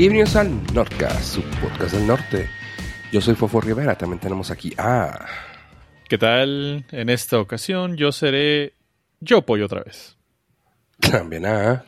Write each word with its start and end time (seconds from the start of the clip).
Bienvenidos 0.00 0.34
al 0.34 0.50
Nordcast, 0.72 1.34
su 1.34 1.42
podcast 1.60 1.92
del 1.92 2.06
norte. 2.06 2.48
Yo 3.12 3.20
soy 3.20 3.34
Fofo 3.34 3.60
Rivera, 3.60 3.98
también 3.98 4.18
tenemos 4.18 4.50
aquí 4.50 4.72
a... 4.78 5.26
¿Qué 6.08 6.16
tal? 6.16 6.86
En 6.90 7.10
esta 7.10 7.38
ocasión 7.38 7.98
yo 7.98 8.10
seré 8.10 8.72
yo 9.20 9.42
pollo 9.42 9.66
otra 9.66 9.82
vez. 9.82 10.16
También 11.00 11.44
a... 11.44 11.84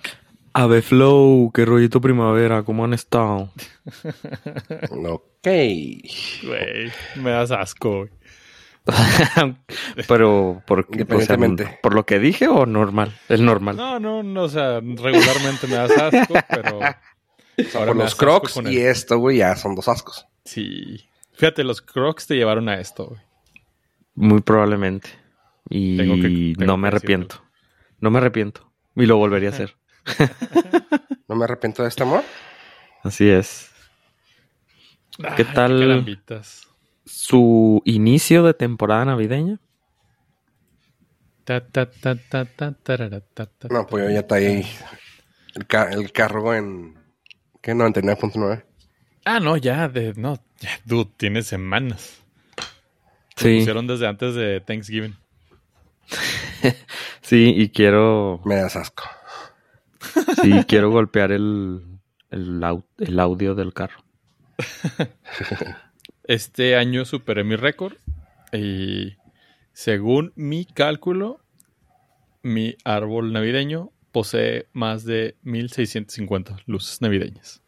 Ave 0.53 0.83
Flow, 0.83 1.51
qué 1.55 1.65
rollito 1.65 2.03
primavera, 2.03 2.65
¿cómo 2.65 2.85
han 2.85 2.93
estado? 2.93 3.51
Ok. 4.91 5.49
Güey, 6.45 6.93
me 7.17 7.31
das 7.31 7.51
asco. 7.51 8.11
Pero, 10.09 10.63
¿por, 10.67 10.87
qué? 10.87 11.03
O 11.03 11.21
sea, 11.21 11.37
Independientemente. 11.37 11.79
¿por 11.83 11.95
lo 11.95 12.05
que 12.05 12.19
dije 12.19 12.49
o 12.49 12.67
normal? 12.67 13.15
Es 13.29 13.41
normal. 13.41 13.77
No, 13.77 13.99
no, 13.99 14.23
no, 14.23 14.43
o 14.43 14.49
sea, 14.49 14.81
regularmente 14.81 15.67
me 15.67 15.77
das 15.77 15.93
asco, 15.93 16.35
pero 16.49 16.81
Por 17.73 17.81
me 17.81 17.87
los 17.87 17.97
das 17.99 18.07
asco 18.13 18.19
crocs 18.25 18.57
y 18.65 18.77
el- 18.81 18.87
esto, 18.87 19.19
güey, 19.19 19.39
ya 19.39 19.55
son 19.57 19.75
dos 19.75 19.89
ascos. 19.89 20.27
Sí. 20.45 21.09
Fíjate, 21.35 21.65
los 21.65 21.81
crocs 21.83 22.27
te 22.27 22.35
llevaron 22.37 22.69
a 22.69 22.81
esto, 22.81 23.07
güey. 23.07 23.21
Muy 24.15 24.41
probablemente. 24.41 25.11
Y 25.69 25.97
Tengo 25.97 26.15
que- 26.17 26.55
tengo 26.59 26.65
no 26.67 26.77
me 26.77 26.89
arrepiento. 26.89 27.43
No 28.01 28.11
me 28.11 28.19
arrepiento. 28.19 28.71
Y 28.97 29.07
lo 29.07 29.17
volvería 29.17 29.49
a 29.51 29.53
hacer. 29.53 29.77
No 31.29 31.37
me 31.37 31.45
arrepiento 31.45 31.83
de 31.83 31.89
este 31.89 32.03
amor. 32.03 32.23
Así 33.03 33.27
es. 33.31 33.71
¿Qué 35.37 35.47
Ay, 35.49 35.55
tal? 35.55 36.21
Su 37.07 37.81
inicio 37.87 38.43
de 38.43 38.53
temporada 38.53 39.07
navideña. 39.07 39.59
No, 43.71 43.87
pues 43.87 44.13
ya 44.13 44.21
está 44.21 44.35
ahí 44.37 44.67
el, 45.55 45.67
ca- 45.67 45.91
el 45.91 46.13
cargo 46.13 46.55
en... 46.55 46.97
¿Qué? 47.63 47.75
99.9. 47.75 48.65
Ah, 49.25 49.41
no, 49.41 49.57
ya, 49.57 49.89
de, 49.89 50.13
no, 50.17 50.39
ya, 50.61 50.71
dude, 50.85 51.11
tiene 51.17 51.43
semanas. 51.43 52.23
Lo 52.57 52.65
Sí, 53.37 53.59
pusieron 53.59 53.87
desde 53.87 54.07
antes 54.09 54.35
de 54.35 54.61
Thanksgiving. 54.61 55.17
sí, 57.23 57.55
y 57.57 57.69
quiero, 57.71 58.41
Me 58.45 58.57
das 58.57 58.77
asco. 58.77 59.05
sí, 60.43 60.51
quiero 60.69 60.91
golpear 60.91 61.33
el, 61.33 61.83
el, 62.31 62.61
au- 62.63 62.85
el 62.99 63.19
audio 63.21 63.55
del 63.55 63.73
carro. 63.73 64.03
Este 66.25 66.77
año 66.77 67.05
superé 67.05 67.43
mi 67.43 67.57
récord 67.57 67.95
y 68.53 69.17
según 69.73 70.33
mi 70.37 70.65
cálculo, 70.65 71.41
mi 72.43 72.77
árbol 72.85 73.33
navideño 73.33 73.91
posee 74.13 74.67
más 74.73 75.05
de 75.05 75.37
1650 75.43 76.59
luces 76.67 77.01
navideñas. 77.01 77.61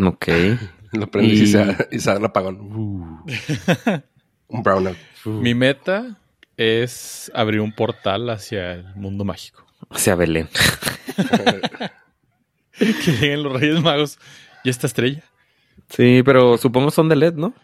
Ok. 0.00 0.28
Lo 0.92 1.10
prendí 1.10 1.32
y, 1.34 1.42
Y- 1.42 1.46
se, 1.48 1.88
y 1.92 1.98
se 2.00 2.10
da 2.10 2.18
un 2.18 2.24
apagón. 2.24 2.60
Uh. 2.60 3.24
un 4.48 4.62
brownout. 4.62 4.96
Mi 5.26 5.54
meta 5.54 6.18
es 6.56 7.30
abrir 7.34 7.60
un 7.60 7.72
portal 7.72 8.30
hacia 8.30 8.72
el 8.74 8.94
mundo 8.94 9.24
mágico. 9.24 9.66
Hacia 9.90 10.14
Belén. 10.14 10.48
que 12.78 13.12
lleguen 13.20 13.42
los 13.42 13.52
Reyes 13.60 13.82
Magos 13.82 14.18
y 14.62 14.70
esta 14.70 14.86
estrella. 14.86 15.22
Sí, 15.88 16.22
pero 16.24 16.56
supongo 16.58 16.90
son 16.90 17.08
de 17.08 17.16
LED, 17.16 17.34
¿no? 17.34 17.54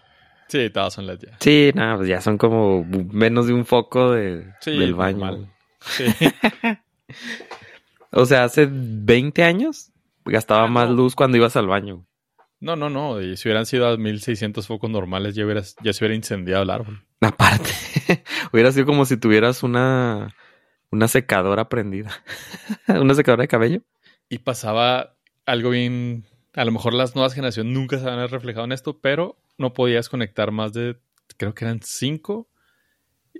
Sí, 0.48 0.68
todas 0.70 0.92
son 0.94 1.06
LED 1.06 1.20
ya. 1.20 1.36
Sí, 1.40 1.70
nada, 1.74 1.96
pues 1.96 2.08
ya 2.08 2.20
son 2.20 2.36
como 2.36 2.84
menos 2.84 3.46
de 3.46 3.52
un 3.54 3.64
foco 3.64 4.10
de, 4.12 4.52
Sí, 4.60 4.76
del 4.76 4.94
baño. 4.94 5.18
normal. 5.18 5.52
Sí. 5.80 6.04
O 8.12 8.26
sea, 8.26 8.44
hace 8.44 8.68
20 8.70 9.42
años 9.44 9.92
gastaba 10.24 10.64
Ah, 10.64 10.68
más 10.68 10.90
luz 10.90 11.14
cuando 11.14 11.36
ibas 11.36 11.56
al 11.56 11.66
baño. 11.66 12.06
No, 12.60 12.76
no, 12.76 12.90
no. 12.90 13.20
Y 13.20 13.36
si 13.36 13.48
hubieran 13.48 13.66
sido 13.66 13.88
a 13.88 13.96
1600 13.96 14.66
focos 14.66 14.90
normales, 14.90 15.34
ya, 15.34 15.44
hubieras, 15.44 15.76
ya 15.82 15.92
se 15.92 16.04
hubiera 16.04 16.14
incendiado 16.14 16.62
el 16.62 16.70
árbol. 16.70 17.02
Aparte, 17.20 17.70
hubiera 18.52 18.70
sido 18.72 18.86
como 18.86 19.04
si 19.06 19.16
tuvieras 19.16 19.62
una, 19.62 20.34
una 20.90 21.08
secadora 21.08 21.68
prendida. 21.68 22.10
una 22.88 23.14
secadora 23.14 23.42
de 23.42 23.48
cabello. 23.48 23.82
Y 24.28 24.38
pasaba 24.38 25.16
algo 25.46 25.70
bien. 25.70 26.26
A 26.54 26.64
lo 26.64 26.72
mejor 26.72 26.94
las 26.94 27.14
nuevas 27.14 27.32
generaciones 27.32 27.72
nunca 27.72 27.98
se 27.98 28.04
van 28.04 28.18
a 28.18 28.26
reflejado 28.26 28.64
en 28.64 28.72
esto, 28.72 29.00
pero 29.00 29.38
no 29.56 29.72
podías 29.72 30.08
conectar 30.08 30.50
más 30.50 30.72
de. 30.72 30.98
Creo 31.36 31.54
que 31.54 31.64
eran 31.64 31.80
cinco 31.82 32.48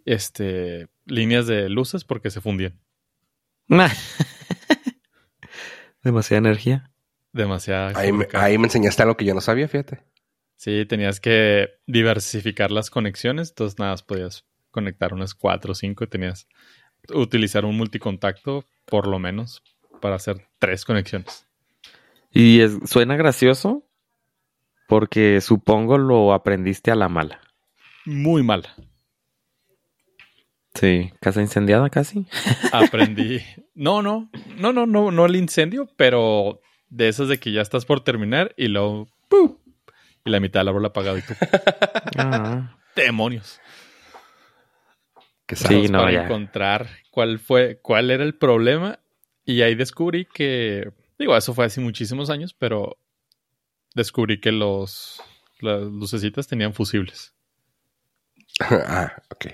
este, 0.04 0.88
líneas 1.06 1.46
de 1.46 1.68
luces 1.68 2.04
porque 2.04 2.30
se 2.30 2.40
fundían. 2.40 2.80
Demasiada 6.02 6.38
energía. 6.38 6.90
Demasiada. 7.32 7.92
Ahí 7.98 8.12
me, 8.12 8.26
ahí 8.34 8.58
me 8.58 8.66
enseñaste 8.66 9.02
algo 9.02 9.16
que 9.16 9.24
yo 9.24 9.34
no 9.34 9.40
sabía, 9.40 9.68
fíjate. 9.68 10.02
Sí, 10.56 10.84
tenías 10.86 11.20
que 11.20 11.68
diversificar 11.86 12.70
las 12.70 12.90
conexiones. 12.90 13.50
Entonces, 13.50 13.78
nada, 13.78 13.92
más 13.92 14.02
podías 14.02 14.44
conectar 14.70 15.14
unas 15.14 15.34
cuatro 15.34 15.72
o 15.72 15.74
cinco 15.74 16.04
y 16.04 16.08
tenías 16.08 16.48
utilizar 17.14 17.64
un 17.64 17.76
multicontacto, 17.76 18.64
por 18.86 19.06
lo 19.06 19.18
menos, 19.18 19.62
para 20.00 20.16
hacer 20.16 20.46
tres 20.58 20.84
conexiones. 20.84 21.46
Y 22.32 22.60
es- 22.60 22.78
suena 22.84 23.16
gracioso 23.16 23.86
porque 24.88 25.40
supongo 25.40 25.98
lo 25.98 26.32
aprendiste 26.32 26.90
a 26.90 26.96
la 26.96 27.08
mala. 27.08 27.40
Muy 28.04 28.42
mala. 28.42 28.74
Sí, 30.74 31.12
casa 31.20 31.40
incendiada 31.40 31.90
casi. 31.90 32.26
aprendí. 32.72 33.40
No, 33.74 34.02
no, 34.02 34.28
no, 34.58 34.74
no, 34.74 34.84
no, 34.84 35.10
no 35.10 35.24
el 35.24 35.36
incendio, 35.36 35.88
pero 35.96 36.60
de 36.90 37.08
esas 37.08 37.28
de 37.28 37.38
que 37.40 37.50
ya 37.50 37.62
estás 37.62 37.86
por 37.86 38.04
terminar 38.04 38.52
y 38.58 38.68
luego 38.68 39.08
¡pum! 39.28 39.56
y 40.22 40.28
la 40.30 40.38
mitad 40.38 40.60
del 40.60 40.68
árbol 40.68 40.84
apagado 40.84 41.16
y 41.16 41.22
tú. 41.22 41.32
Ah, 42.18 42.76
demonios. 42.94 43.58
Que 45.46 45.56
Sí, 45.56 45.88
no, 45.88 46.00
para 46.00 46.12
ya. 46.12 46.24
encontrar 46.24 46.88
cuál 47.10 47.38
fue, 47.38 47.78
cuál 47.80 48.10
era 48.10 48.22
el 48.22 48.34
problema 48.34 48.98
y 49.46 49.62
ahí 49.62 49.74
descubrí 49.74 50.26
que, 50.26 50.92
digo, 51.18 51.34
eso 51.34 51.54
fue 51.54 51.64
hace 51.64 51.80
muchísimos 51.80 52.28
años, 52.28 52.52
pero 52.52 52.98
descubrí 53.94 54.40
que 54.40 54.52
los 54.52 55.22
las 55.60 55.80
lucecitas 55.82 56.46
tenían 56.48 56.74
fusibles. 56.74 57.34
ah, 58.60 59.12
ok. 59.30 59.46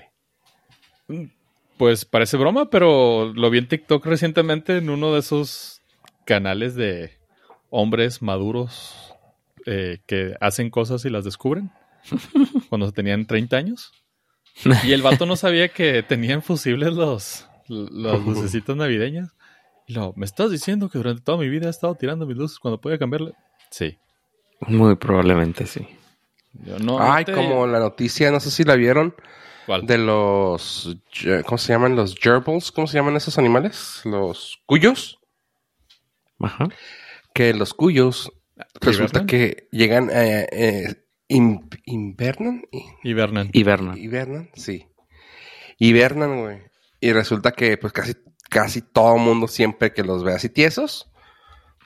Pues 1.77 2.05
parece 2.05 2.37
broma, 2.37 2.69
pero 2.69 3.31
lo 3.33 3.49
vi 3.49 3.59
en 3.59 3.67
TikTok 3.67 4.05
recientemente 4.05 4.77
en 4.77 4.89
uno 4.89 5.13
de 5.13 5.19
esos 5.19 5.81
canales 6.25 6.75
de 6.75 7.11
hombres 7.69 8.21
maduros 8.21 9.13
eh, 9.65 9.99
que 10.07 10.35
hacen 10.41 10.69
cosas 10.69 11.05
y 11.05 11.09
las 11.09 11.23
descubren 11.23 11.71
cuando 12.69 12.91
tenían 12.91 13.25
30 13.25 13.57
años. 13.57 13.91
Y 14.83 14.91
el 14.93 15.03
vato 15.03 15.25
no 15.27 15.35
sabía 15.35 15.69
que 15.69 16.01
tenían 16.01 16.41
fusibles 16.41 16.93
los, 16.93 17.47
las 17.67 18.19
lucecitas 18.25 18.75
navideñas. 18.75 19.29
Y 19.85 19.93
luego, 19.93 20.13
¿me 20.17 20.25
estás 20.25 20.49
diciendo 20.51 20.89
que 20.89 20.97
durante 20.97 21.21
toda 21.21 21.37
mi 21.37 21.47
vida 21.47 21.67
he 21.67 21.69
estado 21.69 21.93
tirando 21.95 22.25
mis 22.25 22.35
luces 22.37 22.57
cuando 22.59 22.81
podía 22.81 22.97
cambiarle? 22.97 23.33
Sí. 23.69 23.97
muy 24.61 24.95
probablemente 24.95 25.67
sí. 25.67 25.87
Yo 26.53 26.79
no, 26.79 26.99
Ay, 26.99 27.23
no 27.23 27.25
te- 27.27 27.33
como 27.33 27.67
la 27.67 27.77
noticia, 27.79 28.31
no 28.31 28.39
sé 28.39 28.49
si 28.49 28.63
la 28.63 28.75
vieron, 28.75 29.13
¿Cuál? 29.67 29.85
de 29.85 29.97
los... 29.99 30.97
¿Cómo 31.45 31.57
se 31.59 31.73
llaman? 31.73 31.95
Los 31.95 32.15
gerbils. 32.15 32.71
¿Cómo 32.71 32.87
se 32.87 32.97
llaman 32.97 33.15
esos 33.17 33.37
animales? 33.37 34.01
Los 34.05 34.59
cuyos. 34.65 35.19
Ajá. 36.39 36.69
Que 37.35 37.53
los 37.53 37.73
cuyos 37.75 38.31
resulta 38.81 39.19
¿Hibernan? 39.19 39.27
que 39.27 39.67
llegan... 39.71 40.09
Eh, 40.11 40.47
eh, 40.51 40.95
in- 41.27 41.69
¿Invernan? 41.85 42.63
Hibernan. 43.03 43.49
Hibernan. 43.53 43.97
¿Hibernan? 43.97 44.49
Sí. 44.55 44.87
Hibernan, 45.77 46.41
güey. 46.41 46.61
Y 46.99 47.11
resulta 47.13 47.51
que 47.51 47.77
pues 47.77 47.93
casi, 47.93 48.13
casi 48.49 48.81
todo 48.81 49.17
mundo 49.17 49.47
siempre 49.47 49.93
que 49.93 50.03
los 50.03 50.23
ve 50.23 50.33
así 50.33 50.49
tiesos, 50.49 51.11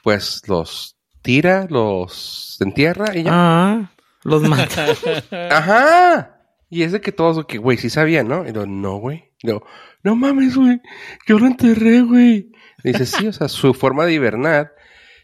pues 0.04 0.44
los 0.48 0.95
tira, 1.22 1.68
los 1.69 2.57
entierra 2.62 3.16
y 3.18 3.24
ya. 3.24 3.31
Ah, 3.34 3.92
los 4.24 4.44
mata. 4.44 4.88
Ajá. 5.51 6.40
Y 6.71 6.83
es 6.83 6.94
de 6.94 7.01
que 7.01 7.12
todos, 7.12 7.45
que, 7.45 7.57
güey, 7.57 7.77
sí 7.77 7.89
sabían, 7.89 8.29
¿no? 8.29 8.47
Y 8.47 8.53
yo, 8.53 8.65
no, 8.65 8.95
güey. 8.95 9.25
Y 9.44 9.50
yo, 9.50 9.62
no 10.03 10.15
mames, 10.15 10.56
güey. 10.56 10.79
Yo 11.27 11.38
lo 11.38 11.45
enterré, 11.45 12.01
güey. 12.01 12.50
Dice, 12.81 13.06
sí, 13.06 13.27
o 13.27 13.33
sea, 13.33 13.50
su 13.50 13.73
forma 13.73 14.06
de 14.06 14.13
hibernar 14.13 14.73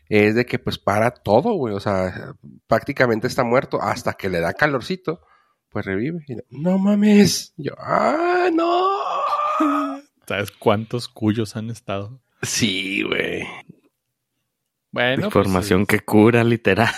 es 0.10 0.36
de 0.36 0.46
que, 0.46 0.60
pues, 0.60 0.78
para 0.78 1.10
todo, 1.10 1.54
güey. 1.54 1.74
O 1.74 1.80
sea, 1.80 2.34
prácticamente 2.68 3.28
está 3.28 3.46
muerto 3.46 3.82
hasta 3.82 4.12
que 4.12 4.28
le 4.28 4.42
da 4.42 4.56
calorcito, 4.56 5.22
pues 5.70 5.86
revive. 5.86 6.20
Y 6.28 6.36
yo, 6.36 6.42
no 6.50 6.78
mames. 6.78 7.54
Y 7.56 7.68
yo, 7.68 7.76
ah, 7.78 8.50
no. 8.54 9.00
¿Sabes 10.28 10.52
cuántos 10.52 11.08
cuyos 11.08 11.56
han 11.56 11.70
estado? 11.70 12.20
Sí, 12.42 13.04
güey. 13.04 13.48
Bueno, 14.92 15.28
Información 15.28 15.86
que 15.86 16.02
cura, 16.02 16.44
literal. 16.44 16.94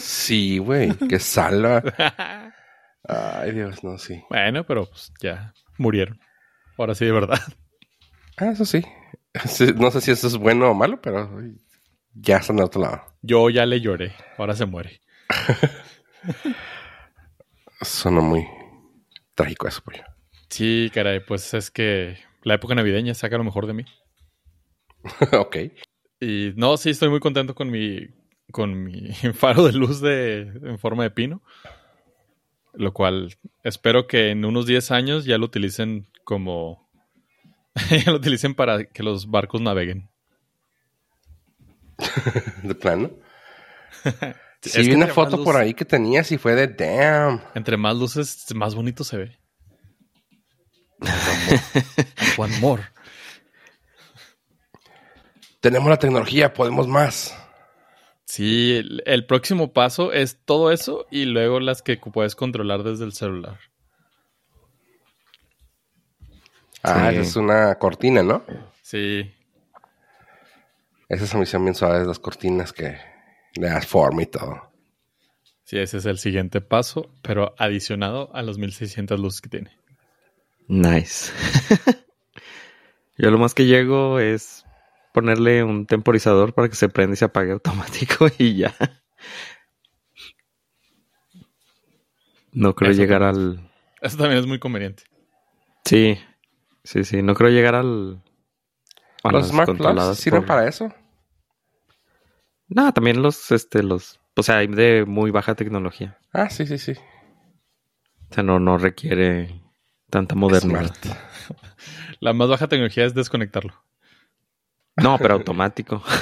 Sí, 0.00 0.58
güey. 0.58 0.90
Que 1.08 1.20
salva. 1.20 1.80
Ay, 3.06 3.52
Dios, 3.52 3.84
no, 3.84 3.98
sí. 3.98 4.22
bueno, 4.30 4.64
pero 4.64 4.86
pues 4.86 5.12
ya 5.20 5.52
murieron. 5.78 6.18
Ahora 6.78 6.94
sí, 6.94 7.04
de 7.04 7.12
verdad. 7.12 7.38
Ah, 8.36 8.50
eso 8.50 8.64
sí. 8.64 8.82
No 9.76 9.92
sé 9.92 10.00
si 10.00 10.10
eso 10.10 10.26
es 10.26 10.36
bueno 10.36 10.68
o 10.68 10.74
malo, 10.74 11.00
pero 11.00 11.40
ya 12.14 12.38
están 12.38 12.56
del 12.56 12.64
otro 12.64 12.82
lado. 12.82 13.02
Yo 13.22 13.48
ya 13.48 13.64
le 13.64 13.80
lloré. 13.80 14.12
Ahora 14.36 14.56
se 14.56 14.66
muere. 14.66 15.00
Suena 17.80 18.20
muy 18.20 18.44
trágico 19.36 19.68
eso, 19.68 19.82
pollo. 19.84 20.02
Sí, 20.50 20.90
caray, 20.92 21.20
pues 21.20 21.54
es 21.54 21.70
que 21.70 22.18
la 22.42 22.54
época 22.54 22.74
navideña 22.74 23.14
saca 23.14 23.38
lo 23.38 23.44
mejor 23.44 23.68
de 23.68 23.74
mí. 23.74 23.84
ok. 25.32 25.56
Y 26.20 26.52
no, 26.56 26.76
sí, 26.76 26.90
estoy 26.90 27.08
muy 27.08 27.20
contento 27.20 27.54
con 27.54 27.70
mi, 27.70 28.08
con 28.50 28.82
mi 28.82 29.12
faro 29.34 29.64
de 29.64 29.72
luz 29.72 30.00
de, 30.00 30.40
en 30.40 30.78
forma 30.78 31.04
de 31.04 31.10
pino. 31.10 31.40
Lo 32.74 32.92
cual 32.92 33.36
espero 33.62 34.06
que 34.06 34.30
en 34.30 34.44
unos 34.44 34.66
10 34.66 34.90
años 34.90 35.24
ya 35.24 35.38
lo 35.38 35.46
utilicen 35.46 36.08
como... 36.24 36.88
ya 38.04 38.10
lo 38.10 38.16
utilicen 38.16 38.54
para 38.54 38.84
que 38.84 39.02
los 39.02 39.30
barcos 39.30 39.60
naveguen. 39.60 40.08
De 42.62 42.74
plano. 42.74 43.10
Es 44.64 44.72
Sí, 44.72 44.80
vi 44.80 44.88
que 44.88 44.94
una 44.94 45.08
foto 45.08 45.44
por 45.44 45.56
ahí 45.56 45.74
que 45.74 45.84
tenías 45.84 46.32
y 46.32 46.38
fue 46.38 46.54
de 46.54 46.68
damn. 46.68 47.42
Entre 47.54 47.76
más 47.76 47.94
luces, 47.96 48.46
más 48.54 48.74
bonito 48.74 49.04
se 49.04 49.18
ve. 49.18 49.38
One 52.38 52.58
more. 52.60 52.82
Tenemos 55.60 55.88
la 55.88 55.98
tecnología, 55.98 56.54
podemos 56.54 56.88
más. 56.88 57.36
Sí, 58.34 58.76
el, 58.78 59.02
el 59.06 59.26
próximo 59.26 59.72
paso 59.72 60.12
es 60.12 60.38
todo 60.44 60.72
eso 60.72 61.06
y 61.08 61.24
luego 61.24 61.60
las 61.60 61.82
que 61.82 61.96
puedes 61.98 62.34
controlar 62.34 62.82
desde 62.82 63.04
el 63.04 63.12
celular. 63.12 63.60
Ah, 66.82 67.10
Sí. 67.10 67.16
esa 67.16 67.20
es 67.22 67.36
una 67.36 67.74
cortina, 67.78 68.22
¿no? 68.24 68.44
Sí, 68.82 69.30
Esas 71.08 71.28
hicieron 71.34 71.64
bien 71.64 71.74
suaves 71.76 72.08
las 72.08 72.18
cortinas 72.18 72.72
que 72.72 72.98
le 73.54 73.68
das 73.68 73.86
forma 73.86 74.22
y 74.22 74.26
todo. 74.26 74.68
sí, 75.62 75.78
ese 75.78 75.98
es 75.98 76.06
el 76.06 76.18
siguiente 76.18 76.60
paso, 76.60 77.14
pero 77.22 77.54
adicionado 77.56 78.34
a 78.34 78.42
los 78.42 78.58
1600 78.58 79.20
luces 79.20 79.40
que 79.42 79.48
tiene. 79.48 79.70
Nice. 80.66 81.30
Yo 83.16 83.30
lo 83.30 83.38
más 83.38 83.54
que 83.54 83.66
llego 83.66 84.18
es 84.18 84.63
ponerle 85.14 85.62
un 85.62 85.86
temporizador 85.86 86.54
para 86.54 86.68
que 86.68 86.74
se 86.74 86.88
prenda 86.88 87.14
y 87.14 87.16
se 87.16 87.24
apague 87.24 87.52
automático 87.58 88.26
y 88.36 88.56
ya. 88.56 88.74
No 92.52 92.74
creo 92.74 92.90
Eso 92.90 93.00
llegar 93.00 93.22
al... 93.22 93.70
Eso 94.02 94.16
también 94.18 94.38
es 94.40 94.46
muy 94.46 94.58
conveniente. 94.58 95.04
Sí, 95.84 96.18
sí, 96.82 97.04
sí. 97.04 97.22
No 97.22 97.34
creo 97.34 97.50
llegar 97.50 97.74
al... 97.76 98.22
a 99.22 99.32
¿Los 99.32 99.48
Smart 99.48 99.76
Plugs 99.76 100.18
sirven 100.18 100.42
por- 100.42 100.48
para 100.48 100.68
eso? 100.68 100.92
No, 102.68 102.92
también 102.92 103.22
los, 103.22 103.50
este, 103.52 103.82
los... 103.82 104.20
O 104.36 104.42
sea, 104.42 104.58
hay 104.58 104.66
de 104.66 105.04
muy 105.06 105.30
baja 105.30 105.54
tecnología. 105.54 106.18
Ah, 106.32 106.50
sí, 106.50 106.66
sí, 106.66 106.76
sí. 106.78 106.92
O 108.30 108.34
sea, 108.34 108.42
no, 108.42 108.58
no 108.58 108.78
requiere 108.78 109.60
tanta 110.10 110.34
modernidad. 110.34 110.92
Smart. 110.94 111.16
La 112.20 112.32
más 112.32 112.48
baja 112.48 112.68
tecnología 112.68 113.04
es 113.04 113.14
desconectarlo. 113.14 113.74
No, 114.96 115.18
pero 115.18 115.34
automático. 115.34 116.02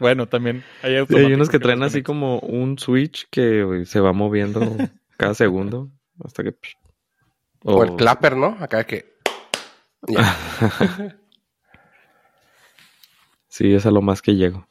Bueno, 0.00 0.28
también 0.28 0.62
hay 0.80 0.90
Sí, 0.90 0.94
hay 0.94 0.98
automático 1.00 1.34
unos 1.34 1.48
que 1.50 1.58
traen 1.58 1.82
así 1.82 2.04
como 2.04 2.38
un 2.38 2.78
switch 2.78 3.26
que 3.30 3.82
se 3.84 3.98
va 3.98 4.12
moviendo 4.12 4.60
cada 5.16 5.34
segundo 5.34 5.90
hasta 6.24 6.44
que... 6.44 6.54
O 7.64 7.82
el 7.82 7.96
clapper, 7.96 8.36
¿no? 8.36 8.56
Acá 8.60 8.84
que... 8.84 9.12
Sí, 13.48 13.74
es 13.74 13.86
a 13.86 13.90
lo 13.90 14.00
más 14.02 14.22
que 14.22 14.36
llego. 14.36 14.68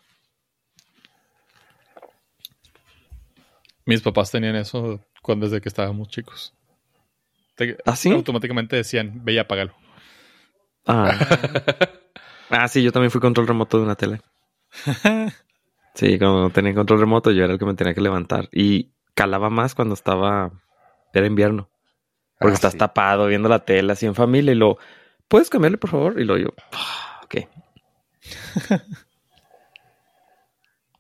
Mis 3.86 4.02
papás 4.02 4.32
tenían 4.32 4.56
eso 4.56 5.02
cuando 5.22 5.46
desde 5.46 5.60
que 5.60 5.68
estábamos 5.68 6.08
chicos. 6.08 6.54
Te- 7.56 7.78
¿Ah, 7.86 7.98
sí? 7.98 8.12
Automáticamente 8.12 8.78
decían, 8.78 9.26
ve 9.26 9.34
y 9.34 9.38
apágalo. 9.40 9.74
Ah. 10.86 11.12
ah, 12.50 12.68
sí, 12.68 12.84
yo 12.84 12.92
también 12.92 13.12
fui 13.12 13.22
control 13.22 13.48
remoto 13.48 13.78
de 13.78 13.84
una 13.84 13.96
tele. 13.96 14.22
Sí, 15.94 16.18
cuando 16.20 16.50
tenía 16.52 16.74
control 16.76 17.00
remoto 17.00 17.32
yo 17.32 17.44
era 17.44 17.54
el 17.54 17.60
que 17.60 17.66
me 17.66 17.74
tenía 17.74 17.94
que 17.94 18.02
levantar. 18.02 18.50
Y 18.52 18.92
calaba 19.16 19.50
más 19.50 19.74
cuando 19.76 19.94
estaba... 19.96 20.52
Era 21.14 21.26
invierno. 21.26 21.70
Porque 22.40 22.52
Ah, 22.54 22.56
estás 22.56 22.74
sí. 22.74 22.78
tapado 22.78 23.26
viendo 23.28 23.50
la 23.50 23.66
tele 23.66 23.94
así 23.94 24.06
en 24.06 24.14
familia 24.16 24.52
y 24.52 24.56
lo... 24.56 24.78
¿Puedes 25.28 25.50
cambiarle, 25.50 25.78
por 25.78 25.90
favor? 25.90 26.20
Y 26.20 26.26
lo 26.26 26.38
yo... 26.38 26.50
"Ah, 26.74 27.22
Ok. 27.24 27.36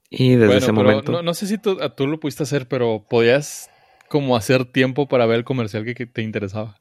y 0.09 0.31
desde 0.31 0.45
bueno, 0.47 0.59
ese 0.59 0.71
momento... 0.71 1.11
no, 1.11 1.21
no 1.21 1.33
sé 1.33 1.47
si 1.47 1.57
tú, 1.57 1.77
tú 1.95 2.07
lo 2.07 2.19
pudiste 2.19 2.43
hacer, 2.43 2.67
pero 2.67 3.05
podías 3.07 3.69
como 4.09 4.35
hacer 4.35 4.65
tiempo 4.65 5.07
para 5.07 5.25
ver 5.25 5.37
el 5.39 5.43
comercial 5.43 5.83
que, 5.85 5.93
que 5.95 6.05
te 6.05 6.21
interesaba. 6.21 6.77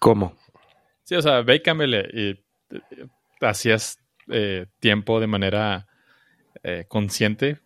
¿Cómo? 0.00 0.34
Sí, 1.04 1.14
o 1.14 1.22
sea, 1.22 1.42
ve 1.42 1.56
y 1.56 1.62
cámbiale. 1.62 2.08
Y 2.12 2.44
hacías 3.40 3.98
eh, 4.28 4.66
tiempo 4.80 5.20
de 5.20 5.26
manera 5.26 5.86
eh, 6.62 6.84
consciente. 6.88 7.58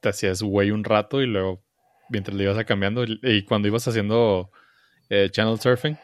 Te 0.00 0.08
hacías 0.10 0.42
güey 0.42 0.70
un 0.70 0.84
rato 0.84 1.20
y 1.22 1.26
luego, 1.26 1.62
mientras 2.08 2.36
le 2.36 2.44
ibas 2.44 2.58
a 2.58 2.64
cambiando, 2.64 3.04
y, 3.04 3.18
y 3.22 3.44
cuando 3.44 3.68
ibas 3.68 3.86
haciendo 3.86 4.50
eh, 5.08 5.28
channel 5.30 5.58
surfing, 5.60 5.98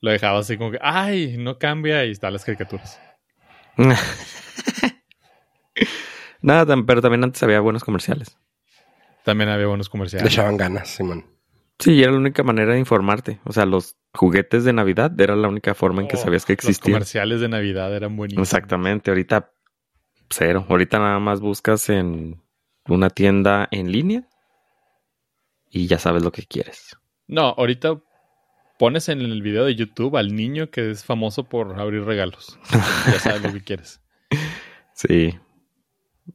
lo 0.00 0.10
dejabas 0.10 0.46
así 0.46 0.56
como 0.56 0.70
que, 0.72 0.78
ay, 0.80 1.36
no 1.38 1.58
cambia 1.58 2.04
y 2.04 2.10
están 2.12 2.32
las 2.32 2.44
caricaturas. 2.44 3.00
Nada, 6.40 6.76
pero 6.86 7.02
también 7.02 7.24
antes 7.24 7.42
había 7.42 7.60
buenos 7.60 7.84
comerciales. 7.84 8.36
También 9.24 9.50
había 9.50 9.66
buenos 9.66 9.88
Le 9.88 9.90
comerciales. 9.90 10.32
echaban 10.32 10.56
ganas, 10.56 10.88
Simón. 10.88 11.26
Sí, 11.78 12.02
era 12.02 12.12
la 12.12 12.18
única 12.18 12.42
manera 12.42 12.72
de 12.72 12.78
informarte. 12.80 13.40
O 13.44 13.52
sea, 13.52 13.64
los 13.66 13.96
juguetes 14.14 14.64
de 14.64 14.72
Navidad 14.72 15.18
era 15.20 15.36
la 15.36 15.48
única 15.48 15.74
forma 15.74 16.02
en 16.02 16.08
que 16.08 16.16
Oh, 16.16 16.20
sabías 16.20 16.44
que 16.44 16.54
Los 16.54 16.64
existían. 16.64 16.94
comerciales 16.94 17.40
de 17.40 17.48
Navidad 17.48 17.94
eran 17.94 18.16
buenísimos. 18.16 18.48
Exactamente, 18.48 19.10
ahorita 19.10 19.52
cero. 20.30 20.66
Ahorita 20.68 20.98
nada 20.98 21.18
más 21.20 21.40
buscas 21.40 21.88
en 21.88 22.42
una 22.86 23.10
tienda 23.10 23.68
en 23.70 23.92
línea 23.92 24.28
y 25.70 25.86
ya 25.86 25.98
sabes 25.98 26.22
lo 26.24 26.32
que 26.32 26.42
quieres. 26.46 26.96
No, 27.26 27.54
ahorita 27.56 28.00
pones 28.78 29.08
en 29.08 29.20
el 29.20 29.42
video 29.42 29.64
de 29.64 29.74
YouTube 29.74 30.16
al 30.16 30.34
niño 30.34 30.70
que 30.70 30.90
es 30.90 31.04
famoso 31.04 31.44
por 31.44 31.78
abrir 31.78 32.04
regalos. 32.04 32.58
ya 33.06 33.18
sabes 33.20 33.42
lo 33.42 33.52
que 33.52 33.62
quieres. 33.62 34.00
Sí. 34.94 35.38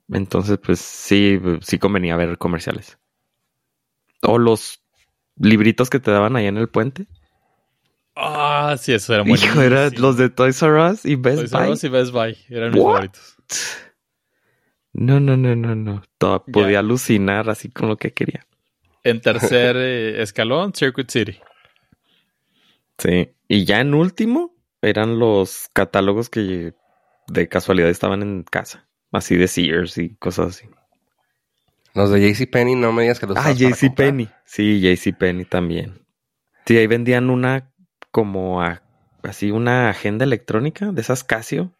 Entonces, 0.10 0.58
pues 0.58 0.80
sí, 0.80 1.38
sí 1.62 1.80
convenía 1.80 2.16
ver 2.16 2.38
comerciales. 2.38 2.98
O 4.22 4.38
los 4.38 4.83
libritos 5.38 5.90
que 5.90 6.00
te 6.00 6.12
daban 6.12 6.36
allá 6.36 6.50
en 6.50 6.58
el 6.58 6.70
puente. 6.70 7.08
Ah, 8.16 8.76
sí, 8.80 8.94
eso 8.94 9.14
era 9.14 9.24
Hijo, 9.24 9.30
buenísimo. 9.30 9.62
eran 9.62 9.92
los 9.98 10.18
de 10.18 10.30
Toys 10.30 10.62
R 10.62 10.92
Us 10.92 11.06
y 11.06 11.16
Best 11.16 11.40
Toys 11.40 11.54
R 11.54 11.64
Buy. 11.66 11.72
Us 11.74 11.84
y 11.84 11.90
Best 11.90 12.12
Buy 12.12 12.38
eran 12.50 12.72
mis 12.72 12.82
What? 12.82 12.94
favoritos. 12.94 13.38
No, 14.94 15.20
no, 15.20 15.36
no, 15.36 15.56
no, 15.56 15.76
no. 15.76 16.04
Todo, 16.20 16.46
podía 16.46 16.80
alucinar 16.80 17.50
así 17.50 17.70
con 17.72 17.90
lo 17.90 17.98
que 17.98 18.14
quería. 18.14 18.46
En 19.04 19.20
tercer 19.22 19.76
eh, 19.78 20.22
escalón, 20.22 20.74
Circuit 20.74 21.10
City. 21.10 21.40
Sí. 23.00 23.32
Y 23.48 23.66
ya 23.66 23.82
en 23.82 23.94
último 23.96 24.56
eran 24.82 25.18
los 25.20 25.70
catálogos 25.74 26.30
que 26.30 26.74
de 27.28 27.48
casualidad 27.50 27.90
estaban 27.90 28.22
en 28.22 28.44
casa. 28.44 28.88
Así 29.12 29.36
de 29.36 29.48
Sears 29.48 29.98
y 29.98 30.16
cosas 30.16 30.48
así. 30.50 30.68
Los 31.94 32.10
de 32.10 32.20
JCPenney 32.34 32.76
no 32.76 32.92
me 32.92 33.04
digas 33.04 33.20
que 33.20 33.28
los 33.28 33.38
Ah, 33.38 33.42
usabas 33.52 33.58
para 33.60 33.70
JC 33.76 33.88
comprar. 33.88 34.08
Penny. 34.10 34.30
Sí, 34.46 34.80
JC 34.82 35.14
Penny 35.18 35.46
también. 35.46 36.06
Sí, 36.66 36.78
ahí 36.78 36.88
vendían 36.88 37.30
una 37.30 37.72
como 38.12 38.62
a- 38.64 38.82
así 39.24 39.52
una 39.52 39.90
agenda 39.90 40.24
electrónica 40.26 40.92
de 40.92 41.02
esas 41.02 41.24
Casio 41.24 41.72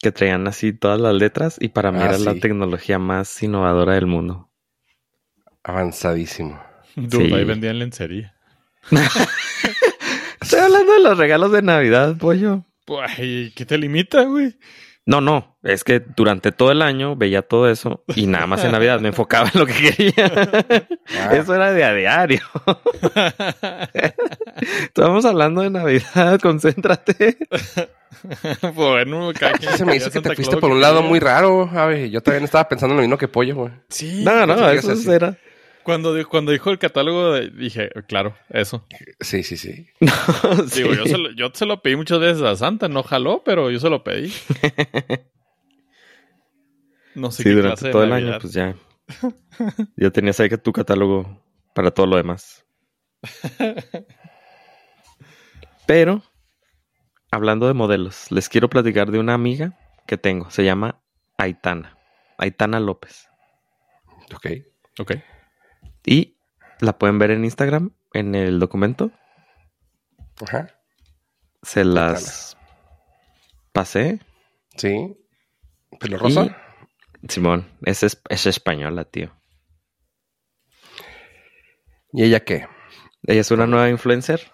que 0.00 0.12
traían 0.12 0.46
así 0.46 0.72
todas 0.72 1.00
las 1.00 1.14
letras 1.14 1.56
y 1.60 1.68
para 1.68 1.90
mí 1.92 1.98
Ah, 2.02 2.06
era 2.06 2.18
la 2.18 2.34
tecnología 2.34 2.98
más 2.98 3.42
innovadora 3.42 3.94
del 3.94 4.06
mundo. 4.06 4.50
Avanzadísimo. 5.62 6.60
Dude, 6.96 7.28
Sí. 7.28 7.34
ahí 7.34 7.44
vendían 7.44 7.78
lencería. 7.78 8.34
Estoy 10.40 10.60
hablando 10.60 10.92
de 10.92 11.00
los 11.00 11.16
regalos 11.18 11.52
de 11.52 11.62
Navidad, 11.62 12.16
pollo. 12.18 12.64
Pues, 12.84 13.10
ay, 13.18 13.52
¿qué 13.56 13.64
te 13.64 13.78
limita, 13.78 14.22
güey? 14.24 14.56
No, 15.06 15.20
no, 15.20 15.58
es 15.62 15.84
que 15.84 16.00
durante 16.00 16.50
todo 16.50 16.72
el 16.72 16.80
año 16.80 17.14
veía 17.14 17.42
todo 17.42 17.68
eso 17.68 18.02
y 18.14 18.26
nada 18.26 18.46
más 18.46 18.64
en 18.64 18.72
Navidad 18.72 19.00
me 19.00 19.08
enfocaba 19.08 19.50
en 19.52 19.60
lo 19.60 19.66
que 19.66 19.74
quería. 19.74 20.32
Ah, 21.20 21.34
Eso 21.34 21.54
era 21.54 21.70
de 21.72 21.84
a 21.84 21.92
diario. 21.92 22.40
Estamos 24.82 25.24
hablando 25.26 25.60
de 25.60 25.70
Navidad, 25.70 26.40
concéntrate. 26.40 27.36
bueno, 28.74 29.32
se 29.76 29.84
me 29.84 29.96
hizo 29.96 30.06
que 30.06 30.12
Santa 30.12 30.30
te 30.30 30.36
fuiste 30.36 30.56
por 30.56 30.70
un 30.70 30.80
lado 30.80 31.02
muy 31.02 31.20
raro, 31.20 31.68
Javi. 31.68 32.10
Yo 32.10 32.20
no 32.26 32.32
estaba 32.44 32.66
pensando 32.68 32.94
en 32.94 32.96
lo 32.96 33.02
mismo 33.02 33.18
que 33.18 33.28
pollo, 33.28 33.54
güey. 33.54 33.72
Sí. 33.88 34.24
No, 34.24 34.46
no, 34.46 34.70
eso 34.70 35.12
era. 35.12 35.36
Cuando, 35.84 36.14
cuando 36.28 36.50
dijo 36.52 36.70
el 36.70 36.78
catálogo, 36.78 37.38
dije, 37.38 37.90
claro, 38.08 38.34
eso. 38.48 38.86
Sí, 39.20 39.42
sí, 39.42 39.56
sí. 39.56 39.86
Sí. 40.68 40.82
Digo, 40.82 40.94
yo 40.94 41.04
se, 41.06 41.18
lo, 41.18 41.30
yo 41.32 41.50
se 41.52 41.66
lo 41.66 41.82
pedí 41.82 41.96
muchas 41.96 42.18
veces 42.20 42.42
a 42.42 42.56
Santa, 42.56 42.88
no 42.88 43.02
jaló, 43.02 43.42
pero 43.44 43.70
yo 43.70 43.78
se 43.78 43.90
lo 43.90 44.02
pedí. 44.02 44.32
No 47.14 47.30
sé 47.30 47.44
Sí, 47.44 47.48
qué 47.50 47.54
durante 47.54 47.74
clase 47.74 47.86
de 47.86 47.92
todo 47.92 48.02
el 48.02 48.12
año, 48.12 48.38
pues 48.40 48.52
ya. 48.52 48.74
Ya 49.96 50.10
tenías 50.10 50.40
ahí 50.40 50.48
que 50.48 50.58
tu 50.58 50.72
catálogo 50.72 51.44
para 51.72 51.92
todo 51.92 52.06
lo 52.06 52.16
demás. 52.16 52.64
Pero, 55.86 56.22
hablando 57.30 57.68
de 57.68 57.74
modelos, 57.74 58.32
les 58.32 58.48
quiero 58.48 58.68
platicar 58.68 59.12
de 59.12 59.20
una 59.20 59.34
amiga 59.34 59.78
que 60.08 60.16
tengo. 60.18 60.50
Se 60.50 60.64
llama 60.64 61.00
Aitana. 61.38 61.96
Aitana 62.36 62.80
López. 62.80 63.28
Ok. 64.34 64.46
Ok. 64.98 65.12
Y 66.04 66.36
la 66.80 66.98
pueden 66.98 67.18
ver 67.18 67.30
en 67.30 67.44
Instagram, 67.44 67.92
en 68.12 68.34
el 68.34 68.58
documento. 68.58 69.10
Ajá. 70.46 70.68
Se 71.62 71.84
las 71.84 72.56
pasé. 73.72 74.20
Sí. 74.76 75.16
¿Pelo 75.98 76.18
rosa? 76.18 76.56
Simón, 77.28 77.66
es, 77.82 78.02
es, 78.02 78.20
es 78.28 78.46
española, 78.46 79.04
tío. 79.04 79.34
¿Y 82.12 82.24
ella 82.24 82.44
qué? 82.44 82.68
Ella 83.26 83.40
es 83.40 83.50
una 83.50 83.66
nueva 83.66 83.88
influencer 83.88 84.52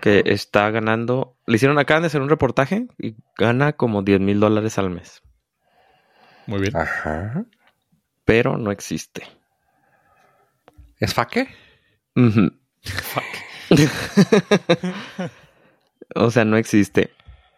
que 0.00 0.22
está 0.26 0.70
ganando. 0.70 1.36
Le 1.46 1.56
hicieron, 1.56 1.78
acaban 1.78 2.02
de 2.02 2.08
hacer 2.08 2.20
un 2.20 2.28
reportaje 2.28 2.88
y 2.98 3.16
gana 3.36 3.72
como 3.72 4.02
10 4.02 4.20
mil 4.20 4.40
dólares 4.40 4.78
al 4.78 4.90
mes. 4.90 5.22
Muy 6.46 6.60
bien. 6.60 6.76
Ajá. 6.76 7.44
Pero 8.24 8.58
no 8.58 8.70
existe. 8.70 9.22
¿Es 10.98 11.14
faque? 11.14 11.48
Fuck. 12.84 13.24
O 16.14 16.30
sea, 16.30 16.46
no 16.46 16.56
existe. 16.56 17.10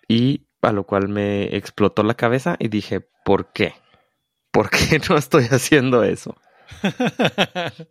Y 0.09 0.47
a 0.61 0.73
lo 0.73 0.85
cual 0.85 1.09
me 1.09 1.57
explotó 1.57 2.03
la 2.03 2.15
cabeza 2.15 2.57
y 2.59 2.67
dije, 2.69 3.01
¿por 3.25 3.53
qué? 3.53 3.75
¿Por 4.51 4.71
qué 4.71 5.01
no 5.09 5.17
estoy 5.17 5.45
haciendo 5.45 6.03
eso? 6.03 6.37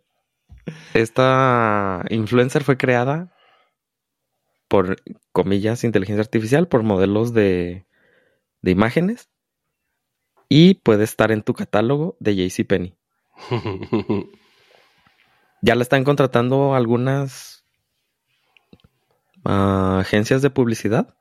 Esta 0.94 2.04
influencer 2.10 2.62
fue 2.62 2.76
creada 2.76 3.34
por, 4.68 4.96
comillas, 5.32 5.82
inteligencia 5.82 6.22
artificial, 6.22 6.68
por 6.68 6.82
modelos 6.82 7.32
de, 7.32 7.86
de 8.60 8.70
imágenes 8.70 9.30
y 10.48 10.74
puede 10.74 11.04
estar 11.04 11.32
en 11.32 11.42
tu 11.42 11.54
catálogo 11.54 12.16
de 12.20 12.36
JCPenney. 12.36 12.96
Ya 15.62 15.74
la 15.74 15.82
están 15.82 16.04
contratando 16.04 16.74
algunas 16.74 17.64
ah, 19.44 19.98
agencias 20.00 20.42
de 20.42 20.50
publicidad 20.50 21.14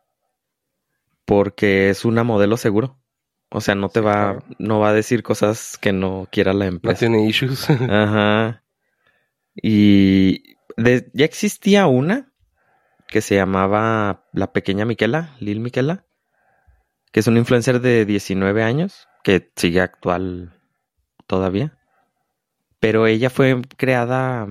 porque 1.25 1.89
es 1.89 2.05
una 2.05 2.24
modelo 2.24 2.58
seguro. 2.58 2.98
O 3.51 3.62
sea, 3.62 3.75
no 3.75 3.89
te 3.89 4.00
va, 4.00 4.43
no 4.60 4.79
va 4.79 4.89
a 4.89 4.93
decir 4.93 5.24
cosas 5.24 5.77
que 5.79 5.91
no 5.91 6.27
quiera 6.31 6.53
la 6.53 6.65
no 6.65 6.72
empresa. 6.72 7.00
tiene 7.00 7.25
issues. 7.25 7.69
Ajá. 7.89 8.63
Y 9.55 10.55
de- 10.77 11.10
ya 11.13 11.25
existía 11.25 11.88
una 11.88 12.31
que 13.08 13.22
se 13.22 13.36
llamaba 13.36 14.27
La 14.34 14.53
Pequeña 14.53 14.86
Miquela, 14.86 15.36
Lil 15.39 15.60
Miquela, 15.62 16.05
que 17.12 17.22
es 17.22 17.27
una 17.27 17.39
influencer 17.39 17.81
de 17.81 18.05
19 18.05 18.62
años 18.63 19.08
que 19.24 19.51
sigue 19.55 19.81
actual 19.81 20.53
todavía. 21.25 21.79
Pero 22.80 23.08
ella 23.08 23.30
fue 23.30 23.62
creada 23.78 24.48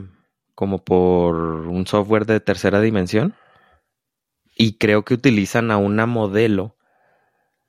como 0.54 0.84
por 0.84 1.36
un 1.36 1.86
software 1.86 2.26
de 2.26 2.40
tercera 2.40 2.80
dimensión 2.80 3.34
y 4.56 4.76
creo 4.76 5.04
que 5.04 5.14
utilizan 5.14 5.70
a 5.70 5.76
una 5.76 6.06
modelo 6.06 6.76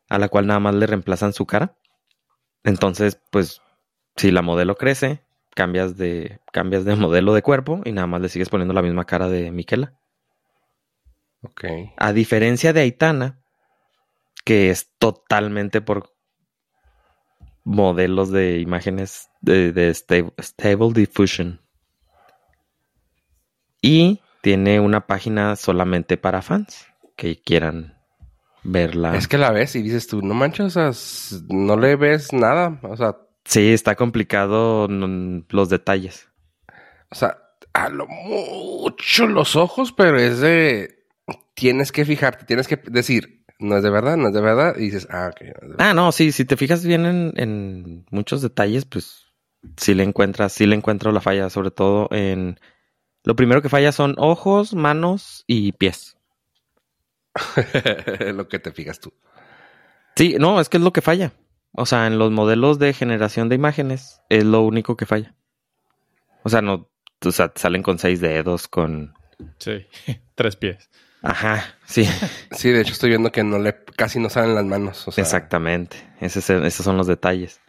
a 0.09 0.17
la 0.17 0.27
cual 0.27 0.47
nada 0.47 0.59
más 0.59 0.75
le 0.75 0.87
reemplazan 0.87 1.33
su 1.33 1.45
cara. 1.45 1.75
Entonces, 2.63 3.21
pues, 3.31 3.61
si 4.15 4.31
la 4.31 4.41
modelo 4.41 4.75
crece, 4.75 5.23
cambias 5.55 5.97
de, 5.97 6.39
cambias 6.51 6.83
de 6.85 6.95
modelo 6.95 7.33
de 7.33 7.43
cuerpo 7.43 7.81
y 7.85 7.91
nada 7.91 8.07
más 8.07 8.21
le 8.21 8.29
sigues 8.29 8.49
poniendo 8.49 8.73
la 8.73 8.81
misma 8.81 9.05
cara 9.05 9.29
de 9.29 9.51
Miquela. 9.51 9.93
ok. 11.43 11.65
A 11.95 12.11
diferencia 12.11 12.73
de 12.73 12.81
Aitana, 12.81 13.39
que 14.43 14.71
es 14.71 14.91
totalmente 14.97 15.81
por 15.81 16.11
modelos 17.69 18.31
de 18.31 18.59
imágenes 18.59 19.29
de, 19.41 19.71
de 19.71 19.91
sta- 19.91 20.33
Stable 20.41 20.91
Diffusion. 20.93 21.61
Y 23.81 24.21
tiene 24.41 24.79
una 24.79 25.05
página 25.07 25.55
solamente 25.55 26.17
para 26.17 26.41
fans 26.41 26.87
que 27.15 27.39
quieran 27.41 27.97
verla. 28.63 29.15
Es 29.15 29.27
que 29.27 29.37
la 29.37 29.51
ves 29.51 29.75
y 29.75 29.81
dices 29.81 30.07
tú, 30.07 30.21
no 30.21 30.33
manches, 30.33 30.75
o 30.75 30.93
sea, 30.93 31.39
no 31.49 31.77
le 31.77 31.95
ves 31.95 32.33
nada. 32.33 32.79
O 32.83 32.97
sea, 32.97 33.17
Sí, 33.45 33.71
está 33.73 33.95
complicado 33.95 34.87
los 34.87 35.69
detalles. 35.69 36.27
o 37.09 37.15
sea, 37.15 37.37
a 37.73 37.89
lo 37.89 38.05
mucho 38.07 39.27
los 39.27 39.55
ojos, 39.55 39.91
pero 39.91 40.19
es 40.19 40.39
de. 40.39 41.05
Tienes 41.55 41.91
que 41.91 42.05
fijarte, 42.05 42.45
tienes 42.45 42.67
que 42.67 42.77
decir, 42.77 43.38
no 43.59 43.77
es 43.77 43.83
de 43.83 43.89
verdad, 43.89 44.17
no 44.17 44.29
es 44.29 44.33
de 44.33 44.41
verdad. 44.41 44.75
Y 44.77 44.85
dices, 44.85 45.07
ah, 45.11 45.31
ok. 45.31 45.41
no. 45.63 45.75
Ah, 45.77 45.93
no, 45.93 46.11
sí, 46.11 46.31
si 46.31 46.45
te 46.45 46.57
fijas 46.57 46.85
bien 46.85 47.05
en, 47.05 47.33
en 47.35 48.05
muchos 48.09 48.41
detalles, 48.41 48.85
pues 48.85 49.25
sí 49.77 49.93
le 49.93 50.03
encuentras, 50.03 50.53
sí 50.53 50.65
le 50.65 50.75
encuentro 50.75 51.11
la 51.11 51.21
falla, 51.21 51.49
sobre 51.49 51.71
todo 51.71 52.07
en... 52.11 52.59
Lo 53.23 53.35
primero 53.35 53.61
que 53.61 53.69
falla 53.69 53.91
son 53.91 54.15
ojos, 54.17 54.73
manos 54.73 55.43
y 55.45 55.73
pies. 55.73 56.17
lo 58.33 58.47
que 58.47 58.59
te 58.59 58.71
fijas 58.71 58.99
tú. 58.99 59.13
Sí, 60.15 60.37
no, 60.39 60.59
es 60.59 60.69
que 60.69 60.77
es 60.77 60.83
lo 60.83 60.93
que 60.93 61.01
falla. 61.01 61.33
O 61.73 61.85
sea, 61.85 62.07
en 62.07 62.17
los 62.17 62.31
modelos 62.31 62.79
de 62.79 62.93
generación 62.93 63.49
de 63.49 63.55
imágenes 63.55 64.21
es 64.29 64.45
lo 64.45 64.61
único 64.61 64.95
que 64.97 65.05
falla. 65.05 65.35
O 66.43 66.49
sea, 66.49 66.61
no, 66.61 66.89
o 67.23 67.31
sea, 67.31 67.51
salen 67.55 67.83
con 67.83 67.99
seis 67.99 68.21
dedos, 68.21 68.67
con... 68.67 69.13
Sí. 69.59 69.85
Tres 70.35 70.55
pies. 70.55 70.89
Ajá, 71.21 71.75
sí, 71.85 72.05
Sí, 72.51 72.69
de 72.71 72.81
hecho 72.81 72.93
estoy 72.93 73.09
viendo 73.09 73.31
que 73.31 73.43
no 73.43 73.59
le, 73.59 73.83
casi 73.97 74.19
no 74.19 74.29
salen 74.29 74.55
las 74.55 74.63
manos. 74.65 75.07
O 75.07 75.11
sea, 75.11 75.21
exactamente. 75.23 75.97
Ese 76.21 76.39
es 76.39 76.49
el- 76.49 76.65
esos 76.65 76.83
son 76.85 76.95
los 76.97 77.07
detalles. 77.07 77.59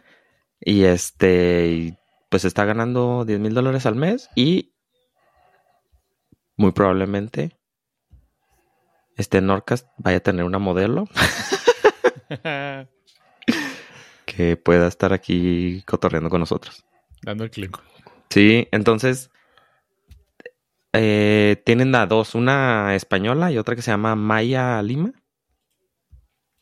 Y 0.59 0.83
este, 0.83 1.97
pues 2.29 2.45
está 2.45 2.63
ganando 2.65 3.25
10 3.25 3.39
mil 3.39 3.53
dólares 3.53 3.85
al 3.85 3.95
mes 3.95 4.29
y 4.35 4.73
muy 6.55 6.71
probablemente 6.71 7.57
este 9.17 9.41
Norcast 9.41 9.87
vaya 9.97 10.17
a 10.17 10.21
tener 10.21 10.45
una 10.45 10.59
modelo 10.59 11.05
que 14.25 14.57
pueda 14.57 14.87
estar 14.87 15.13
aquí 15.13 15.83
cotorreando 15.85 16.29
con 16.29 16.39
nosotros. 16.39 16.85
Dando 17.21 17.43
el 17.43 17.51
clic. 17.51 17.77
Sí, 18.29 18.67
entonces 18.71 19.29
eh, 20.93 21.61
tienen 21.65 21.95
a 21.95 22.05
dos, 22.05 22.35
una 22.35 22.95
española 22.95 23.51
y 23.51 23.57
otra 23.57 23.75
que 23.75 23.81
se 23.81 23.91
llama 23.91 24.15
Maya 24.15 24.81
Lima. 24.81 25.13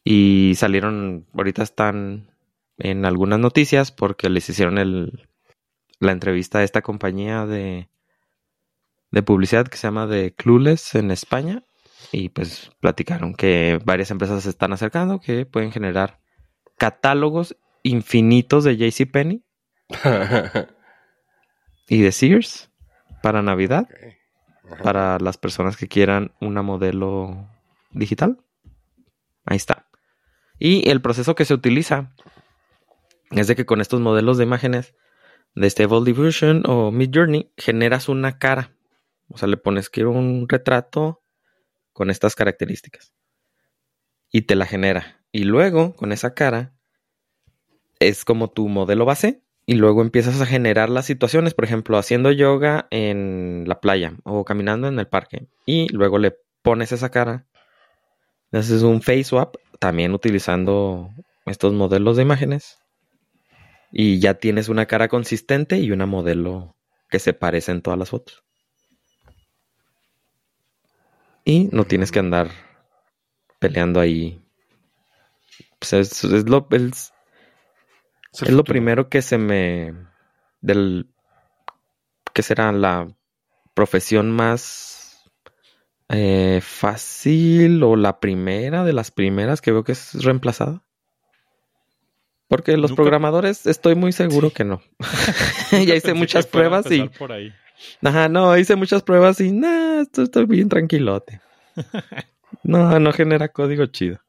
Y 0.04 0.54
salieron, 0.56 1.28
ahorita 1.34 1.64
están 1.64 2.32
en 2.78 3.06
algunas 3.06 3.40
noticias 3.40 3.92
porque 3.92 4.30
les 4.30 4.50
hicieron 4.50 4.78
el, 4.78 5.28
la 6.00 6.12
entrevista 6.12 6.60
a 6.60 6.64
esta 6.64 6.82
compañía 6.82 7.46
de, 7.46 7.90
de 9.12 9.24
publicidad 9.24 9.68
que 9.68 9.78
se 9.78 9.88
llama 9.88 10.08
The 10.10 10.34
Clueless 10.34 10.96
en 10.96 11.12
España. 11.12 11.64
Y 12.12 12.30
pues 12.30 12.72
platicaron 12.80 13.36
que 13.36 13.80
varias 13.84 14.10
empresas 14.10 14.44
se 14.44 14.50
están 14.50 14.74
acercando 14.74 15.20
que 15.20 15.46
pueden 15.46 15.72
generar 15.72 16.20
catálogos 16.78 17.58
infinitos 17.84 18.64
de 18.64 18.78
JCPenney 18.78 19.44
y 21.88 22.02
de 22.02 22.12
Sears 22.12 22.72
para 23.22 23.42
Navidad, 23.42 23.88
Para 24.84 25.20
las 25.20 25.38
personas 25.38 25.78
que 25.78 25.88
quieran 25.88 26.32
una 26.40 26.62
modelo 26.62 27.48
digital. 27.92 28.38
Ahí 29.46 29.58
está. 29.58 29.88
Y 30.58 30.90
el 30.90 31.02
proceso 31.02 31.36
que 31.36 31.46
se 31.46 31.54
utiliza 31.54 32.14
es 33.32 33.48
de 33.48 33.56
que 33.56 33.66
con 33.66 33.82
estos 33.82 34.02
modelos 34.02 34.38
de 34.38 34.44
imágenes 34.44 34.96
de 35.56 35.70
Stable 35.70 36.04
Diffusion 36.04 36.64
o 36.66 36.92
Midjourney 36.92 37.52
generas 37.58 38.10
una 38.10 38.38
cara. 38.38 38.76
O 39.30 39.38
sea, 39.38 39.48
le 39.48 39.58
pones 39.58 39.90
quiero 39.90 40.12
un 40.12 40.48
retrato 40.48 41.24
con 41.94 42.10
estas 42.10 42.36
características. 42.36 43.14
Y 44.32 44.44
te 44.44 44.56
la 44.56 44.66
genera. 44.66 45.22
Y 45.32 45.44
luego, 45.44 45.96
con 45.96 46.12
esa 46.12 46.34
cara, 46.34 46.74
es 48.00 48.26
como 48.26 48.50
tu 48.50 48.68
modelo 48.68 49.06
base. 49.06 49.44
Y 49.70 49.76
luego 49.76 50.02
empiezas 50.02 50.42
a 50.42 50.48
generar 50.48 50.90
las 50.90 51.06
situaciones, 51.06 51.54
por 51.54 51.64
ejemplo, 51.64 52.00
haciendo 52.00 52.32
yoga 52.32 52.88
en 52.90 53.66
la 53.68 53.80
playa 53.80 54.16
o 54.24 54.44
caminando 54.44 54.88
en 54.88 54.98
el 54.98 55.08
parque. 55.08 55.46
Y 55.64 55.88
luego 55.90 56.18
le 56.18 56.36
pones 56.64 56.92
esa 56.92 57.12
cara. 57.12 57.46
Haces 58.52 58.82
un 58.82 59.04
face 59.04 59.26
swap, 59.26 59.58
también 59.78 60.16
utilizando 60.16 61.12
estos 61.46 61.72
modelos 61.74 62.18
de 62.18 62.24
imágenes. 62.24 62.80
Y 63.92 64.18
ya 64.18 64.34
tienes 64.34 64.70
una 64.70 64.88
cara 64.88 65.08
consistente 65.08 65.78
y 65.78 65.92
una 65.92 66.08
modelo 66.08 66.76
que 67.08 67.20
se 67.20 67.34
parece 67.34 67.72
en 67.72 67.84
todas 67.84 68.00
las 68.00 68.10
fotos. 68.10 68.44
Y 71.46 71.70
no 71.72 71.86
tienes 71.86 72.12
que 72.12 72.18
andar 72.18 72.50
peleando 73.60 74.00
ahí. 74.00 74.42
Pues 75.78 75.94
es, 75.94 76.24
lo, 76.50 76.68
Es 78.34 78.50
lo 78.52 78.64
primero 78.64 79.10
que 79.10 79.22
se 79.22 79.38
me... 79.38 79.94
del... 80.62 81.08
que 82.34 82.44
será 82.44 82.72
la 82.72 83.08
profesión 83.74 84.32
más 84.32 85.30
eh, 86.10 86.60
fácil 86.62 87.82
o 87.84 87.96
la 87.96 88.20
primera 88.20 88.84
de 88.84 88.94
las 88.94 89.12
primeras 89.12 89.62
que 89.62 89.72
veo 89.72 89.84
que 89.84 89.94
es 89.94 90.24
reemplazada. 90.24 90.84
Porque 92.48 92.78
los 92.78 92.92
Nunca- 92.92 93.04
programadores 93.04 93.68
estoy 93.68 93.96
muy 93.96 94.12
seguro 94.12 94.52
que 94.52 94.64
no. 94.64 94.82
ya 95.72 95.96
hice 95.96 96.14
muchas 96.14 96.48
pruebas 96.48 96.90
y... 96.92 97.02
empezar 97.02 97.18
Por 97.20 97.32
ahí. 97.32 97.54
Ajá, 98.04 98.28
no, 98.28 98.58
hice 98.58 98.76
muchas 98.76 99.04
pruebas 99.04 99.40
y 99.40 99.52
nada, 99.52 100.02
estoy, 100.02 100.26
estoy 100.26 100.46
bien 100.46 100.70
tranquilote. 100.70 101.42
No, 102.64 103.00
no 103.00 103.14
genera 103.14 103.48
código 103.48 103.86
chido. 103.86 104.20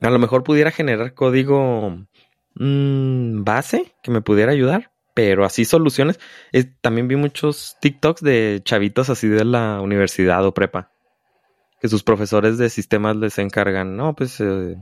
A 0.00 0.10
lo 0.10 0.18
mejor 0.18 0.44
pudiera 0.44 0.70
generar 0.70 1.14
código 1.14 2.06
mm, 2.54 3.44
base 3.44 3.92
que 4.02 4.10
me 4.10 4.22
pudiera 4.22 4.52
ayudar, 4.52 4.92
pero 5.14 5.44
así 5.44 5.64
soluciones. 5.64 6.18
También 6.80 7.08
vi 7.08 7.16
muchos 7.16 7.76
TikToks 7.80 8.22
de 8.22 8.60
chavitos 8.64 9.10
así 9.10 9.28
de 9.28 9.44
la 9.44 9.80
universidad 9.80 10.44
o 10.46 10.54
prepa, 10.54 10.90
que 11.80 11.88
sus 11.88 12.02
profesores 12.02 12.56
de 12.56 12.70
sistemas 12.70 13.16
les 13.16 13.38
encargan, 13.38 13.96
no, 13.96 14.14
pues 14.14 14.40
eh, 14.40 14.76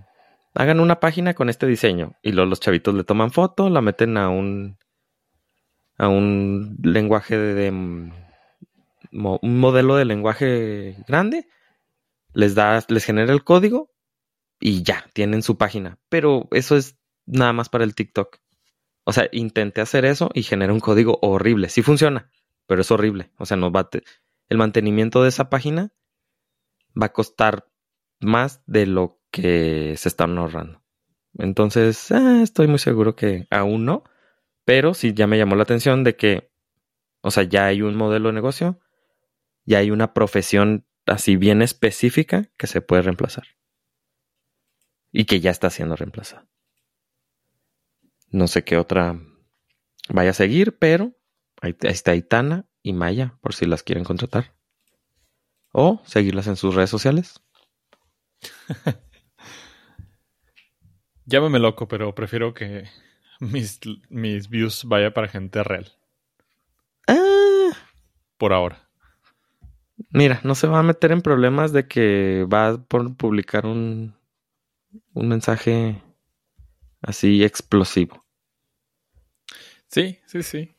hagan 0.55 0.81
una 0.81 1.01
página 1.01 1.35
con 1.35 1.49
este 1.49 1.67
diseño 1.67 2.15
y 2.23 2.33
luego 2.33 2.51
los 2.51 2.61
chavitos 2.61 2.95
le 2.95 3.05
toman 3.05 3.33
foto, 3.33 3.69
la 3.71 3.81
meten 3.81 4.17
a 4.17 4.29
un 4.29 4.79
a 5.97 6.07
un 6.09 6.77
lenguaje 6.81 7.37
de, 7.37 7.55
de, 7.55 7.71
mm, 7.73 8.13
un 9.11 9.59
modelo 9.59 9.97
de 9.97 10.05
lenguaje 10.05 10.97
grande, 11.09 11.49
les 12.35 12.55
da, 12.55 12.85
les 12.89 13.05
genera 13.05 13.33
el 13.33 13.43
código 13.43 13.91
y 14.61 14.83
ya, 14.83 15.07
tienen 15.13 15.43
su 15.43 15.57
página. 15.57 15.99
Pero 16.09 16.49
eso 16.53 16.77
es 16.77 16.99
nada 17.27 17.53
más 17.53 17.69
para 17.69 17.85
el 17.85 17.95
TikTok. 17.95 18.39
O 19.05 19.13
sea, 19.13 19.29
intenté 19.33 19.81
hacer 19.81 20.05
eso 20.05 20.31
y 20.35 20.43
generé 20.43 20.73
un 20.73 20.81
código 20.81 21.19
horrible. 21.23 21.69
Sí 21.69 21.83
funciona, 21.83 22.31
pero 22.67 22.83
es 22.83 22.91
horrible. 22.91 23.31
O 23.39 23.47
sea, 23.47 23.57
nos 23.57 23.73
va 23.73 23.89
el 24.49 24.59
mantenimiento 24.59 25.23
de 25.23 25.29
esa 25.29 25.51
página 25.51 25.93
va 27.01 27.07
a 27.07 27.13
costar 27.13 27.69
más 28.21 28.63
de 28.67 28.87
lo 28.87 29.21
que 29.31 29.95
se 29.97 30.09
están 30.09 30.37
ahorrando. 30.39 30.83
Entonces, 31.39 32.11
ah, 32.11 32.41
estoy 32.43 32.67
muy 32.67 32.79
seguro 32.79 33.15
que 33.15 33.47
aún 33.51 33.85
no. 33.85 34.05
Pero 34.65 34.93
sí 34.93 35.15
ya 35.15 35.27
me 35.27 35.39
llamó 35.39 35.57
la 35.57 35.63
atención 35.63 36.05
de 36.05 36.17
que, 36.17 36.51
o 37.23 37.31
sea, 37.31 37.45
ya 37.45 37.67
hay 37.67 37.81
un 37.81 37.97
modelo 37.97 38.29
de 38.29 38.35
negocio, 38.35 38.81
ya 39.65 39.79
hay 39.79 39.91
una 39.91 40.13
profesión 40.13 40.87
así 41.07 41.37
bien 41.37 41.63
específica 41.63 42.51
que 42.59 42.67
se 42.67 42.83
puede 42.83 43.03
reemplazar. 43.03 43.45
Y 45.13 45.25
que 45.25 45.41
ya 45.41 45.51
está 45.51 45.71
siendo 45.71 45.97
reemplazada. 45.97 46.47
No 48.31 48.47
sé 48.47 48.63
qué 48.65 48.77
otra 48.77 49.19
vaya 50.09 50.31
a 50.31 50.35
seguir, 50.35 50.77
pero 50.79 51.17
ahí, 51.61 51.77
está 51.81 52.15
Itana 52.15 52.67
y 52.83 52.93
Maya, 52.93 53.39
por 53.41 53.55
si 53.55 53.67
las 53.67 53.83
quieren 53.83 54.05
contratar. 54.05 54.55
O 55.73 56.03
seguirlas 56.05 56.47
en 56.47 56.57
sus 56.57 56.75
redes 56.75 56.91
sociales. 56.91 57.43
Llámame 61.25 61.59
loco, 61.59 61.89
pero 61.89 62.15
prefiero 62.15 62.55
que 62.55 62.89
mis, 63.41 63.81
mis 64.09 64.49
views 64.49 64.85
vaya 64.85 65.13
para 65.13 65.29
gente 65.29 65.63
real. 65.63 65.93
Ah, 67.07 67.71
Por 68.37 68.53
ahora. 68.53 68.89
Mira, 70.11 70.41
no 70.45 70.55
se 70.55 70.67
va 70.67 70.79
a 70.79 70.85
meter 70.85 71.13
en 71.13 71.23
problemas 71.23 71.73
de 71.73 71.87
que 71.89 72.47
va 72.51 72.69
a 72.69 72.79
por 72.79 73.17
publicar 73.17 73.67
un, 73.67 74.18
un 75.15 75.29
mensaje 75.29 76.03
así 77.03 77.45
explosivo. 77.45 78.25
Sí, 79.89 80.19
sí, 80.27 80.43
sí. 80.43 80.75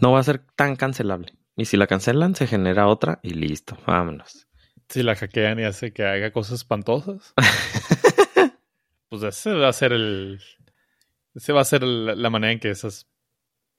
No 0.00 0.12
va 0.12 0.20
a 0.20 0.24
ser 0.24 0.40
tan 0.56 0.76
cancelable. 0.76 1.34
Y 1.56 1.66
si 1.66 1.76
la 1.76 1.86
cancelan, 1.86 2.34
se 2.34 2.46
genera 2.48 2.88
otra 2.88 3.20
y 3.22 3.30
listo, 3.34 3.78
vámonos. 3.86 4.48
Si 4.88 5.02
la 5.02 5.14
hackean 5.14 5.60
y 5.60 5.64
hace 5.64 5.92
que 5.92 6.04
haga 6.04 6.32
cosas 6.32 6.54
espantosas. 6.54 7.32
pues 9.08 9.22
ese 9.22 9.52
va 9.52 9.68
a 9.68 9.72
ser 9.72 9.92
el. 9.92 10.40
Ese 11.34 11.52
va 11.52 11.60
a 11.60 11.64
ser 11.64 11.82
el- 11.84 12.20
la 12.20 12.30
manera 12.30 12.52
en 12.52 12.60
que 12.60 12.70
esos 12.70 13.06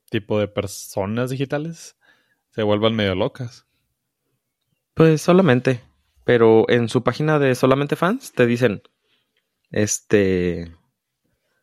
tipo 0.10 0.40
de 0.40 0.48
personas 0.48 1.30
digitales 1.30 1.98
se 2.52 2.64
vuelvan 2.64 2.96
medio 2.96 3.16
locas. 3.16 3.66
Pues 4.94 5.22
solamente. 5.22 5.82
Pero 6.26 6.66
en 6.70 6.90
su 6.90 7.04
página 7.04 7.40
de 7.40 7.56
solamente 7.56 7.96
fans 7.96 8.34
te 8.34 8.46
dicen, 8.46 8.82
este, 9.70 10.76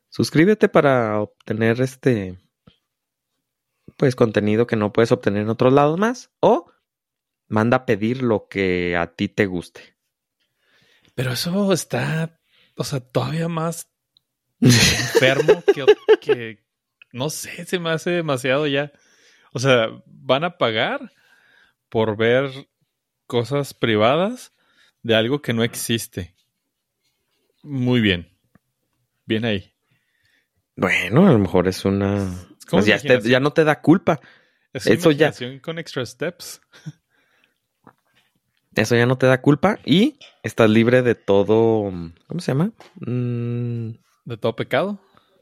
suscríbete 0.09 0.69
para 0.69 1.21
obtener 1.21 1.81
este, 1.81 2.39
pues 3.97 4.17
contenido 4.17 4.67
que 4.67 4.77
no 4.77 4.93
puedes 4.93 5.13
obtener 5.13 5.43
en 5.43 5.51
otros 5.51 5.73
lados 5.73 5.99
más. 5.99 6.31
O 6.41 6.71
manda 7.49 7.79
a 7.79 7.87
pedir 7.87 8.23
lo 8.23 8.49
que 8.49 8.97
a 8.97 9.15
ti 9.15 9.29
te 9.29 9.47
guste. 9.47 9.97
Pero 11.15 11.33
eso 11.33 11.73
está, 11.73 12.41
o 12.77 12.85
sea, 12.85 13.01
todavía 13.01 13.49
más 13.49 13.91
enfermo 14.61 15.63
que, 15.75 15.85
que, 16.21 16.65
no 17.13 17.29
sé, 17.29 17.67
se 17.67 17.79
me 17.79 17.91
hace 17.91 18.11
demasiado 18.11 18.67
ya. 18.67 18.93
O 19.53 19.59
sea, 19.59 19.89
van 20.07 20.45
a 20.45 20.57
pagar 20.57 21.13
por 21.91 22.17
ver 22.17 22.51
cosas 23.33 23.73
privadas 23.73 24.53
de 25.03 25.15
algo 25.15 25.41
que 25.41 25.55
no 25.55 25.65
existe. 25.65 26.35
Muy 27.63 28.03
bien. 28.03 28.29
Bien 29.25 29.47
ahí. 29.47 29.73
Bueno, 30.77 31.27
a 31.27 31.33
lo 31.33 31.39
mejor 31.39 31.67
es 31.67 31.87
una... 31.87 32.27
Es 32.59 32.67
como 32.67 32.83
pues 32.83 32.87
ya, 32.87 32.99
te- 32.99 33.07
imaginación- 33.09 33.31
ya 33.31 33.41
no 33.41 33.55
te 33.55 33.65
da 33.65 33.81
culpa. 33.81 34.21
es 34.75 34.87
eso 34.87 35.11
ya- 35.13 35.33
con 35.63 35.79
extra 35.79 36.05
steps. 36.05 36.61
Eso 38.75 38.97
ya 38.97 39.05
no 39.05 39.17
te 39.19 39.27
da 39.27 39.43
culpa 39.43 39.79
y 39.85 40.19
estás 40.43 40.71
libre 40.71 41.03
de 41.03 41.15
todo... 41.15 41.93
¿Cómo 42.27 42.41
se 42.41 42.53
llama? 42.53 42.73
Mm, 43.01 43.91
De 44.25 44.37
todo 44.39 44.57
pecado. 44.57 44.99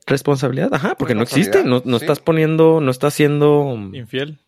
responsabilidad. 0.06 0.74
Ajá, 0.74 0.96
porque 0.96 1.14
no 1.14 1.22
existe. 1.22 1.62
No, 1.64 1.80
no 1.84 1.98
sí. 2.00 2.04
estás 2.04 2.18
poniendo... 2.18 2.80
No 2.80 2.90
estás 2.90 3.14
siendo... 3.14 3.72
Infiel. 3.92 4.40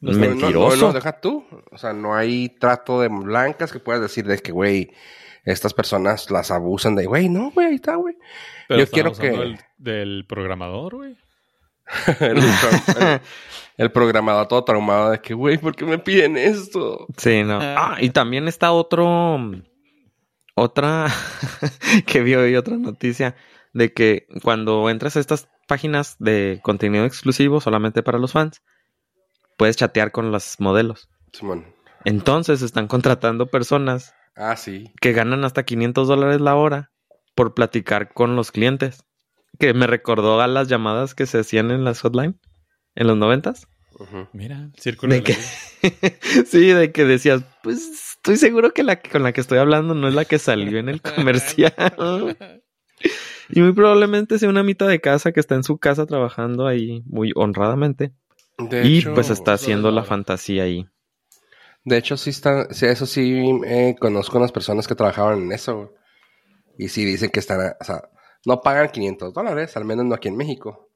No, 0.00 0.12
No, 0.12 0.18
no, 0.18 0.26
Mentiroso. 0.26 0.76
No, 0.76 0.86
no, 0.88 0.92
deja 0.92 1.20
tú. 1.20 1.44
O 1.70 1.78
sea, 1.78 1.92
no 1.92 2.14
hay 2.14 2.48
trato 2.50 3.00
de 3.00 3.08
blancas 3.08 3.72
que 3.72 3.80
puedas 3.80 4.00
decir 4.00 4.26
de 4.26 4.38
que, 4.38 4.52
güey, 4.52 4.90
estas 5.44 5.74
personas 5.74 6.30
las 6.30 6.50
abusan 6.50 6.94
de, 6.94 7.06
güey, 7.06 7.28
no, 7.28 7.50
güey, 7.50 7.68
ahí 7.68 7.74
está, 7.76 7.96
güey. 7.96 8.16
Pero 8.68 8.80
Yo 8.84 8.90
quiero 8.90 9.12
que- 9.12 9.30
del, 9.30 9.58
del 9.78 10.26
programador, 10.28 10.96
güey. 10.96 11.16
el, 12.20 12.38
el- 12.38 13.20
el 13.78 13.92
programador 13.92 14.46
todo 14.48 14.62
traumado 14.64 15.10
de 15.10 15.20
que, 15.20 15.34
güey, 15.34 15.56
¿por 15.58 15.74
qué 15.74 15.84
me 15.84 15.98
piden 15.98 16.36
esto? 16.36 17.06
Sí, 17.16 17.42
no. 17.44 17.58
Ah, 17.60 17.96
y 18.00 18.10
también 18.10 18.46
está 18.48 18.72
otro... 18.72 19.38
Otra... 20.54 21.06
que 22.06 22.20
vi 22.20 22.34
hoy 22.34 22.56
otra 22.56 22.76
noticia 22.76 23.36
de 23.72 23.92
que 23.92 24.26
cuando 24.42 24.90
entras 24.90 25.16
a 25.16 25.20
estas 25.20 25.48
páginas 25.68 26.16
de 26.18 26.60
contenido 26.62 27.04
exclusivo 27.04 27.60
solamente 27.60 28.02
para 28.02 28.18
los 28.18 28.32
fans, 28.32 28.62
puedes 29.58 29.76
chatear 29.76 30.10
con 30.12 30.32
los 30.32 30.58
modelos. 30.60 31.10
Simón. 31.34 31.66
Entonces 32.06 32.62
están 32.62 32.86
contratando 32.88 33.46
personas 33.48 34.14
Ah, 34.36 34.56
sí. 34.56 34.92
que 35.00 35.12
ganan 35.12 35.44
hasta 35.44 35.64
500 35.64 36.08
dólares 36.08 36.40
la 36.40 36.54
hora 36.54 36.90
por 37.34 37.52
platicar 37.54 38.14
con 38.14 38.36
los 38.36 38.50
clientes. 38.52 39.04
Que 39.58 39.74
me 39.74 39.86
recordó 39.86 40.40
a 40.40 40.46
las 40.46 40.68
llamadas 40.68 41.14
que 41.14 41.26
se 41.26 41.40
hacían 41.40 41.70
en 41.72 41.82
las 41.84 42.00
hotline 42.00 42.38
en 42.94 43.06
los 43.06 43.16
noventas. 43.16 43.66
Mira, 44.32 44.70
círculo 44.76 45.12
¿De 45.14 45.22
sí, 46.46 46.68
de 46.68 46.92
que 46.92 47.04
decías, 47.04 47.42
pues 47.64 48.12
estoy 48.14 48.36
seguro 48.36 48.72
que 48.72 48.84
la 48.84 48.96
que- 49.00 49.10
con 49.10 49.24
la 49.24 49.32
que 49.32 49.40
estoy 49.40 49.58
hablando 49.58 49.94
no 49.94 50.06
es 50.06 50.14
la 50.14 50.24
que 50.24 50.38
salió 50.38 50.78
en 50.78 50.88
el 50.88 51.02
comercial. 51.02 51.74
y 53.50 53.60
muy 53.60 53.72
probablemente 53.72 54.38
sea 54.38 54.48
una 54.48 54.62
mitad 54.62 54.86
de 54.88 55.00
casa 55.00 55.32
que 55.32 55.40
está 55.40 55.56
en 55.56 55.64
su 55.64 55.78
casa 55.78 56.06
trabajando 56.06 56.66
ahí 56.68 57.02
muy 57.06 57.32
honradamente. 57.34 58.12
De 58.58 58.86
y 58.86 58.98
hecho, 58.98 59.14
pues 59.14 59.30
está 59.30 59.52
haciendo 59.52 59.90
la 59.90 60.04
fantasía 60.04 60.64
ahí. 60.64 60.86
De 61.84 61.96
hecho, 61.96 62.16
sí 62.16 62.30
está, 62.30 62.72
sí, 62.72 62.86
eso 62.86 63.06
sí, 63.06 63.40
eh, 63.64 63.96
conozco 63.98 64.38
unas 64.38 64.52
personas 64.52 64.86
que 64.86 64.94
trabajaban 64.94 65.42
en 65.42 65.52
eso, 65.52 65.76
güey. 65.76 65.88
Y 66.76 66.88
sí 66.88 67.04
dicen 67.04 67.30
que 67.30 67.40
están, 67.40 67.74
o 67.80 67.84
sea, 67.84 68.02
no 68.44 68.60
pagan 68.60 68.90
500 68.90 69.32
dólares, 69.32 69.76
al 69.76 69.84
menos 69.84 70.04
no 70.04 70.14
aquí 70.14 70.28
en 70.28 70.36
México. 70.36 70.90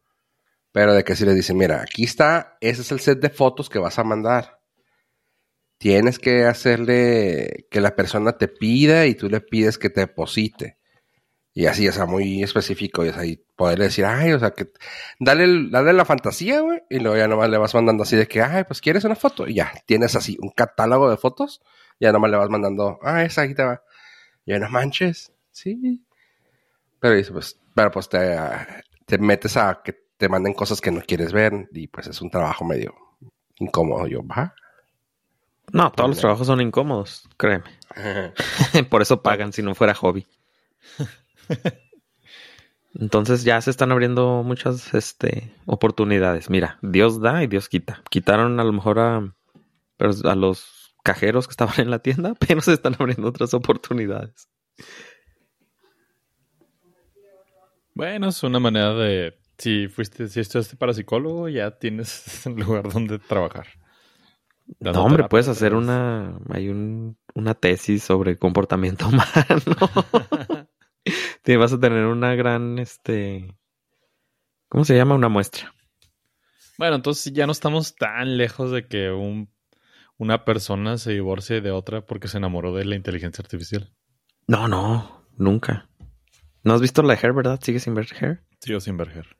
Pero 0.72 0.94
de 0.94 1.04
que 1.04 1.16
sí 1.16 1.24
les 1.24 1.34
dicen, 1.34 1.56
mira, 1.56 1.82
aquí 1.82 2.04
está, 2.04 2.56
ese 2.60 2.82
es 2.82 2.92
el 2.92 3.00
set 3.00 3.20
de 3.20 3.30
fotos 3.30 3.68
que 3.68 3.78
vas 3.78 3.98
a 3.98 4.04
mandar. 4.04 4.60
Tienes 5.78 6.18
que 6.18 6.44
hacerle 6.44 7.66
que 7.70 7.80
la 7.80 7.96
persona 7.96 8.38
te 8.38 8.48
pida 8.48 9.06
y 9.06 9.14
tú 9.14 9.28
le 9.28 9.40
pides 9.40 9.78
que 9.78 9.90
te 9.90 10.02
deposite. 10.02 10.78
Y 11.54 11.66
así, 11.66 11.86
o 11.86 11.92
sea, 11.92 12.06
muy 12.06 12.42
específico. 12.42 13.04
Y 13.04 13.08
o 13.08 13.12
sea, 13.12 13.24
y 13.24 13.36
poderle 13.56 13.86
decir, 13.86 14.04
ay, 14.04 14.32
o 14.32 14.38
sea, 14.38 14.52
que 14.52 14.72
dale, 15.18 15.68
dale 15.70 15.92
la 15.92 16.04
fantasía, 16.04 16.60
güey. 16.60 16.82
Y 16.88 16.98
luego 16.98 17.16
ya 17.16 17.28
nomás 17.28 17.50
le 17.50 17.58
vas 17.58 17.74
mandando 17.74 18.04
así 18.04 18.16
de 18.16 18.26
que, 18.26 18.40
ay, 18.40 18.64
pues 18.64 18.80
quieres 18.80 19.04
una 19.04 19.16
foto. 19.16 19.46
Y 19.46 19.54
ya, 19.54 19.72
tienes 19.86 20.16
así 20.16 20.38
un 20.40 20.50
catálogo 20.50 21.10
de 21.10 21.16
fotos. 21.16 21.62
Ya 22.00 22.12
nomás 22.12 22.30
le 22.30 22.36
vas 22.38 22.48
mandando, 22.48 22.98
ah, 23.02 23.22
esa 23.22 23.42
ahí 23.42 23.54
te 23.54 23.64
va. 23.64 23.82
Ya 24.46 24.58
no 24.58 24.68
manches. 24.70 25.32
Sí. 25.50 26.02
Pero 26.98 27.14
dice, 27.14 27.32
pues, 27.32 27.60
pero 27.74 27.90
pues 27.90 28.08
te, 28.08 28.36
te 29.06 29.18
metes 29.18 29.56
a 29.56 29.82
que 29.84 29.92
te 30.16 30.28
manden 30.28 30.54
cosas 30.54 30.80
que 30.80 30.90
no 30.90 31.02
quieres 31.02 31.32
ver 31.32 31.68
y 31.72 31.88
pues 31.88 32.06
es 32.06 32.20
un 32.22 32.30
trabajo 32.30 32.64
medio 32.64 32.94
incómodo. 33.56 34.06
Yo, 34.06 34.26
¿va? 34.26 34.54
No, 35.72 35.90
todos 35.90 36.10
los 36.10 36.18
trabajos 36.18 36.46
son 36.46 36.60
incómodos, 36.60 37.28
créeme. 37.36 37.64
Por 38.90 39.02
eso 39.02 39.22
pagan 39.22 39.52
si 39.52 39.62
no 39.62 39.74
fuera 39.74 39.94
hobby. 39.94 40.26
Entonces 42.94 43.44
ya 43.44 43.60
se 43.60 43.70
están 43.70 43.90
abriendo 43.90 44.42
muchas 44.42 44.92
este, 44.94 45.54
oportunidades. 45.64 46.50
Mira, 46.50 46.78
Dios 46.82 47.20
da 47.20 47.42
y 47.42 47.46
Dios 47.46 47.68
quita. 47.68 48.02
Quitaron 48.10 48.60
a 48.60 48.64
lo 48.64 48.72
mejor 48.72 48.98
a, 48.98 49.34
a 49.98 50.34
los 50.34 50.94
cajeros 51.02 51.46
que 51.46 51.52
estaban 51.52 51.80
en 51.80 51.90
la 51.90 52.00
tienda, 52.00 52.34
pero 52.46 52.60
se 52.60 52.72
están 52.72 52.96
abriendo 52.98 53.28
otras 53.28 53.54
oportunidades. 53.54 54.48
Bueno, 57.94 58.28
es 58.28 58.42
una 58.42 58.58
manera 58.58 58.94
de. 58.94 59.38
Si 59.58 59.86
fuiste, 59.86 60.28
si 60.28 60.40
estudiaste 60.40 60.76
para 60.76 60.92
psicólogo, 60.92 61.48
ya 61.48 61.78
tienes 61.78 62.42
un 62.46 62.56
lugar 62.56 62.90
donde 62.90 63.18
trabajar. 63.18 63.66
no, 64.80 65.04
hombre, 65.04 65.24
puedes 65.28 65.48
hacer 65.48 65.74
una. 65.74 66.38
Hay 66.50 66.68
un, 66.68 67.16
una 67.34 67.54
tesis 67.54 68.02
sobre 68.02 68.38
comportamiento 68.38 69.08
humano. 69.08 70.71
Te 71.42 71.56
vas 71.56 71.72
a 71.72 71.80
tener 71.80 72.06
una 72.06 72.34
gran, 72.34 72.78
este. 72.78 73.54
¿Cómo 74.68 74.84
se 74.84 74.96
llama? 74.96 75.14
Una 75.14 75.28
muestra. 75.28 75.74
Bueno, 76.78 76.96
entonces 76.96 77.32
ya 77.32 77.46
no 77.46 77.52
estamos 77.52 77.96
tan 77.96 78.36
lejos 78.36 78.70
de 78.70 78.86
que 78.86 79.10
un, 79.10 79.52
una 80.16 80.44
persona 80.44 80.98
se 80.98 81.12
divorcie 81.12 81.60
de 81.60 81.70
otra 81.70 82.06
porque 82.06 82.28
se 82.28 82.38
enamoró 82.38 82.74
de 82.74 82.84
la 82.84 82.94
inteligencia 82.94 83.42
artificial. 83.42 83.92
No, 84.46 84.68
no, 84.68 85.26
nunca. 85.36 85.88
¿No 86.62 86.74
has 86.74 86.80
visto 86.80 87.02
la 87.02 87.14
de 87.14 87.20
Hair, 87.22 87.32
verdad? 87.32 87.60
¿Sigues 87.62 87.82
sin 87.82 87.94
ver 87.94 88.06
Hair? 88.20 88.44
Sigo 88.60 88.80
sin 88.80 88.96
ver 88.96 89.10
Hair. 89.10 89.36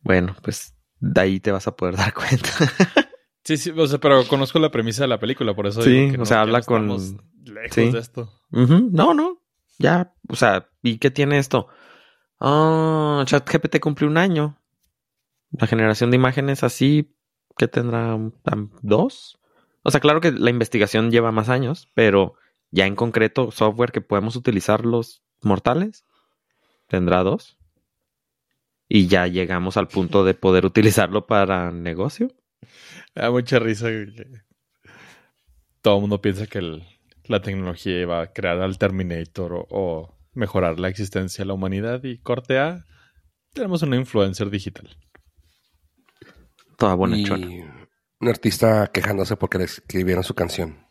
Bueno, 0.00 0.36
pues 0.42 0.76
de 1.00 1.20
ahí 1.20 1.40
te 1.40 1.50
vas 1.50 1.66
a 1.66 1.76
poder 1.76 1.96
dar 1.96 2.14
cuenta. 2.14 2.48
sí, 3.42 3.56
sí, 3.56 3.70
o 3.70 3.86
sea, 3.86 3.98
pero 3.98 4.26
conozco 4.28 4.58
la 4.58 4.70
premisa 4.70 5.02
de 5.02 5.08
la 5.08 5.18
película, 5.18 5.54
por 5.54 5.66
eso 5.66 5.82
sí, 5.82 5.90
digo 5.90 6.14
que 6.14 6.20
o 6.22 6.26
sea, 6.26 6.42
habla 6.42 6.62
con 6.62 6.88
lejos 6.88 7.92
de 7.92 7.98
esto. 7.98 8.32
No, 8.50 9.14
no, 9.14 9.43
ya, 9.78 10.14
o 10.28 10.36
sea, 10.36 10.68
¿y 10.82 10.98
qué 10.98 11.10
tiene 11.10 11.38
esto? 11.38 11.68
Oh, 12.38 13.22
ChatGPT 13.24 13.80
cumplió 13.80 14.08
un 14.08 14.18
año. 14.18 14.58
La 15.50 15.66
generación 15.66 16.10
de 16.10 16.16
imágenes 16.16 16.62
así, 16.62 17.16
¿qué 17.56 17.68
tendrá? 17.68 18.18
¿Dos? 18.82 19.38
O 19.82 19.90
sea, 19.90 20.00
claro 20.00 20.20
que 20.20 20.32
la 20.32 20.50
investigación 20.50 21.10
lleva 21.10 21.32
más 21.32 21.48
años, 21.48 21.90
pero 21.94 22.34
ya 22.70 22.86
en 22.86 22.96
concreto, 22.96 23.50
software 23.50 23.92
que 23.92 24.00
podemos 24.00 24.36
utilizar 24.36 24.84
los 24.84 25.22
mortales, 25.42 26.04
tendrá 26.88 27.22
dos. 27.22 27.58
Y 28.88 29.06
ya 29.06 29.26
llegamos 29.26 29.76
al 29.76 29.88
punto 29.88 30.24
de 30.24 30.34
poder 30.34 30.66
utilizarlo 30.66 31.26
para 31.26 31.70
negocio. 31.70 32.28
da 33.14 33.30
mucha 33.30 33.58
risa. 33.58 33.88
Todo 35.82 35.96
el 35.96 36.00
mundo 36.00 36.20
piensa 36.20 36.46
que 36.46 36.58
el, 36.58 36.93
la 37.26 37.40
tecnología 37.40 38.00
iba 38.00 38.20
a 38.20 38.32
crear 38.32 38.60
al 38.60 38.78
Terminator 38.78 39.66
o, 39.70 40.14
mejorar 40.32 40.80
la 40.80 40.88
existencia 40.88 41.42
de 41.42 41.46
la 41.46 41.54
humanidad 41.54 42.02
y 42.02 42.18
corte 42.18 42.58
A, 42.58 42.84
tenemos 43.52 43.82
una 43.82 43.96
influencer 43.96 44.50
digital. 44.50 44.96
Toda 46.76 46.94
buena 46.94 47.16
y 47.16 47.24
un 48.20 48.28
artista 48.28 48.90
quejándose 48.92 49.36
porque 49.36 49.58
le 49.58 49.64
escribieron 49.64 50.24
su 50.24 50.34
canción. 50.34 50.84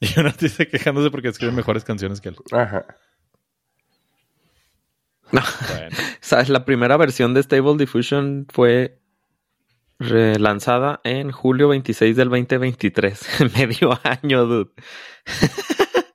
Y 0.00 0.18
un 0.18 0.26
artista 0.26 0.66
quejándose 0.66 1.10
porque 1.10 1.28
escribe 1.28 1.52
mejores 1.52 1.84
canciones 1.84 2.20
que 2.20 2.30
él. 2.30 2.36
Ajá. 2.50 2.84
No. 5.30 5.40
¿Sabes? 6.20 6.48
La 6.48 6.64
primera 6.64 6.96
versión 6.96 7.34
de 7.34 7.42
Stable 7.42 7.76
Diffusion 7.76 8.46
fue 8.50 9.01
relanzada 9.98 11.00
en 11.04 11.30
julio 11.30 11.68
26 11.68 12.16
del 12.16 12.28
2023. 12.28 13.28
Medio 13.56 13.98
año, 14.02 14.46
dude. 14.46 14.72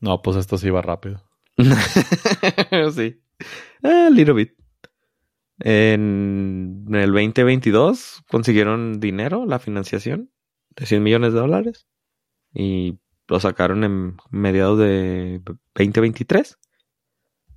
no, 0.00 0.22
pues 0.22 0.36
esto 0.36 0.58
sí 0.58 0.70
va 0.70 0.82
rápido. 0.82 1.24
sí. 2.94 3.20
A 3.82 4.10
little 4.10 4.34
bit. 4.34 4.54
En 5.60 6.86
el 6.92 7.12
2022 7.12 8.22
consiguieron 8.28 9.00
dinero, 9.00 9.44
la 9.44 9.58
financiación 9.58 10.30
de 10.76 10.86
100 10.86 11.02
millones 11.02 11.32
de 11.32 11.40
dólares. 11.40 11.88
Y 12.54 12.98
lo 13.26 13.40
sacaron 13.40 13.84
en 13.84 14.16
mediados 14.30 14.78
de 14.78 15.42
2023. 15.74 16.58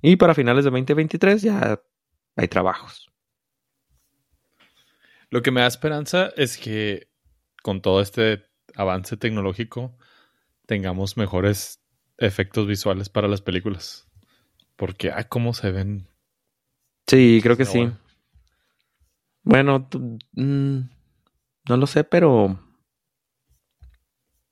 Y 0.02 0.16
para 0.16 0.34
finales 0.34 0.64
de 0.64 0.70
2023 0.70 1.42
ya 1.42 1.80
hay 2.36 2.48
trabajos. 2.48 3.11
Lo 5.32 5.40
que 5.40 5.50
me 5.50 5.62
da 5.62 5.66
esperanza 5.66 6.30
es 6.36 6.58
que 6.58 7.08
con 7.62 7.80
todo 7.80 8.02
este 8.02 8.44
avance 8.76 9.16
tecnológico 9.16 9.96
tengamos 10.66 11.16
mejores 11.16 11.82
efectos 12.18 12.66
visuales 12.66 13.08
para 13.08 13.28
las 13.28 13.40
películas. 13.40 14.06
Porque, 14.76 15.10
ay, 15.10 15.24
cómo 15.30 15.54
se 15.54 15.70
ven. 15.70 16.06
Sí, 17.06 17.40
creo 17.42 17.56
que 17.56 17.64
sí. 17.64 17.90
Bueno, 19.42 19.88
mm, 20.32 20.80
no 21.66 21.76
lo 21.78 21.86
sé, 21.86 22.04
pero. 22.04 22.60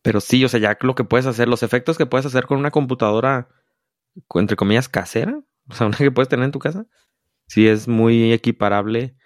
Pero 0.00 0.20
sí, 0.22 0.42
o 0.46 0.48
sea, 0.48 0.60
ya 0.60 0.78
lo 0.80 0.94
que 0.94 1.04
puedes 1.04 1.26
hacer, 1.26 1.46
los 1.46 1.62
efectos 1.62 1.98
que 1.98 2.06
puedes 2.06 2.24
hacer 2.24 2.46
con 2.46 2.56
una 2.56 2.70
computadora, 2.70 3.50
entre 4.34 4.56
comillas, 4.56 4.88
casera, 4.88 5.42
o 5.68 5.74
sea, 5.74 5.86
una 5.88 5.98
que 5.98 6.10
puedes 6.10 6.30
tener 6.30 6.46
en 6.46 6.52
tu 6.52 6.58
casa, 6.58 6.86
sí 7.48 7.68
es 7.68 7.86
muy 7.86 8.32
equiparable 8.32 9.19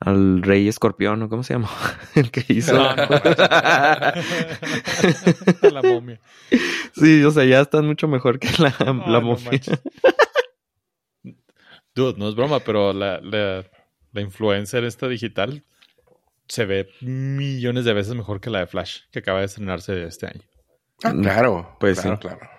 al 0.00 0.42
rey 0.42 0.68
escorpión, 0.68 1.22
¿o 1.22 1.28
cómo 1.28 1.42
se 1.42 1.54
llama? 1.54 1.70
El 2.14 2.30
que 2.30 2.44
hizo. 2.48 2.74
la 5.72 5.82
momia. 5.82 6.20
Sí, 6.94 7.24
o 7.24 7.30
sea, 7.30 7.44
ya 7.44 7.60
están 7.60 7.86
mucho 7.86 8.08
mejor 8.08 8.38
que 8.38 8.48
la, 8.58 8.74
la 9.06 9.20
momia. 9.20 9.48
Dude, 11.94 12.18
no 12.18 12.28
es 12.28 12.34
broma, 12.34 12.60
pero 12.60 12.92
la, 12.92 13.20
la, 13.22 13.64
la 14.12 14.20
influencer 14.20 14.84
esta 14.84 15.08
digital 15.08 15.64
se 16.46 16.66
ve 16.66 16.90
millones 17.00 17.86
de 17.86 17.94
veces 17.94 18.14
mejor 18.14 18.40
que 18.40 18.50
la 18.50 18.60
de 18.60 18.66
Flash, 18.66 19.04
que 19.10 19.20
acaba 19.20 19.40
de 19.40 19.46
estrenarse 19.46 20.04
este 20.04 20.26
año. 20.26 20.42
Ah, 21.02 21.12
claro. 21.12 21.76
Pues 21.80 22.00
claro, 22.00 22.16
sí. 22.16 22.20
claro. 22.20 22.50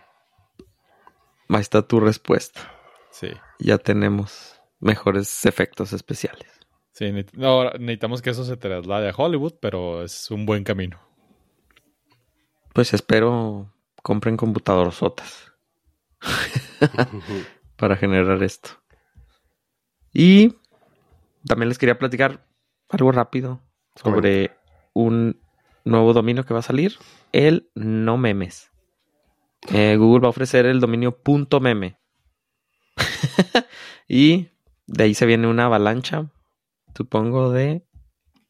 Ahí 1.50 1.62
está 1.62 1.82
tu 1.84 2.00
respuesta. 2.00 2.74
Sí. 3.12 3.30
Ya 3.60 3.78
tenemos 3.78 4.60
mejores 4.80 5.46
efectos 5.46 5.94
especiales. 5.94 6.57
Sí, 6.98 7.14
no, 7.34 7.70
necesitamos 7.74 8.24
que 8.24 8.32
eso 8.32 8.44
se 8.44 8.58
traslade 8.58 9.10
a 9.10 9.14
Hollywood, 9.16 9.54
pero 9.62 10.04
es 10.04 10.32
un 10.32 10.48
buen 10.48 10.64
camino. 10.64 11.00
Pues 12.74 12.92
espero 12.92 13.72
compren 14.02 14.36
computadorzotas 14.36 15.54
para 17.76 17.98
generar 17.98 18.42
esto. 18.42 18.72
Y 20.12 20.56
también 21.46 21.70
les 21.70 21.78
quería 21.78 22.00
platicar 22.00 22.48
algo 22.90 23.12
rápido 23.12 23.62
sobre 23.96 24.58
un 24.94 25.40
nuevo 25.84 26.14
dominio 26.14 26.46
que 26.46 26.56
va 26.56 26.62
a 26.62 26.64
salir, 26.64 26.98
el 27.32 27.70
no 27.76 28.18
memes. 28.18 28.72
Eh, 29.72 29.98
Google 29.98 30.22
va 30.22 30.28
a 30.30 30.32
ofrecer 30.32 30.66
el 30.66 30.80
dominio 30.80 31.22
punto 31.22 31.60
meme. 31.60 32.00
y 34.08 34.48
de 34.88 35.04
ahí 35.04 35.14
se 35.14 35.28
viene 35.28 35.46
una 35.46 35.66
avalancha 35.66 36.32
supongo, 36.98 37.52
de 37.52 37.86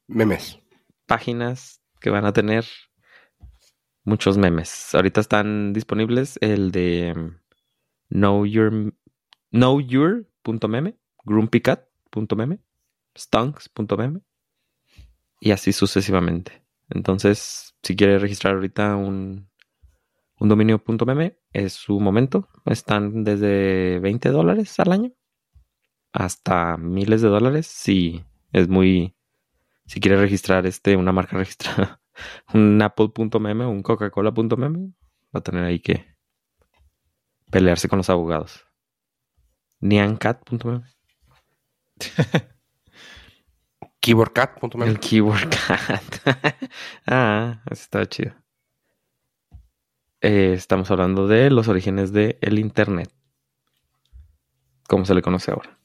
memes. 0.06 0.58
Páginas 1.06 1.82
que 2.00 2.08
van 2.08 2.24
a 2.24 2.32
tener 2.32 2.64
muchos 4.04 4.38
memes. 4.38 4.94
Ahorita 4.94 5.20
están 5.20 5.74
disponibles 5.74 6.38
el 6.40 6.72
de 6.72 7.12
um, 7.14 7.38
know 8.08 8.46
your 8.46 8.94
knowyour.meme, 9.50 10.98
grumpycat.meme, 11.24 12.58
stunks.meme 13.14 14.20
y 15.40 15.50
así 15.50 15.72
sucesivamente. 15.72 16.64
Entonces, 16.88 17.74
si 17.82 17.96
quiere 17.96 18.18
registrar 18.18 18.54
ahorita 18.54 18.96
un, 18.96 19.50
un 20.40 20.48
dominio.meme, 20.48 21.38
es 21.52 21.74
su 21.74 22.00
momento. 22.00 22.48
Están 22.64 23.24
desde 23.24 23.98
20 24.00 24.30
dólares 24.30 24.80
al 24.80 24.92
año 24.92 25.12
hasta 26.12 26.76
miles 26.78 27.22
de 27.22 27.28
dólares 27.28 27.66
si 27.66 28.24
es 28.52 28.68
muy. 28.68 29.16
Si 29.86 30.00
quieres 30.00 30.20
registrar 30.20 30.66
este, 30.66 30.96
una 30.96 31.12
marca 31.12 31.36
registrada, 31.38 32.00
un 32.52 32.80
Apple.meme 32.82 33.64
o 33.64 33.70
un 33.70 33.82
Coca-Cola.meme, 33.82 34.92
va 35.34 35.40
a 35.40 35.42
tener 35.42 35.64
ahí 35.64 35.80
que 35.80 36.16
pelearse 37.50 37.88
con 37.88 37.98
los 37.98 38.10
abogados. 38.10 38.66
Niancat.meme. 39.80 40.84
Keyboardcat.meme. 44.00 44.90
El 44.90 45.00
Keyboardcat. 45.00 46.02
ah, 47.06 47.62
está 47.70 48.06
chido. 48.06 48.34
Eh, 50.20 50.52
estamos 50.54 50.90
hablando 50.90 51.28
de 51.28 51.50
los 51.50 51.68
orígenes 51.68 52.12
del 52.12 52.58
Internet. 52.58 53.12
como 54.88 55.04
se 55.04 55.14
le 55.14 55.22
conoce 55.22 55.50
ahora. 55.52 55.77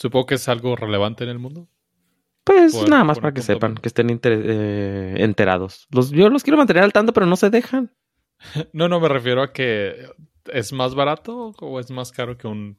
Supongo 0.00 0.26
que 0.26 0.34
es 0.36 0.48
algo 0.48 0.76
relevante 0.76 1.24
en 1.24 1.30
el 1.30 1.38
mundo. 1.40 1.68
Pues 2.44 2.72
Por- 2.74 2.88
nada 2.88 3.02
más 3.02 3.18
para 3.18 3.34
que 3.34 3.42
sepan, 3.42 3.74
que 3.74 3.88
estén 3.88 4.10
inter- 4.10 4.42
eh, 4.44 5.14
enterados. 5.18 5.88
Los, 5.90 6.10
yo 6.12 6.28
los 6.28 6.44
quiero 6.44 6.56
mantener 6.56 6.84
al 6.84 6.92
tanto, 6.92 7.12
pero 7.12 7.26
no 7.26 7.34
se 7.36 7.50
dejan. 7.50 7.92
No, 8.72 8.88
no 8.88 9.00
me 9.00 9.08
refiero 9.08 9.42
a 9.42 9.52
que 9.52 10.06
es 10.52 10.72
más 10.72 10.94
barato 10.94 11.52
o 11.58 11.80
es 11.80 11.90
más 11.90 12.12
caro 12.12 12.38
que 12.38 12.46
un 12.46 12.78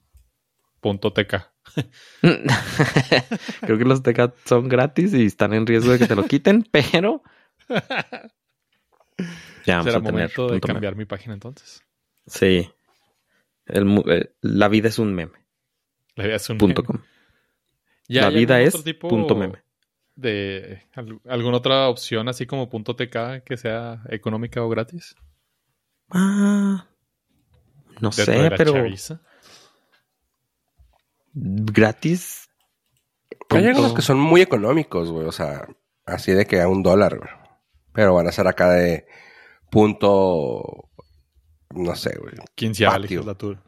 punto 0.80 1.12
TK. 1.12 1.52
Creo 3.62 3.78
que 3.78 3.84
los 3.86 4.02
TK 4.02 4.34
son 4.46 4.70
gratis 4.70 5.14
y 5.14 5.26
están 5.26 5.54
en 5.54 5.68
riesgo 5.68 5.92
de 5.92 6.00
que 6.00 6.08
te 6.08 6.16
lo 6.16 6.26
quiten, 6.26 6.64
pero 6.72 7.22
ya 9.66 9.78
vamos 9.78 9.86
Será 9.86 9.98
a 9.98 10.02
tener 10.02 10.12
momento 10.14 10.46
de 10.48 10.52
meme. 10.54 10.62
cambiar 10.62 10.96
mi 10.96 11.06
página 11.06 11.34
entonces. 11.34 11.84
Sí. 12.26 12.70
El 13.66 14.04
eh, 14.08 14.34
la 14.42 14.68
vida 14.70 14.88
es 14.88 14.98
un 14.98 15.14
meme. 15.14 15.34
La 16.20 16.26
vida 16.26 16.36
es 16.36 16.50
un 16.50 16.58
Punto 16.58 16.84
meme. 16.84 17.00
com. 17.00 17.06
¿Ya 18.08 18.22
La 18.24 18.30
vida 18.30 18.60
es 18.62 18.74
otro 18.76 18.84
tipo 18.84 19.08
punto 19.08 19.36
meme. 19.36 19.62
De 20.16 20.84
al- 20.96 21.22
alguna 21.30 21.58
otra 21.58 21.88
opción 21.88 22.28
así 22.28 22.46
como 22.46 22.70
punto 22.70 22.96
TK 22.96 23.44
que 23.46 23.56
sea 23.58 24.02
económica 24.10 24.62
o 24.64 24.70
gratis. 24.70 25.16
Ah, 26.10 26.88
no 28.02 28.10
Dentro 28.10 28.26
sé, 28.26 28.50
la 28.50 28.56
pero 28.58 28.74
chaviza. 28.74 29.22
gratis. 31.34 32.50
Hay 33.50 33.66
algunos 33.66 33.94
que 33.94 34.02
son 34.02 34.20
muy 34.20 34.42
económicos, 34.42 35.12
güey. 35.12 35.26
O 35.28 35.32
sea, 35.32 35.68
así 36.06 36.32
de 36.34 36.46
que 36.46 36.62
a 36.62 36.68
un 36.68 36.84
dólar, 36.84 37.18
güey. 37.18 37.30
Pero 37.94 38.14
van 38.16 38.28
a 38.28 38.32
ser 38.32 38.48
acá 38.48 38.72
de 38.72 39.06
punto. 39.72 40.90
No 41.72 41.96
sé, 41.96 42.18
güey. 42.20 42.34
Quinceava 42.56 42.96
patio. 42.96 43.04
legislatura. 43.04 43.64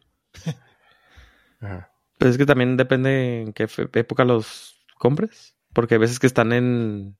Ajá. 1.62 1.91
Pues 2.22 2.34
es 2.34 2.38
que 2.38 2.46
también 2.46 2.78
depende 2.78 3.42
en 3.42 3.54
qué 3.54 3.68
época 3.94 4.26
los 4.26 4.86
compres. 5.00 5.58
Porque 5.74 5.96
hay 5.96 6.00
veces 6.00 6.20
que 6.20 6.28
están 6.28 6.54
en. 6.54 7.18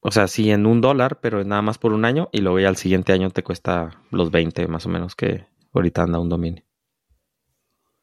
O 0.00 0.10
sea, 0.10 0.26
sí, 0.26 0.50
en 0.50 0.66
un 0.66 0.80
dólar, 0.80 1.20
pero 1.20 1.44
nada 1.44 1.62
más 1.62 1.78
por 1.78 1.92
un 1.92 2.04
año. 2.04 2.28
Y 2.32 2.40
luego 2.40 2.58
ya 2.58 2.68
al 2.68 2.76
siguiente 2.76 3.12
año 3.12 3.30
te 3.30 3.44
cuesta 3.44 4.02
los 4.10 4.32
20 4.32 4.66
más 4.66 4.84
o 4.86 4.88
menos 4.88 5.14
que 5.14 5.46
ahorita 5.72 6.02
anda 6.02 6.18
un 6.18 6.28
dominio. 6.28 6.64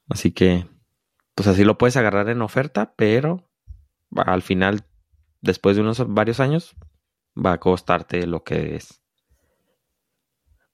Así 0.07 0.31
que, 0.31 0.65
pues 1.35 1.49
así 1.49 1.65
lo 1.65 1.77
puedes 1.77 1.97
agarrar 1.97 2.29
en 2.29 2.41
oferta, 2.41 2.93
pero 2.95 3.51
al 4.15 4.41
final, 4.41 4.85
después 5.41 5.75
de 5.75 5.81
unos 5.81 6.07
varios 6.07 6.39
años, 6.39 6.73
va 7.35 7.51
a 7.51 7.59
costarte 7.59 8.25
lo 8.27 8.45
que 8.45 8.77
es. 8.77 9.03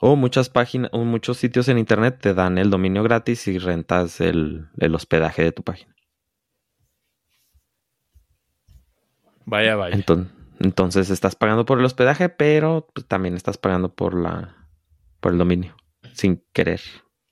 O 0.05 0.17
muchas 0.17 0.49
páginas, 0.49 0.89
o 0.91 1.05
muchos 1.05 1.37
sitios 1.37 1.69
en 1.69 1.77
internet 1.77 2.19
te 2.19 2.33
dan 2.33 2.57
el 2.57 2.69
dominio 2.69 3.03
gratis 3.03 3.47
y 3.47 3.57
rentas 3.57 4.19
el, 4.19 4.67
el 4.77 4.93
hospedaje 4.95 5.43
de 5.43 5.53
tu 5.53 5.63
página. 5.63 5.95
Vaya, 9.45 9.77
vaya. 9.77 9.95
Enton- 9.95 10.29
Entonces, 10.59 11.09
estás 11.09 11.37
pagando 11.37 11.63
por 11.63 11.79
el 11.79 11.85
hospedaje, 11.85 12.27
pero 12.27 12.89
pues, 12.93 13.07
también 13.07 13.35
estás 13.35 13.57
pagando 13.57 13.95
por 13.95 14.13
la 14.13 14.67
por 15.21 15.31
el 15.31 15.37
dominio, 15.37 15.77
sin 16.11 16.43
querer, 16.51 16.81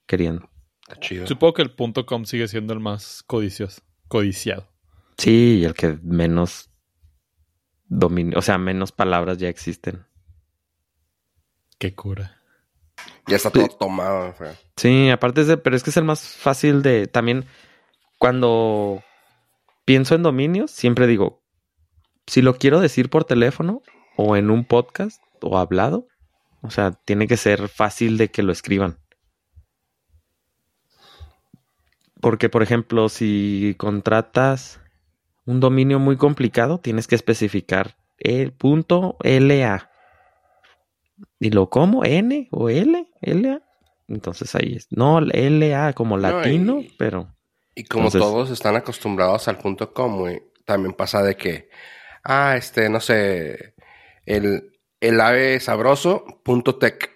queriendo. 0.08 0.50
Está 0.88 0.98
chido. 1.02 1.28
Supongo 1.28 1.56
que 1.56 1.62
el 1.64 1.76
punto 1.76 2.06
.com 2.06 2.24
sigue 2.24 2.48
siendo 2.48 2.72
el 2.72 2.80
más 2.80 3.22
codicioso, 3.24 3.82
codiciado. 4.08 4.70
Sí, 5.18 5.58
y 5.60 5.66
el 5.66 5.74
que 5.74 6.00
menos 6.04 6.72
dominio, 7.84 8.40
o 8.40 8.42
sea, 8.42 8.58
menos 8.58 8.94
palabras 8.94 9.40
ya 9.40 9.50
existen. 9.50 10.06
Qué 11.78 11.94
cura. 11.94 12.41
Ya 13.28 13.36
está 13.36 13.50
todo 13.50 13.68
tomado. 13.68 14.34
Sí, 14.78 15.10
aparte 15.10 15.42
es 15.42 15.48
de, 15.48 15.58
pero 15.58 15.76
es 15.76 15.84
que 15.84 15.90
es 15.90 15.98
el 15.98 16.04
más 16.04 16.22
fácil 16.22 16.82
de 16.82 17.08
también 17.08 17.46
cuando 18.18 19.04
pienso 19.86 20.16
en 20.16 20.24
dominios, 20.24 20.72
siempre 20.72 21.08
digo, 21.08 21.42
si 22.28 22.42
lo 22.42 22.58
quiero 22.58 22.80
decir 22.80 23.10
por 23.10 23.24
teléfono 23.24 23.82
o 24.16 24.36
en 24.36 24.50
un 24.50 24.66
podcast 24.66 25.22
o 25.42 25.58
hablado, 25.58 26.08
o 26.62 26.70
sea, 26.70 26.92
tiene 26.92 27.28
que 27.28 27.38
ser 27.38 27.68
fácil 27.68 28.18
de 28.18 28.30
que 28.30 28.44
lo 28.44 28.52
escriban. 28.52 29.00
Porque, 32.22 32.50
por 32.50 32.62
ejemplo, 32.62 33.10
si 33.10 33.76
contratas 33.78 34.80
un 35.46 35.60
dominio 35.60 36.00
muy 36.00 36.18
complicado, 36.18 36.80
tienes 36.80 37.08
que 37.08 37.16
especificar 37.16 37.98
el 38.20 38.54
punto 38.54 39.18
LA. 39.24 39.91
¿Y 41.40 41.50
lo 41.52 41.70
cómo? 41.70 42.04
¿N 42.06 42.48
o 42.52 42.70
L? 42.70 43.08
¿LA? 43.22 43.62
Entonces 44.08 44.54
ahí 44.56 44.76
es. 44.76 44.88
No, 44.92 45.20
LA 45.22 45.94
como 45.94 46.18
No, 46.18 46.22
latino, 46.22 46.80
y- 46.80 46.94
pero. 46.98 47.34
Y 47.76 47.84
como 47.86 48.06
Entonces- 48.08 48.22
todos 48.22 48.50
están 48.52 48.76
acostumbrados 48.76 49.48
al 49.48 49.58
punto 49.58 49.94
com, 49.94 50.28
también 50.66 50.94
pasa 50.94 51.24
de 51.24 51.36
que, 51.38 51.70
ah, 52.24 52.56
este, 52.58 52.90
no 52.90 53.00
sé, 53.00 53.76
el, 54.26 54.72
el 55.00 55.22
ave 55.22 55.60
sabroso, 55.60 56.26
punto 56.44 56.76
tech. 56.76 57.10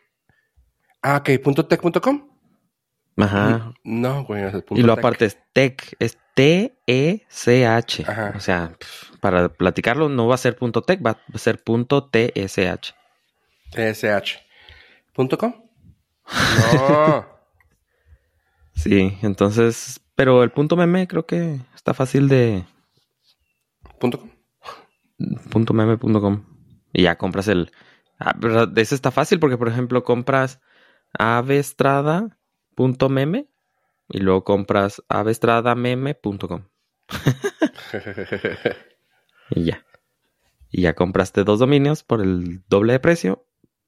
Ah, 1.02 1.18
ok, 1.18 1.42
punto 1.44 1.66
tech 1.66 1.82
punto 1.82 2.00
com. 2.02 2.30
Ajá. 3.18 3.74
No, 3.84 4.24
güey, 4.26 4.44
es 4.44 4.54
el 4.54 4.64
punto 4.64 4.80
Y 4.82 4.84
lo 4.84 4.96
tech. 4.96 5.00
aparte 5.06 5.26
es 5.26 5.38
tech, 5.54 5.96
es 6.00 6.18
T-E-C-H. 6.34 8.04
Ajá. 8.08 8.34
O 8.36 8.40
sea, 8.40 8.76
para 9.22 9.50
platicarlo 9.50 10.10
no 10.10 10.28
va 10.28 10.36
a 10.36 10.40
ser 10.40 10.56
punto 10.56 10.82
tech, 10.82 11.06
va 11.06 11.18
a 11.34 11.38
ser 11.38 11.64
punto 11.64 12.06
T-S-H. 12.10 12.94
TSH. 13.72 14.40
¿Punto 15.14 15.38
com? 15.38 15.54
No. 16.74 17.26
Sí, 18.78 19.18
entonces, 19.22 20.02
pero 20.16 20.44
el 20.44 20.52
punto 20.52 20.76
meme 20.76 21.08
creo 21.08 21.26
que 21.26 21.62
está 21.74 21.94
fácil 21.94 22.28
de 22.28 22.66
¿Punto 24.00 24.20
com? 24.20 24.30
punto 25.50 25.74
meme.com 25.74 26.44
y 26.92 27.04
ya 27.04 27.18
compras 27.18 27.48
el 27.48 27.72
ah, 28.20 28.36
pero 28.40 28.70
ese 28.76 28.96
está 28.96 29.12
fácil 29.12 29.40
porque 29.40 29.58
por 29.58 29.70
ejemplo 29.70 30.04
compras 30.04 30.60
avestrada.meme 31.18 33.48
y 34.10 34.18
luego 34.20 34.44
compras 34.44 35.02
avestradameme.com 35.08 36.66
y 39.52 39.64
ya. 39.64 39.86
Y 40.70 40.82
ya 40.82 40.94
compraste 40.94 41.44
dos 41.44 41.60
dominios 41.60 42.04
por 42.04 42.22
el 42.22 42.64
doble 42.68 42.94
de 42.94 43.00
precio, 43.00 43.46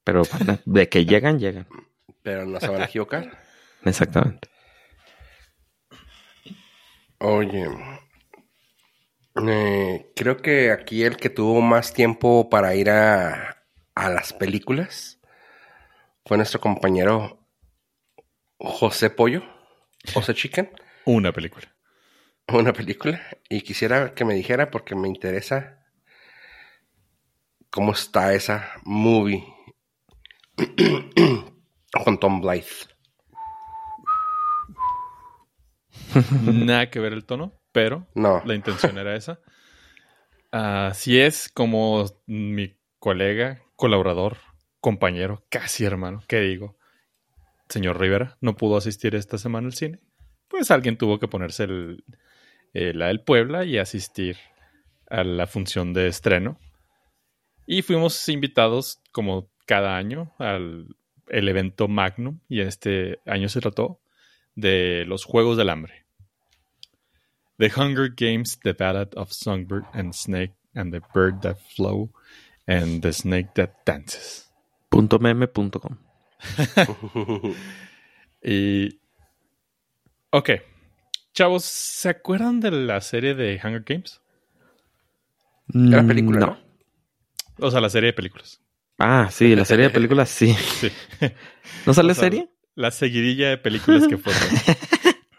pero 0.08 0.22
de 0.66 0.88
que 0.88 1.06
llegan, 1.06 1.38
llegan. 1.38 1.68
Pero 2.24 2.46
no 2.46 2.62
se 2.62 2.70
van 2.70 2.82
a 2.82 2.86
equivocar. 2.86 3.42
Exactamente. 3.84 4.48
Oye, 7.20 7.68
eh, 9.50 10.12
creo 10.16 10.38
que 10.38 10.72
aquí 10.72 11.04
el 11.04 11.18
que 11.18 11.30
tuvo 11.30 11.60
más 11.60 11.94
tiempo 11.94 12.50
para 12.50 12.74
ir 12.76 12.90
a, 12.90 13.66
a 13.96 14.10
las 14.10 14.32
películas 14.32 15.20
fue 16.26 16.38
nuestro 16.38 16.62
compañero 16.62 17.46
José 18.60 19.10
Pollo, 19.10 19.44
José 20.14 20.34
Chicken, 20.34 20.72
Una 21.06 21.34
película. 21.34 21.76
una 22.48 22.72
película. 22.72 23.20
Y 23.50 23.62
quisiera 23.62 24.14
que 24.14 24.24
me 24.24 24.36
dijera 24.36 24.72
porque 24.72 24.96
me 24.96 25.10
interesa 25.10 25.86
cómo 27.72 27.92
está 27.92 28.34
esa 28.34 28.72
movie 28.84 29.44
con 32.04 32.20
Tom 32.20 32.42
Blythe. 32.42 32.68
Nada 36.44 36.90
que 36.90 37.00
ver 37.00 37.14
el 37.14 37.26
tono, 37.26 37.54
pero 37.72 38.08
No, 38.16 38.42
la 38.46 38.56
intención 38.56 38.98
era 38.98 39.16
esa. 39.16 39.40
Así 40.52 41.20
es 41.20 41.50
como 41.50 42.06
mi 42.26 42.78
colega, 43.00 43.62
colaborador, 43.76 44.38
compañero, 44.80 45.46
casi 45.50 45.86
hermano, 45.86 46.24
¿qué 46.28 46.40
digo? 46.40 46.78
Señor 47.70 48.00
Rivera 48.00 48.38
no 48.42 48.56
pudo 48.56 48.78
asistir 48.78 49.16
esta 49.16 49.38
semana 49.38 49.68
al 49.68 49.74
cine. 49.74 50.00
Pues 50.48 50.72
alguien 50.72 50.98
tuvo 50.98 51.20
que 51.20 51.28
ponerse 51.28 51.66
el, 51.66 52.04
la 52.74 53.08
del 53.08 53.22
Puebla 53.22 53.66
y 53.66 53.78
asistir 53.78 54.38
a 55.10 55.24
la 55.24 55.48
función 55.48 55.94
de 55.94 56.08
estreno. 56.08 56.58
Y 57.66 57.82
fuimos 57.82 58.28
invitados, 58.30 59.02
como 59.12 59.52
cada 59.68 59.96
año, 59.98 60.34
al 60.40 60.96
el 61.30 61.48
evento 61.50 61.88
Magnum. 61.88 62.40
Y 62.50 62.62
este 62.62 63.20
año 63.26 63.50
se 63.50 63.62
trató 63.62 64.00
de 64.56 65.06
los 65.06 65.24
Juegos 65.26 65.58
del 65.58 65.70
Hambre. 65.70 66.06
The 67.58 67.72
Hunger 67.76 68.14
Games, 68.16 68.60
The 68.60 68.74
Ballad 68.74 69.10
of 69.16 69.32
Songbird 69.32 69.86
and 69.94 70.14
Snake, 70.14 70.54
and 70.76 70.92
the 70.92 71.02
Bird 71.14 71.42
That 71.42 71.58
Flew, 71.76 72.10
and 72.68 73.02
the 73.02 73.14
Snake 73.14 73.50
That 73.56 73.72
Dances. 73.86 74.50
Punto 74.90 75.20
meme.com. 75.20 75.98
Y. 78.44 79.00
Ok. 80.30 80.52
Chavos, 81.34 81.66
¿se 81.66 82.10
acuerdan 82.10 82.60
de 82.60 82.72
la 82.72 83.02
serie 83.02 83.34
de 83.36 83.60
Hunger 83.64 83.84
Games? 83.84 84.22
era 85.74 86.02
Mm, 86.04 86.08
película, 86.08 86.40
no. 86.40 86.46
¿no? 86.48 86.58
O 87.60 87.72
sea, 87.72 87.82
la 87.82 87.90
serie 87.90 88.08
de 88.08 88.14
películas. 88.14 88.62
Ah, 88.98 89.30
sí, 89.32 89.56
la 89.56 89.66
serie 89.66 89.86
de 89.86 89.92
películas 89.92 90.30
sí. 90.30 90.54
Sí. 90.80 90.92
¿No 91.86 91.94
sale 91.94 92.12
O 92.12 92.16
sea, 92.16 92.24
serie? 92.26 92.50
la 92.76 92.92
seguidilla 92.92 93.50
de 93.50 93.58
películas 93.58 94.08
que 94.08 94.18
fueron. 94.18 94.42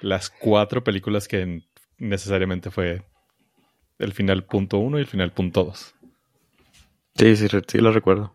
Las 0.00 0.30
cuatro 0.30 0.84
películas 0.84 1.28
que 1.28 1.62
necesariamente 1.98 2.70
fue 2.70 3.02
el 3.98 4.12
final 4.12 4.44
punto 4.44 4.78
uno 4.78 4.98
y 4.98 5.02
el 5.02 5.06
final 5.06 5.32
punto 5.32 5.64
dos. 5.64 5.94
Sí, 7.14 7.36
sí, 7.36 7.48
sí 7.66 7.78
lo 7.78 7.92
recuerdo. 7.92 8.34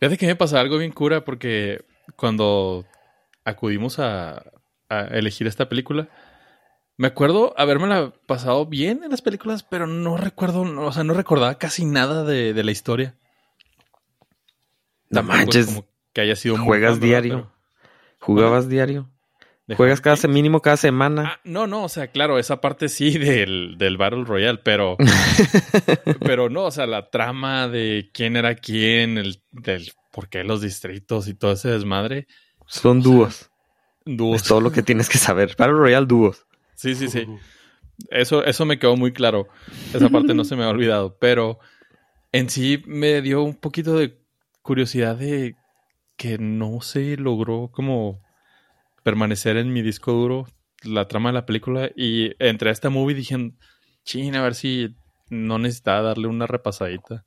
Fíjate 0.00 0.16
que 0.16 0.26
me 0.26 0.36
pasa 0.36 0.60
algo 0.60 0.78
bien 0.78 0.92
cura 0.92 1.24
porque 1.24 1.84
cuando 2.16 2.86
acudimos 3.44 3.98
a, 3.98 4.44
a 4.88 5.00
elegir 5.12 5.46
esta 5.46 5.68
película, 5.68 6.08
me 6.96 7.08
acuerdo 7.08 7.54
habérmela 7.56 8.12
pasado 8.26 8.66
bien 8.66 9.02
en 9.04 9.10
las 9.10 9.22
películas, 9.22 9.62
pero 9.62 9.86
no 9.86 10.16
recuerdo, 10.16 10.62
o 10.62 10.92
sea, 10.92 11.04
no 11.04 11.14
recordaba 11.14 11.56
casi 11.58 11.84
nada 11.84 12.24
de, 12.24 12.52
de 12.54 12.64
la 12.64 12.70
historia. 12.72 13.14
No 15.10 15.20
Tampoco 15.20 15.38
manches. 15.38 15.66
como 15.66 15.86
que 16.12 16.20
haya 16.20 16.36
sido 16.36 16.56
¿Juegas 16.58 17.00
diario? 17.00 17.50
¿Jugabas 18.20 18.68
diario? 18.68 19.10
¿Juegas 19.76 20.00
cada 20.00 20.16
se- 20.16 20.28
mínimo 20.28 20.60
cada 20.60 20.76
semana? 20.76 21.24
Ah, 21.36 21.40
no, 21.44 21.66
no, 21.66 21.84
o 21.84 21.88
sea, 21.88 22.08
claro, 22.08 22.38
esa 22.38 22.60
parte 22.60 22.88
sí 22.88 23.16
del, 23.18 23.76
del 23.78 23.96
Battle 23.96 24.24
Royale, 24.24 24.58
pero. 24.62 24.96
pero 26.20 26.50
no, 26.50 26.64
o 26.64 26.70
sea, 26.70 26.86
la 26.86 27.10
trama 27.10 27.68
de 27.68 28.10
quién 28.12 28.36
era 28.36 28.54
quién, 28.56 29.16
el, 29.18 29.42
del 29.52 29.90
por 30.12 30.28
qué 30.28 30.44
los 30.44 30.60
distritos 30.60 31.28
y 31.28 31.34
todo 31.34 31.52
ese 31.52 31.70
desmadre. 31.70 32.26
Son 32.66 33.00
dúos. 33.00 33.50
Dúos. 34.04 34.42
Es 34.42 34.48
todo 34.48 34.60
lo 34.60 34.70
que 34.70 34.82
tienes 34.82 35.08
que 35.08 35.16
saber. 35.18 35.54
Battle 35.56 35.76
Royale 35.78 36.06
dúos. 36.06 36.46
Sí, 36.74 36.94
sí, 36.94 37.08
sí. 37.08 37.26
Eso, 38.10 38.44
eso 38.44 38.64
me 38.64 38.78
quedó 38.78 38.96
muy 38.96 39.12
claro. 39.12 39.48
Esa 39.92 40.08
parte 40.08 40.34
no 40.34 40.44
se 40.44 40.56
me 40.56 40.64
ha 40.64 40.68
olvidado. 40.68 41.16
Pero 41.18 41.58
en 42.32 42.50
sí 42.50 42.82
me 42.86 43.22
dio 43.22 43.42
un 43.42 43.54
poquito 43.54 43.96
de 43.96 44.18
curiosidad 44.62 45.16
de 45.16 45.56
que 46.16 46.38
no 46.38 46.80
se 46.80 47.16
logró 47.16 47.70
como 47.72 48.20
permanecer 49.02 49.56
en 49.56 49.72
mi 49.72 49.82
disco 49.82 50.12
duro 50.12 50.46
la 50.82 51.06
trama 51.08 51.30
de 51.30 51.34
la 51.34 51.46
película. 51.46 51.90
Y 51.94 52.32
entre 52.38 52.70
esta 52.70 52.90
movie 52.90 53.14
dije, 53.14 53.52
chin, 54.04 54.34
a 54.36 54.42
ver 54.42 54.54
si 54.54 54.96
no 55.30 55.58
necesitaba 55.58 56.02
darle 56.02 56.26
una 56.26 56.46
repasadita. 56.46 57.24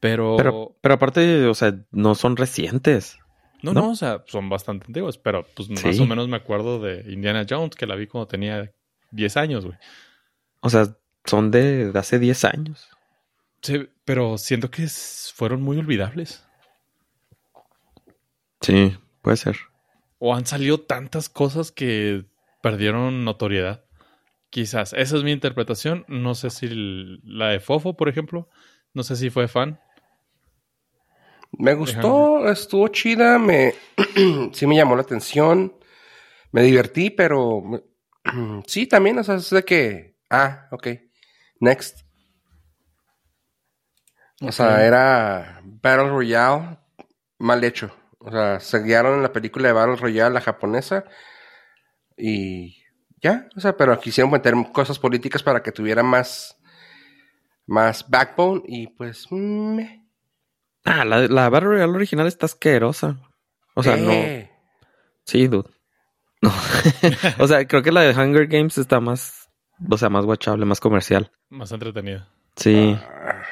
Pero, 0.00 0.36
Pero, 0.36 0.76
pero 0.80 0.94
aparte, 0.94 1.46
o 1.46 1.54
sea, 1.54 1.78
no 1.92 2.14
son 2.14 2.36
recientes. 2.36 3.18
No, 3.62 3.72
¿no? 3.72 3.80
no, 3.80 3.90
o 3.90 3.96
sea, 3.96 4.22
son 4.26 4.48
bastante 4.48 4.86
antiguos. 4.86 5.18
Pero 5.18 5.46
pues 5.54 5.70
más 5.70 5.98
o 5.98 6.06
menos 6.06 6.28
me 6.28 6.36
acuerdo 6.36 6.80
de 6.80 7.12
Indiana 7.12 7.46
Jones, 7.48 7.76
que 7.76 7.86
la 7.86 7.94
vi 7.94 8.06
cuando 8.06 8.28
tenía 8.28 8.72
10 9.12 9.36
años, 9.36 9.64
güey. 9.64 9.78
O 10.60 10.70
sea, 10.70 10.96
son 11.24 11.50
de, 11.50 11.92
de 11.92 11.98
hace 11.98 12.18
10 12.18 12.44
años. 12.44 12.88
Sí, 13.62 13.88
pero 14.04 14.38
siento 14.38 14.70
que 14.70 14.86
fueron 14.88 15.62
muy 15.62 15.78
olvidables. 15.78 16.44
Sí, 18.60 18.96
puede 19.22 19.36
ser. 19.36 19.56
O 20.18 20.34
han 20.34 20.46
salido 20.46 20.80
tantas 20.80 21.28
cosas 21.28 21.72
que 21.72 22.24
perdieron 22.62 23.24
notoriedad. 23.24 23.84
Quizás. 24.50 24.92
Esa 24.92 25.16
es 25.16 25.24
mi 25.24 25.32
interpretación. 25.32 26.04
No 26.08 26.34
sé 26.34 26.50
si 26.50 26.68
la 27.24 27.48
de 27.48 27.60
Fofo, 27.60 27.96
por 27.96 28.08
ejemplo. 28.08 28.48
No 28.94 29.02
sé 29.02 29.16
si 29.16 29.30
fue 29.30 29.48
fan. 29.48 29.80
Me 31.58 31.74
gustó, 31.74 32.50
estuvo 32.50 32.88
chida, 32.88 33.38
me 33.38 33.74
sí 34.52 34.66
me 34.66 34.76
llamó 34.76 34.96
la 34.96 35.02
atención, 35.02 35.74
me 36.50 36.62
divertí, 36.62 37.10
pero 37.10 37.62
sí 38.66 38.86
también, 38.86 39.18
o 39.18 39.24
sea, 39.24 39.36
es 39.36 39.50
de 39.50 39.64
que, 39.64 40.16
ah, 40.30 40.68
ok, 40.70 40.88
next. 41.60 42.00
O 44.40 44.50
sea, 44.50 44.84
era 44.84 45.60
Battle 45.62 46.08
Royale 46.08 46.78
mal 47.38 47.62
hecho. 47.62 47.94
O 48.18 48.30
sea, 48.30 48.58
se 48.60 48.82
guiaron 48.82 49.16
en 49.16 49.22
la 49.22 49.32
película 49.32 49.68
de 49.68 49.74
Battle 49.74 49.96
Royale, 49.96 50.34
la 50.34 50.40
japonesa, 50.40 51.04
y 52.16 52.82
ya, 53.20 53.48
o 53.56 53.60
sea, 53.60 53.76
pero 53.76 53.98
quisieron 54.00 54.30
meter 54.30 54.54
cosas 54.72 54.98
políticas 54.98 55.42
para 55.42 55.62
que 55.62 55.72
tuviera 55.72 56.02
más, 56.02 56.56
más 57.66 58.08
backbone, 58.08 58.62
y 58.66 58.86
pues, 58.88 59.30
meh. 59.30 60.01
Ah, 60.84 61.04
la, 61.04 61.20
la 61.28 61.48
Battle 61.48 61.68
Royale 61.70 61.92
original 61.92 62.26
está 62.26 62.46
asquerosa. 62.46 63.18
O 63.74 63.82
sea, 63.82 63.96
no. 63.96 64.10
Eh. 64.10 64.50
Sí, 65.24 65.46
dude. 65.46 65.70
No. 66.40 66.52
o 67.38 67.46
sea, 67.46 67.66
creo 67.66 67.82
que 67.82 67.92
la 67.92 68.00
de 68.02 68.10
Hunger 68.20 68.48
Games 68.48 68.76
está 68.78 68.98
más, 69.00 69.48
o 69.88 69.96
sea, 69.96 70.08
más 70.08 70.24
watchable, 70.24 70.64
más 70.64 70.80
comercial. 70.80 71.30
Más 71.50 71.70
entretenida. 71.72 72.28
Sí, 72.56 72.98
Ah, 73.00 73.42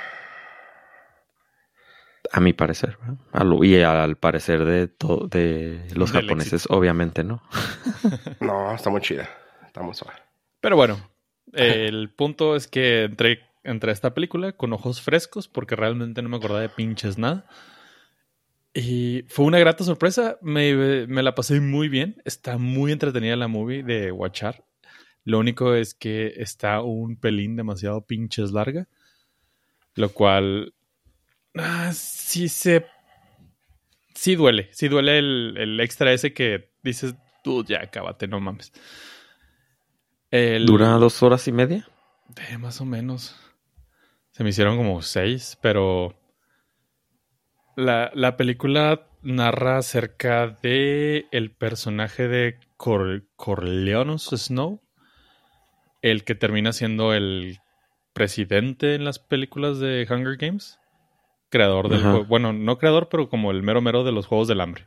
a 2.33 2.41
mi 2.41 2.53
parecer. 2.53 2.99
¿verdad? 3.01 3.17
A 3.33 3.45
lo- 3.45 3.65
y 3.65 3.81
al 3.81 4.17
parecer 4.17 4.65
de, 4.65 4.89
to- 4.89 5.27
de 5.29 5.89
los 5.95 6.13
Del 6.13 6.23
japoneses, 6.23 6.67
obviamente, 6.71 7.25
¿no? 7.25 7.43
No, 8.41 8.75
está 8.75 8.91
muy 8.91 9.01
chida. 9.01 9.29
Está 9.67 9.83
muy 9.83 9.95
suave. 9.95 10.19
Pero 10.61 10.77
bueno, 10.77 10.99
el 11.53 12.13
punto 12.15 12.55
es 12.57 12.67
que 12.69 13.05
entré, 13.05 13.41
entré 13.65 13.91
a 13.91 13.93
esta 13.95 14.15
película 14.15 14.53
con 14.53 14.73
ojos 14.73 15.01
frescos 15.01 15.49
porque 15.49 15.77
realmente 15.77 16.23
no 16.23 16.29
me 16.29 16.37
acordaba 16.37 16.61
de 16.63 16.69
pinches 16.69 17.19
nada. 17.19 17.47
Y 18.73 19.25
fue 19.29 19.45
una 19.47 19.59
grata 19.59 19.83
sorpresa. 19.85 20.39
Me, 20.43 21.07
me 21.07 21.23
la 21.23 21.35
pasé 21.35 21.61
muy 21.61 21.89
bien. 21.89 22.23
Está 22.25 22.57
muy 22.59 22.93
entretenida 22.93 23.37
la 23.37 23.49
movie 23.49 23.83
de 23.83 24.13
Watchar. 24.13 24.65
Lo 25.25 25.39
único 25.39 25.75
es 25.75 25.93
que 25.95 26.35
está 26.37 26.81
un 26.81 27.17
pelín 27.17 27.57
demasiado 27.57 28.01
pinches 28.07 28.53
larga. 28.53 28.89
Lo 29.97 30.11
cual. 30.11 30.73
ah, 31.57 31.91
sí 31.93 32.49
se. 32.49 32.87
Sí 34.15 34.37
duele. 34.37 34.69
Sí 34.73 34.89
duele 34.89 35.19
el, 35.19 35.57
el 35.59 35.81
extra 35.81 36.13
ese 36.13 36.33
que 36.33 36.71
dices, 36.83 37.15
tú 37.43 37.65
ya 37.65 37.91
cábate, 37.91 38.29
no 38.29 38.39
mames. 38.39 38.73
El- 40.31 40.67
Dura 40.67 40.91
dos 40.93 41.23
horas 41.23 41.47
y 41.49 41.53
media. 41.53 41.89
eh, 42.49 42.57
más 42.59 42.81
o 42.81 42.85
menos. 42.85 43.35
Se 44.33 44.45
me 44.45 44.51
hicieron 44.51 44.77
como 44.77 45.03
seis, 45.03 45.59
pero 45.61 46.15
la, 47.77 48.11
la 48.15 48.37
película 48.37 49.07
narra 49.23 49.79
acerca 49.79 50.47
de 50.49 51.27
el 51.31 51.51
personaje 51.51 52.29
de 52.29 52.59
Cor- 52.77 53.25
Snow, 54.37 54.81
el 56.03 56.25
que 56.25 56.35
termina 56.35 56.73
siendo 56.73 57.13
el 57.13 57.59
presidente 58.13 58.95
en 58.95 59.05
las 59.05 59.19
películas 59.19 59.79
de 59.79 60.07
Hunger 60.09 60.37
Games, 60.37 60.79
creador 61.51 61.89
del 61.89 62.01
Ajá. 62.01 62.11
juego, 62.13 62.27
bueno, 62.27 62.53
no 62.53 62.79
creador, 62.79 63.09
pero 63.09 63.29
como 63.29 63.51
el 63.51 63.63
mero 63.63 63.81
mero 63.83 64.05
de 64.05 64.13
los 64.13 64.27
Juegos 64.27 64.49
del 64.49 64.61
Hambre. 64.61 64.87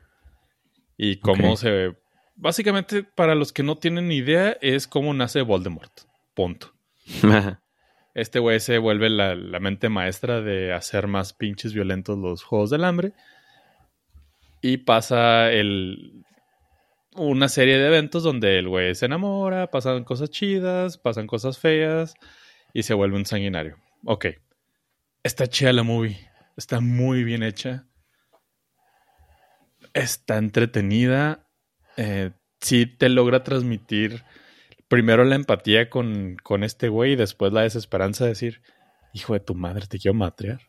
Y 0.98 1.18
cómo 1.18 1.52
Ok. 1.54 1.58
se... 1.58 1.98
Básicamente, 2.36 3.04
para 3.04 3.36
los 3.36 3.54
que 3.54 3.62
no 3.62 3.76
tienen 3.78 4.12
idea, 4.12 4.58
es 4.62 4.88
cómo 4.88 5.14
nace 5.14 5.42
Voldemort. 5.42 5.92
Punto. 6.34 6.74
Este 8.14 8.40
güey 8.40 8.60
se 8.60 8.78
vuelve 8.78 9.10
la, 9.10 9.36
mente 9.60 9.90
maestra 9.90 10.42
de 10.42 10.72
hacer 10.72 11.08
más 11.08 11.34
pinches 11.34 11.74
violentos 11.74 12.18
los 12.18 12.44
juegos 12.44 12.70
del 12.70 12.84
hambre. 12.84 13.14
Y 14.62 14.78
pasa 14.78 15.52
el, 15.52 16.24
una 17.16 17.50
serie 17.50 17.78
de 17.78 17.88
eventos 17.88 18.24
donde 18.24 18.60
el 18.60 18.70
güey 18.70 18.94
se 18.96 19.08
enamora, 19.08 19.72
pasan 19.72 20.04
cosas 20.04 20.30
chidas, 20.30 20.98
pasan 20.98 21.28
cosas 21.28 21.58
feas 21.58 22.14
y 22.74 22.84
se 22.84 22.94
vuelve 22.94 23.18
un 23.18 23.26
sanguinario. 23.26 23.78
Ok. 24.06 24.28
Está 25.24 25.48
chida 25.48 25.74
la 25.74 25.84
movie. 25.84 26.30
Está 26.56 26.82
muy 26.82 27.24
bien 27.24 27.42
hecha. 27.42 27.88
Está 29.94 30.38
entretenida. 30.38 31.48
Eh, 31.98 32.32
sí 32.62 32.86
te 32.86 33.10
logra 33.10 33.44
transmitir 33.44 34.24
primero 34.94 35.24
la 35.24 35.34
empatía 35.34 35.90
con, 35.90 36.38
con 36.44 36.64
este 36.64 36.88
güey 36.88 37.14
y 37.14 37.16
después 37.16 37.52
la 37.52 37.62
desesperanza 37.62 38.26
de 38.26 38.30
decir, 38.30 38.62
hijo 39.12 39.34
de 39.34 39.40
tu 39.40 39.56
madre, 39.56 39.88
te 39.88 39.98
quiero 39.98 40.14
matrear. 40.14 40.62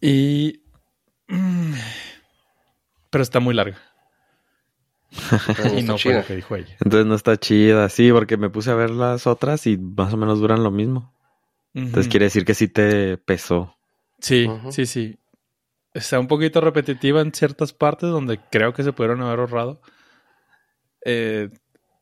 Y... 0.00 0.62
mm, 1.26 1.72
pero 3.10 3.22
está 3.22 3.40
muy 3.40 3.54
larga. 3.54 3.76
Pero 5.56 5.74
Y 5.78 5.82
no 5.82 5.98
fue 5.98 6.14
lo 6.14 6.24
que 6.24 6.36
dijo 6.36 6.54
ella. 6.54 6.76
Entonces 6.80 7.06
no 7.06 7.16
está 7.16 7.36
chida, 7.38 7.88
sí, 7.88 8.12
porque 8.12 8.36
me 8.36 8.50
puse 8.50 8.70
a 8.70 8.76
ver 8.76 8.90
las 8.90 9.26
otras 9.26 9.66
y 9.66 9.76
más 9.76 10.14
o 10.14 10.16
menos 10.16 10.38
duran 10.38 10.62
lo 10.62 10.70
mismo. 10.70 11.12
Entonces 11.74 12.06
quiere 12.06 12.26
decir 12.26 12.44
que 12.44 12.54
sí 12.54 12.68
te 12.68 13.16
pesó. 13.16 13.76
Sí, 14.20 14.48
sí, 14.70 14.86
sí. 14.86 15.18
Está 15.92 16.20
un 16.20 16.28
poquito 16.28 16.60
repetitiva 16.60 17.20
en 17.20 17.34
ciertas 17.34 17.72
partes 17.72 18.10
donde 18.10 18.38
creo 18.48 18.74
que 18.74 18.84
se 18.84 18.92
pudieron 18.92 19.22
haber 19.22 19.40
ahorrado. 19.40 19.82
Eh, 21.04 21.50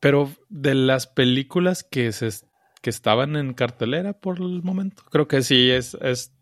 pero 0.01 0.31
de 0.49 0.75
las 0.75 1.07
películas 1.07 1.83
que, 1.83 2.13
se, 2.13 2.29
que 2.83 2.91
estaban 2.91 3.37
en 3.37 3.55
cartelera 3.55 4.13
por 4.13 4.39
el 4.39 4.63
momento, 4.63 5.03
creo 5.11 5.29
que 5.29 5.43
sí 5.43 5.71
es, 5.71 5.95
es 6.01 6.33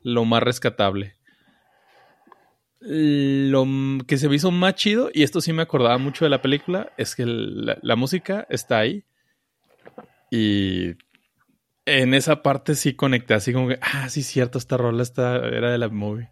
lo 0.00 0.24
más 0.24 0.42
rescatable. 0.42 1.16
Lo 2.80 3.64
que 4.08 4.18
se 4.18 4.28
me 4.28 4.36
hizo 4.36 4.50
más 4.50 4.74
chido, 4.74 5.10
y 5.12 5.22
esto 5.22 5.40
sí 5.40 5.52
me 5.52 5.62
acordaba 5.62 5.98
mucho 5.98 6.24
de 6.24 6.30
la 6.30 6.42
película, 6.42 6.92
es 6.96 7.14
que 7.14 7.24
la, 7.26 7.78
la 7.80 7.94
música 7.94 8.46
está 8.50 8.78
ahí. 8.78 9.04
Y 10.30 10.96
en 11.84 12.14
esa 12.14 12.42
parte 12.42 12.74
sí 12.74 12.94
conecté, 12.94 13.34
así 13.34 13.52
como 13.52 13.68
que, 13.68 13.78
ah, 13.82 14.08
sí, 14.08 14.22
cierto, 14.22 14.58
esta 14.58 14.76
rola 14.76 15.02
está, 15.02 15.36
era 15.36 15.70
de 15.70 15.78
la 15.78 15.88
movie. 15.88 16.30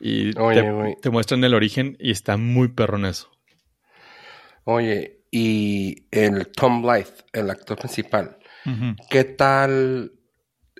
Y 0.00 0.36
Oye, 0.38 0.62
te, 0.62 0.96
te 1.02 1.10
muestran 1.10 1.44
el 1.44 1.54
origen 1.54 1.96
y 2.00 2.10
está 2.10 2.36
muy 2.36 2.68
perrón 2.68 3.04
eso. 3.04 3.30
Oye, 4.64 5.21
y 5.32 6.06
el 6.12 6.48
Tom 6.48 6.82
Blythe, 6.82 7.24
el 7.32 7.50
actor 7.50 7.78
principal, 7.78 8.38
¿qué 9.10 9.24
tal 9.24 10.12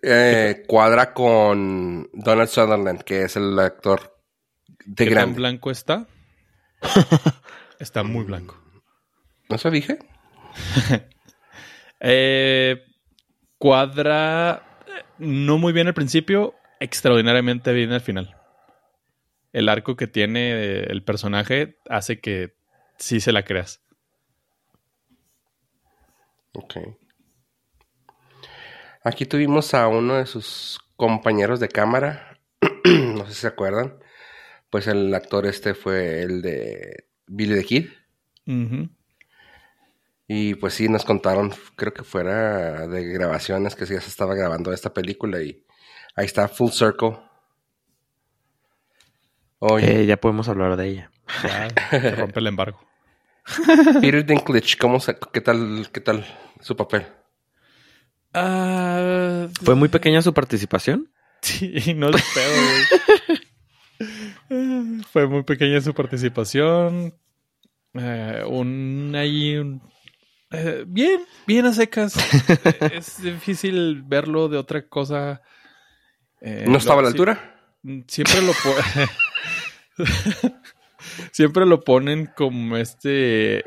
eh, 0.03 0.63
cuadra 0.69 1.15
con 1.15 2.09
Donald 2.13 2.49
Sutherland, 2.49 3.03
que 3.03 3.23
es 3.23 3.35
el 3.37 3.59
actor 3.59 4.17
de 4.85 5.09
¿Qué 5.09 5.15
tan 5.15 5.35
blanco 5.35 5.71
está? 5.71 6.07
está 7.81 8.03
muy 8.03 8.25
blanco. 8.25 8.61
¿No 9.49 9.59
se 9.59 9.71
dije? 9.71 9.99
Eh, 12.05 12.83
cuadra 13.59 14.81
eh, 14.89 15.05
no 15.19 15.57
muy 15.57 15.73
bien 15.73 15.87
al 15.87 15.95
principio, 15.95 16.57
extraordinariamente 16.81 17.73
bien 17.73 17.93
al 17.93 18.01
final. 18.01 18.35
El 19.53 19.69
arco 19.69 19.95
que 19.95 20.09
tiene 20.09 20.51
eh, 20.51 20.87
el 20.91 21.05
personaje 21.05 21.79
hace 21.89 22.19
que 22.19 22.57
sí 22.99 23.21
se 23.21 23.31
la 23.31 23.45
creas. 23.45 23.83
Ok. 26.53 26.77
Aquí 29.05 29.27
tuvimos 29.27 29.75
a 29.75 29.89
uno 29.89 30.15
de 30.15 30.27
sus 30.27 30.81
compañeros 30.97 31.59
de 31.59 31.69
cámara, 31.69 32.39
no 32.85 33.27
sé 33.27 33.35
si 33.35 33.41
se 33.41 33.47
acuerdan, 33.49 33.99
pues 34.71 34.87
el 34.87 35.13
actor 35.15 35.47
este 35.47 35.75
fue 35.75 36.23
el 36.23 36.41
de 36.43 37.09
Billy 37.27 37.57
the 37.57 37.65
Kid. 37.65 37.87
Y 40.29 40.55
pues 40.55 40.75
sí, 40.75 40.89
nos 40.89 41.05
contaron, 41.05 41.53
creo 41.77 41.93
que 41.93 42.05
fuera 42.05 42.87
de 42.87 43.05
grabaciones, 43.05 43.75
que 43.75 43.87
sí, 43.87 43.95
ya 43.95 44.01
se 44.01 44.09
estaba 44.09 44.35
grabando 44.35 44.73
esta 44.73 44.95
película 44.95 45.43
y 45.43 45.67
ahí 46.15 46.25
está 46.27 46.49
Full 46.49 46.71
Circle. 46.71 47.19
Oye, 49.59 50.03
Eh, 50.03 50.07
ya 50.07 50.17
podemos 50.17 50.49
hablar 50.49 50.77
de 50.77 50.89
ella. 50.89 51.11
Ya 51.43 51.69
se 51.91 52.17
rompe 52.17 52.41
el 52.41 52.47
embargo. 52.47 52.81
Peter 54.01 54.25
Dinklage, 54.25 54.77
¿cómo 54.79 55.01
se, 55.01 55.17
qué 55.33 55.41
tal, 55.41 55.89
qué 55.93 56.01
tal 56.01 56.25
su 56.61 56.77
papel? 56.77 57.07
Ah, 58.35 59.47
¿Fue 59.63 59.75
muy 59.75 59.89
pequeña 59.89 60.23
su 60.23 60.33
participación? 60.33 61.11
Sí, 61.43 61.95
no 61.97 62.11
es 62.11 62.23
pedo, 62.35 62.53
güey. 63.99 65.03
Fue 65.13 65.27
muy 65.27 65.43
pequeña 65.43 65.81
su 65.81 65.93
participación. 65.95 67.15
Eh, 67.95 68.43
un 68.47 69.13
ahí 69.17 69.57
un- 69.57 69.83
eh, 70.51 70.85
bien, 70.87 71.25
bien 71.47 71.67
a 71.67 71.73
secas. 71.73 72.15
Es 72.93 73.23
difícil 73.23 74.03
verlo 74.03 74.49
de 74.49 74.59
otra 74.59 74.87
cosa. 74.89 75.41
Eh, 76.41 76.65
¿No 76.69 76.79
estaba 76.79 77.01
a 77.01 77.03
la 77.05 77.09
altura? 77.09 77.57
Siempre 78.07 78.43
lo 78.43 78.53
po- 78.53 78.77
Siempre 81.33 81.67
lo 81.67 81.81
ponen 81.81 82.27
como 82.37 82.77
este. 82.77 83.65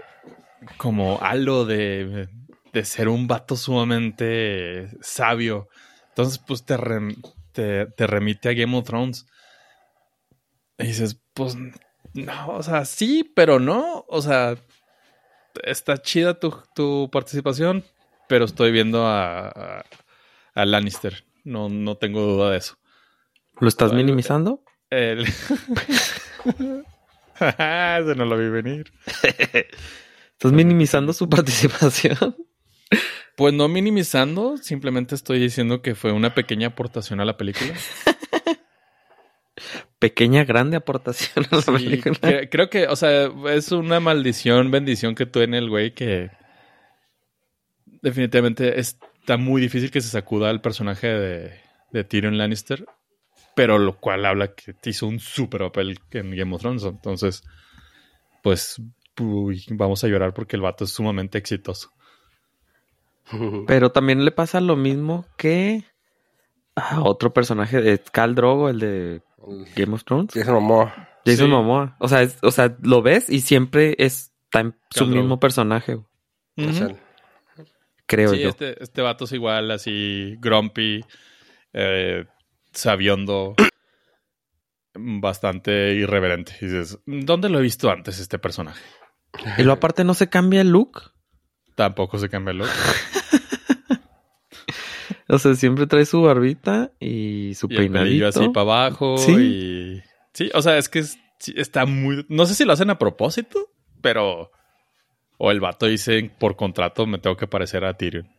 Como 0.77 1.19
halo 1.21 1.65
de, 1.65 2.27
de 2.73 2.85
ser 2.85 3.07
un 3.09 3.27
vato 3.27 3.55
sumamente 3.55 4.89
sabio. 5.01 5.67
Entonces, 6.09 6.39
pues 6.39 6.65
te, 6.65 6.77
rem- 6.77 7.21
te, 7.51 7.85
te 7.85 8.07
remite 8.07 8.49
a 8.49 8.53
Game 8.53 8.75
of 8.77 8.85
Thrones. 8.85 9.25
Y 10.77 10.87
dices, 10.87 11.21
pues 11.33 11.55
no, 12.13 12.47
o 12.49 12.63
sea, 12.63 12.85
sí, 12.85 13.31
pero 13.35 13.59
no. 13.59 14.05
O 14.07 14.21
sea, 14.21 14.55
está 15.63 15.97
chida 15.97 16.39
tu, 16.39 16.55
tu 16.73 17.09
participación, 17.11 17.83
pero 18.27 18.45
estoy 18.45 18.71
viendo 18.71 19.05
a, 19.05 19.47
a, 19.49 19.85
a 20.53 20.65
Lannister. 20.65 21.25
No, 21.43 21.69
no 21.69 21.97
tengo 21.97 22.21
duda 22.21 22.51
de 22.51 22.57
eso. 22.57 22.77
¿Lo 23.59 23.67
estás 23.67 23.93
minimizando? 23.93 24.63
El... 24.89 25.25
Ese 27.99 28.15
no 28.15 28.25
lo 28.25 28.37
vi 28.37 28.49
venir. 28.49 28.91
¿Estás 30.33 30.51
minimizando 30.51 31.13
su 31.13 31.29
participación? 31.29 32.35
Pues 33.37 33.53
no 33.53 33.67
minimizando, 33.67 34.57
simplemente 34.57 35.15
estoy 35.15 35.39
diciendo 35.39 35.81
que 35.81 35.95
fue 35.95 36.11
una 36.11 36.33
pequeña 36.33 36.67
aportación 36.69 37.19
a 37.19 37.25
la 37.25 37.35
película. 37.37 37.73
Pequeña, 39.99 40.43
grande 40.43 40.75
aportación 40.77 41.45
a 41.49 41.55
la 41.55 41.61
Sí, 41.61 41.71
película. 41.71 42.15
cre- 42.19 42.49
creo 42.51 42.69
que, 42.69 42.87
o 42.87 42.95
sea, 42.95 43.29
es 43.49 43.71
una 43.71 43.99
maldición, 43.99 44.69
bendición 44.69 45.15
que 45.15 45.25
tuve 45.25 45.45
en 45.45 45.53
el 45.53 45.69
güey 45.69 45.93
que 45.93 46.29
definitivamente 48.01 48.79
está 48.79 49.37
muy 49.37 49.61
difícil 49.61 49.91
que 49.91 50.01
se 50.01 50.09
sacuda 50.09 50.49
al 50.49 50.61
personaje 50.61 51.07
de, 51.07 51.59
de 51.91 52.03
Tyrion 52.03 52.37
Lannister, 52.37 52.85
pero 53.55 53.77
lo 53.79 53.97
cual 53.97 54.25
habla 54.25 54.53
que 54.53 54.75
hizo 54.85 55.07
un 55.07 55.19
super 55.19 55.61
papel 55.61 55.99
en 56.11 56.35
Game 56.35 56.53
of 56.53 56.61
Thrones. 56.61 56.83
Entonces, 56.83 57.43
pues 58.43 58.81
uy, 59.19 59.63
vamos 59.71 60.03
a 60.03 60.07
llorar 60.07 60.33
porque 60.33 60.55
el 60.57 60.61
vato 60.61 60.83
es 60.83 60.91
sumamente 60.91 61.37
exitoso. 61.37 61.91
Pero 63.67 63.91
también 63.91 64.23
le 64.23 64.31
pasa 64.31 64.61
lo 64.61 64.75
mismo 64.75 65.25
que 65.37 65.83
a 66.75 67.01
otro 67.01 67.33
personaje 67.33 67.81
de 67.81 67.97
Cal 67.99 68.35
Drogo, 68.35 68.69
el 68.69 68.79
de 68.79 69.21
Game 69.75 69.93
of 69.95 70.03
Thrones. 70.03 70.31
Jason 70.33 70.53
Momoa. 70.55 70.93
Jason 71.25 71.47
Sí. 71.47 71.51
Momoa. 71.51 71.95
O 71.99 72.07
sea, 72.07 72.21
es- 72.21 72.37
o 72.43 72.51
sea, 72.51 72.75
lo 72.83 73.01
ves 73.01 73.29
y 73.29 73.41
siempre 73.41 73.95
está 73.97 74.59
en 74.59 74.75
su 74.91 75.05
Drogo. 75.05 75.21
mismo 75.21 75.39
personaje, 75.39 75.97
creo 78.05 78.29
Sí, 78.29 78.39
yo. 78.39 78.49
este, 78.49 78.81
este 78.83 79.01
vato 79.01 79.25
es 79.25 79.31
igual, 79.31 79.71
así, 79.71 80.35
grumpy, 80.39 81.03
eh, 81.73 82.25
sabiondo, 82.75 83.55
bastante 84.93 85.93
irreverente. 85.95 86.53
Y 86.61 86.65
dices, 86.65 86.99
¿dónde 87.05 87.49
lo 87.49 87.59
he 87.59 87.63
visto 87.63 87.89
antes 87.89 88.19
este 88.19 88.39
personaje? 88.39 88.81
Y 89.57 89.63
luego 89.63 89.73
aparte 89.73 90.03
no 90.03 90.13
se 90.13 90.29
cambia 90.29 90.61
el 90.61 90.69
look. 90.69 91.11
Tampoco 91.75 92.17
se 92.17 92.29
cambia 92.29 92.51
el 92.51 92.59
look. 92.59 92.69
O 95.27 95.39
sea, 95.39 95.55
siempre 95.55 95.87
trae 95.87 96.05
su 96.05 96.21
barbita 96.21 96.91
y 96.99 97.53
su 97.55 97.65
Y 97.67 97.73
el 97.73 97.77
peinadito. 97.79 98.27
así 98.27 98.47
para 98.49 98.61
abajo. 98.61 99.17
Sí. 99.17 99.31
Y... 99.33 100.03
Sí, 100.33 100.51
o 100.53 100.61
sea, 100.61 100.77
es 100.77 100.87
que 100.87 100.99
es- 100.99 101.17
está 101.55 101.85
muy... 101.87 102.25
No 102.29 102.45
sé 102.45 102.53
si 102.53 102.63
lo 102.63 102.73
hacen 102.73 102.91
a 102.91 102.99
propósito, 102.99 103.71
pero... 104.01 104.51
O 105.39 105.49
el 105.51 105.59
vato 105.59 105.87
dice, 105.87 106.31
por 106.39 106.55
contrato 106.55 107.07
me 107.07 107.17
tengo 107.17 107.37
que 107.37 107.47
parecer 107.47 107.83
a 107.85 107.95
Tyrion. 107.97 108.29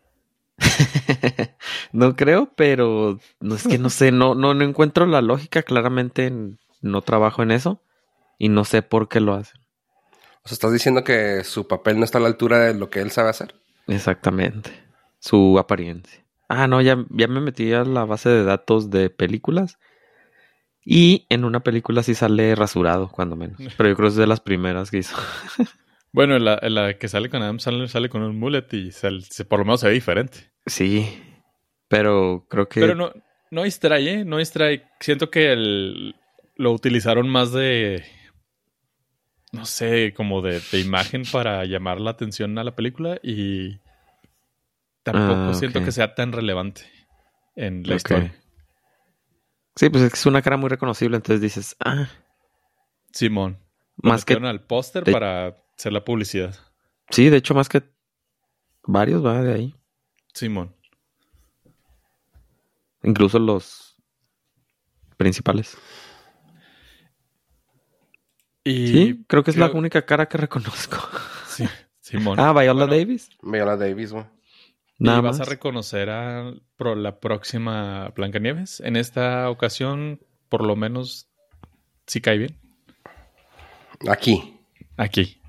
no 1.92 2.16
creo, 2.16 2.50
pero 2.56 3.18
no 3.40 3.54
es 3.54 3.66
que 3.66 3.78
no 3.78 3.90
sé, 3.90 4.12
no, 4.12 4.34
no, 4.34 4.54
no 4.54 4.64
encuentro 4.64 5.06
la 5.06 5.20
lógica. 5.22 5.62
Claramente 5.62 6.26
en- 6.26 6.58
no 6.82 7.02
trabajo 7.02 7.42
en 7.42 7.50
eso 7.50 7.80
y 8.38 8.48
no 8.48 8.64
sé 8.64 8.82
por 8.82 9.08
qué 9.08 9.20
lo 9.20 9.34
hacen. 9.34 9.60
O 10.44 10.48
sea, 10.48 10.54
estás 10.54 10.72
diciendo 10.72 11.02
que 11.04 11.42
su 11.44 11.66
papel 11.66 11.98
no 11.98 12.04
está 12.04 12.18
a 12.18 12.20
la 12.20 12.28
altura 12.28 12.58
de 12.60 12.74
lo 12.74 12.88
que 12.90 13.00
él 13.00 13.10
sabe 13.10 13.30
hacer. 13.30 13.54
Exactamente. 13.88 14.70
Su 15.18 15.58
apariencia. 15.58 16.22
Ah, 16.48 16.68
no, 16.68 16.80
ya, 16.80 17.04
ya 17.10 17.26
me 17.26 17.40
metí 17.40 17.72
a 17.72 17.82
la 17.84 18.04
base 18.04 18.28
de 18.28 18.44
datos 18.44 18.90
de 18.90 19.10
películas. 19.10 19.78
Y 20.84 21.26
en 21.30 21.44
una 21.44 21.60
película 21.60 22.04
sí 22.04 22.14
sale 22.14 22.54
rasurado, 22.54 23.08
cuando 23.08 23.34
menos. 23.34 23.58
Pero 23.76 23.88
yo 23.88 23.96
creo 23.96 24.08
que 24.08 24.12
es 24.12 24.14
de 24.16 24.26
las 24.28 24.40
primeras 24.40 24.90
que 24.90 24.98
hizo. 24.98 25.16
Bueno, 26.16 26.36
en 26.36 26.46
la, 26.46 26.58
la 26.62 26.96
que 26.96 27.08
sale 27.08 27.28
con 27.28 27.42
Adam 27.42 27.58
Sandler 27.60 27.90
sale 27.90 28.08
con 28.08 28.22
un 28.22 28.38
mullet 28.38 28.66
y 28.72 28.90
sal- 28.90 29.22
se- 29.22 29.44
por 29.44 29.58
lo 29.58 29.66
menos 29.66 29.80
se 29.80 29.88
ve 29.88 29.92
diferente. 29.92 30.50
Sí. 30.64 31.22
Pero 31.88 32.46
creo 32.48 32.68
que. 32.70 32.80
Pero 32.80 32.94
no, 32.94 33.12
no 33.50 33.62
distrae, 33.64 34.10
¿eh? 34.20 34.24
No 34.24 34.38
distrae. 34.38 34.88
Siento 34.98 35.30
que 35.30 35.52
el- 35.52 36.16
lo 36.56 36.72
utilizaron 36.72 37.28
más 37.28 37.52
de. 37.52 38.02
No 39.52 39.66
sé, 39.66 40.14
como 40.16 40.40
de, 40.40 40.60
de 40.72 40.80
imagen 40.80 41.22
para 41.30 41.62
llamar 41.66 42.00
la 42.00 42.12
atención 42.12 42.56
a 42.58 42.64
la 42.64 42.74
película 42.74 43.18
y. 43.22 43.78
Tampoco 45.02 45.50
Ah, 45.50 45.54
siento 45.54 45.84
que 45.84 45.92
sea 45.92 46.14
tan 46.14 46.32
relevante 46.32 46.80
en 47.56 47.82
la 47.86 47.94
historia. 47.96 48.34
Sí, 49.76 49.90
pues 49.90 50.02
es 50.02 50.10
que 50.12 50.16
es 50.18 50.24
una 50.26 50.40
cara 50.40 50.56
muy 50.56 50.70
reconocible, 50.70 51.16
entonces 51.16 51.42
dices, 51.42 51.76
ah, 51.84 52.08
Simón. 53.12 53.58
Más 53.98 54.24
que. 54.24 54.32
al 54.32 54.64
póster 54.64 55.04
para 55.04 55.58
hacer 55.78 55.92
la 55.92 56.04
publicidad. 56.04 56.54
Sí, 57.10 57.28
de 57.30 57.36
hecho, 57.36 57.54
más 57.54 57.68
que 57.68 57.82
varios 58.84 59.24
va 59.24 59.42
de 59.42 59.54
ahí. 59.54 59.74
Simón. 60.34 60.74
Incluso 63.02 63.38
los 63.38 63.96
principales. 65.16 65.76
Y 68.64 68.88
Sí, 68.88 69.24
creo 69.28 69.44
que 69.44 69.52
es 69.52 69.56
la 69.56 69.70
única 69.70 70.04
cara 70.04 70.26
que 70.26 70.38
reconozco. 70.38 70.96
sí, 71.48 71.68
Simón. 72.00 72.38
Ah, 72.40 72.52
Viola 72.52 72.72
Bueno, 72.86 72.86
Davis. 72.96 73.30
Viola 73.42 73.76
Davis, 73.76 74.12
güey. 74.12 74.24
Nada 74.98 75.18
y 75.18 75.22
vas 75.22 75.38
más. 75.38 75.46
a 75.46 75.50
reconocer 75.50 76.10
a 76.10 76.52
pro- 76.76 76.96
la 76.96 77.20
próxima 77.20 78.08
Blancanieves. 78.16 78.80
En 78.80 78.96
esta 78.96 79.50
ocasión, 79.50 80.20
por 80.48 80.64
lo 80.66 80.74
menos, 80.74 81.28
sí 82.06 82.20
cae 82.20 82.38
bien. 82.38 82.58
Aquí. 84.08 84.58
Aquí. 84.96 85.40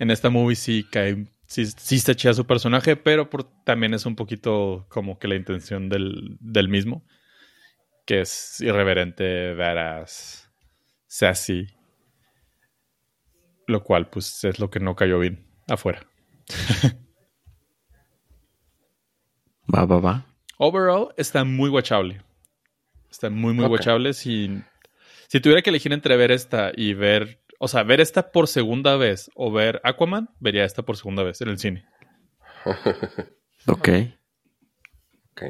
En 0.00 0.10
esta 0.10 0.30
movie 0.30 0.56
sí 0.56 0.84
cae. 0.90 1.26
Sí, 1.46 1.64
sí 1.66 1.96
está 1.96 2.14
chida 2.16 2.34
su 2.34 2.44
personaje, 2.46 2.96
pero 2.96 3.30
por- 3.30 3.44
también 3.64 3.94
es 3.94 4.04
un 4.06 4.16
poquito 4.16 4.86
como 4.88 5.18
que 5.18 5.28
la 5.28 5.36
intención 5.36 5.88
del, 5.88 6.36
del 6.40 6.68
mismo. 6.68 7.04
que 8.06 8.22
es 8.22 8.60
irreverente, 8.60 9.54
badass, 9.54 10.50
sassy. 11.06 11.68
Lo 13.68 13.84
cual, 13.84 14.10
pues, 14.10 14.42
es 14.42 14.58
lo 14.58 14.68
que 14.68 14.80
no 14.80 14.96
cayó 14.96 15.20
bien 15.20 15.46
afuera. 15.68 16.04
Va, 19.72 19.84
va, 19.86 20.00
va. 20.00 20.26
Overall, 20.58 21.14
está 21.16 21.44
muy 21.44 21.70
watchable. 21.70 22.20
Está 23.10 23.30
muy, 23.30 23.52
muy 23.54 23.66
Ok. 23.66 23.72
watchable. 23.72 24.12
Si, 24.14 24.50
si 25.28 25.40
tuviera 25.40 25.62
que 25.62 25.70
elegir 25.70 25.92
entre 25.92 26.16
ver 26.16 26.32
esta 26.32 26.72
y 26.74 26.94
ver, 26.94 27.40
o 27.62 27.68
sea, 27.68 27.82
ver 27.82 28.00
esta 28.00 28.32
por 28.32 28.48
segunda 28.48 28.96
vez 28.96 29.30
o 29.34 29.52
ver 29.52 29.80
Aquaman, 29.84 30.30
vería 30.40 30.64
esta 30.64 30.82
por 30.82 30.96
segunda 30.96 31.22
vez 31.22 31.40
en 31.42 31.48
el 31.48 31.58
cine. 31.58 31.84
Ok. 33.66 33.88
Ok. 35.32 35.42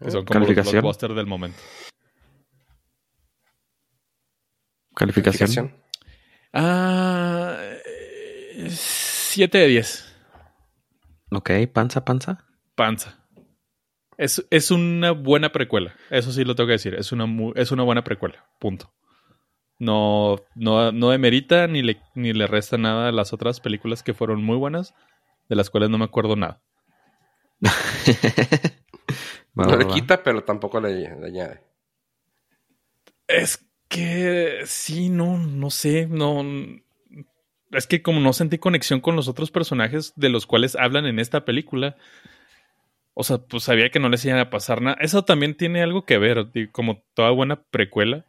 Que 0.00 0.10
son 0.10 0.24
como 0.24 0.38
los 0.40 0.46
¿Calificación? 0.46 0.72
blockbusters 0.82 1.16
del 1.16 1.26
momento. 1.26 1.58
Calificación. 4.94 5.48
Calificación. 5.48 5.82
Ah, 6.52 7.58
7 8.68 9.58
de 9.58 9.66
10. 9.66 10.16
Ok, 11.32 11.50
panza, 11.72 12.04
panza. 12.04 12.44
Panza. 12.74 13.28
Es, 14.16 14.44
es 14.50 14.70
una 14.70 15.12
buena 15.12 15.52
precuela. 15.52 15.94
Eso 16.10 16.32
sí 16.32 16.44
lo 16.44 16.54
tengo 16.54 16.68
que 16.68 16.72
decir. 16.72 16.94
Es 16.94 17.12
una, 17.12 17.26
mu- 17.26 17.52
es 17.54 17.70
una 17.70 17.82
buena 17.84 18.02
precuela. 18.02 18.48
Punto. 18.58 18.92
No, 19.78 20.36
no, 20.54 20.90
no 20.92 21.10
demerita 21.10 21.66
ni 21.68 21.82
le, 21.82 22.00
ni 22.14 22.32
le 22.32 22.46
resta 22.46 22.78
nada 22.78 23.08
a 23.08 23.12
las 23.12 23.32
otras 23.32 23.60
películas 23.60 24.02
que 24.02 24.14
fueron 24.14 24.42
muy 24.42 24.56
buenas, 24.56 24.94
de 25.48 25.56
las 25.56 25.70
cuales 25.70 25.90
no 25.90 25.98
me 25.98 26.04
acuerdo 26.04 26.36
nada. 26.36 26.60
No 29.54 29.76
le 29.76 29.88
quita, 29.88 30.22
pero 30.22 30.44
tampoco 30.44 30.80
le, 30.80 31.16
le 31.18 31.26
añade. 31.26 31.60
Es 33.26 33.66
que 33.88 34.62
sí, 34.66 35.08
no, 35.08 35.36
no 35.36 35.70
sé, 35.70 36.06
no. 36.06 36.44
Es 37.72 37.86
que 37.86 38.00
como 38.00 38.20
no 38.20 38.32
sentí 38.32 38.58
conexión 38.58 39.00
con 39.00 39.16
los 39.16 39.28
otros 39.28 39.50
personajes 39.50 40.12
de 40.16 40.28
los 40.28 40.46
cuales 40.46 40.76
hablan 40.76 41.06
en 41.06 41.18
esta 41.18 41.44
película, 41.44 41.96
o 43.14 43.24
sea, 43.24 43.38
pues 43.38 43.64
sabía 43.64 43.90
que 43.90 43.98
no 43.98 44.08
les 44.08 44.24
iba 44.24 44.40
a 44.40 44.50
pasar 44.50 44.80
nada. 44.80 44.96
Eso 45.00 45.24
también 45.24 45.56
tiene 45.56 45.82
algo 45.82 46.04
que 46.04 46.18
ver, 46.18 46.48
como 46.70 47.02
toda 47.14 47.30
buena 47.30 47.62
precuela, 47.64 48.26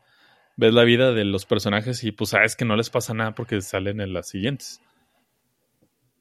ves 0.60 0.74
la 0.74 0.84
vida 0.84 1.14
de 1.14 1.24
los 1.24 1.46
personajes 1.46 2.04
y 2.04 2.12
pues 2.12 2.32
sabes 2.32 2.56
que 2.58 2.66
no 2.66 2.76
les 2.76 2.90
pasa 2.90 3.14
nada 3.14 3.34
porque 3.34 3.62
salen 3.62 4.02
en 4.02 4.14
las 4.14 4.28
siguientes. 4.28 4.82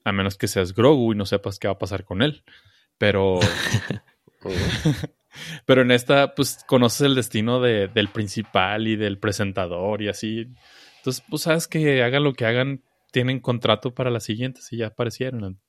A 0.05 0.13
menos 0.13 0.37
que 0.39 0.47
seas 0.49 0.75
Grogu 0.75 1.13
y 1.13 1.17
no 1.17 1.27
sepas 1.27 1.59
qué 1.59 1.67
va 1.69 1.75
a 1.75 1.79
pasar 1.79 2.05
con 2.05 2.23
él. 2.23 2.45
Pero 2.99 3.41
pero 5.67 5.83
en 5.83 5.91
esta, 5.91 6.35
pues 6.35 6.65
conoces 6.67 7.03
el 7.03 7.15
destino 7.15 7.61
de- 7.61 7.89
del 7.89 8.09
principal 8.09 8.87
y 8.87 8.97
del 8.97 9.19
presentador 9.19 10.03
y 10.03 10.09
así. 10.09 10.47
Entonces, 10.99 11.25
pues 11.29 11.43
sabes 11.43 11.67
que 11.69 12.03
hagan 12.03 12.25
lo 12.25 12.33
que 12.33 12.47
hagan, 12.47 12.83
tienen 13.13 13.41
contrato 13.41 13.95
para 13.95 14.11
las 14.11 14.25
siguientes 14.25 14.73
y 14.73 14.79
ya 14.79 14.89
aparecieron. 14.89 15.61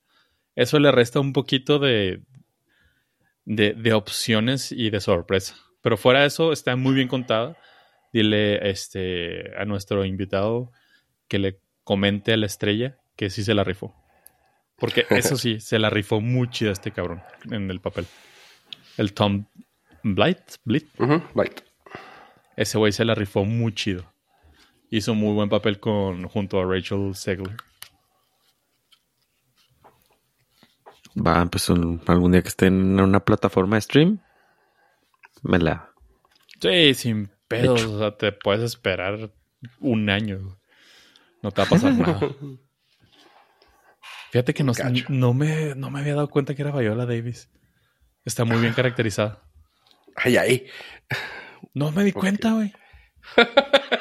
Eso 0.56 0.80
le 0.80 0.92
resta 0.92 1.20
un 1.20 1.34
poquito 1.34 1.80
de, 1.80 2.22
de, 3.46 3.74
de 3.74 3.94
opciones 3.94 4.72
y 4.72 4.90
de 4.90 5.00
sorpresa. 5.00 5.56
Pero 5.82 5.98
fuera 5.98 6.22
de 6.22 6.28
eso, 6.28 6.52
está 6.52 6.76
muy 6.76 6.94
bien 6.94 7.08
contada. 7.08 7.58
Dile 8.12 8.70
este, 8.70 9.56
a 9.58 9.66
nuestro 9.66 10.04
invitado 10.06 10.72
que 11.28 11.40
le 11.40 11.60
comente 11.84 12.34
a 12.34 12.38
la 12.38 12.46
estrella 12.48 12.98
que 13.16 13.30
sí 13.30 13.44
se 13.44 13.54
la 13.54 13.64
rifó. 13.64 13.96
Porque 14.78 15.06
eso 15.10 15.38
sí, 15.38 15.60
se 15.60 15.78
la 15.80 15.90
rifó 15.90 16.22
muy 16.22 16.50
chida 16.50 16.72
este 16.72 16.92
cabrón 16.92 17.22
en 17.52 17.70
el 17.70 17.82
papel. 17.82 18.06
El 18.98 19.14
Tom 19.14 19.46
Blight, 20.04 20.40
Blight, 20.64 20.88
Ujú, 21.00 21.22
Right. 21.36 21.60
ese 22.56 22.78
güey 22.78 22.92
se 22.92 23.06
la 23.06 23.16
rifó 23.16 23.46
muy 23.46 23.74
chido. 23.74 24.12
Hizo 24.90 25.14
muy 25.14 25.34
buen 25.34 25.50
papel 25.50 25.80
con 25.80 26.28
junto 26.28 26.60
a 26.60 26.66
Rachel 26.66 27.14
Segler. 27.16 27.56
Va, 31.16 31.46
pues 31.48 31.70
un- 31.70 32.02
algún 32.08 32.32
día 32.32 32.42
que 32.42 32.48
esté 32.50 32.68
en 32.68 33.00
una 33.00 33.20
plataforma 33.20 33.76
de 33.78 33.82
stream, 33.82 34.20
me 35.44 35.60
la. 35.60 35.92
Sí, 36.62 36.94
sin 36.94 37.30
pedos. 37.50 37.84
O 37.84 38.00
sea, 38.00 38.16
te 38.16 38.32
puedes 38.32 38.64
esperar 38.64 39.32
un 39.80 40.10
año. 40.10 40.40
güey. 40.40 40.56
No 41.42 41.52
te 41.52 41.62
va 41.62 41.68
a 41.68 41.70
pasar 41.70 41.94
nada. 41.98 42.20
Fíjate 44.32 44.54
que 44.54 44.64
no, 44.64 44.72
no, 45.10 45.34
me, 45.34 45.74
no 45.76 45.90
me 45.90 46.00
había 46.00 46.14
dado 46.16 46.30
cuenta 46.30 46.56
que 46.56 46.62
era 46.62 46.72
Viola 46.72 47.06
Davis. 47.06 47.50
Está 48.24 48.46
muy 48.46 48.60
bien 48.60 48.74
caracterizada. 48.74 49.42
Ay, 50.16 50.38
ay. 50.38 50.68
No 51.74 51.92
me 51.92 52.04
di 52.04 52.12
cuenta, 52.12 52.54
güey. 52.54 52.72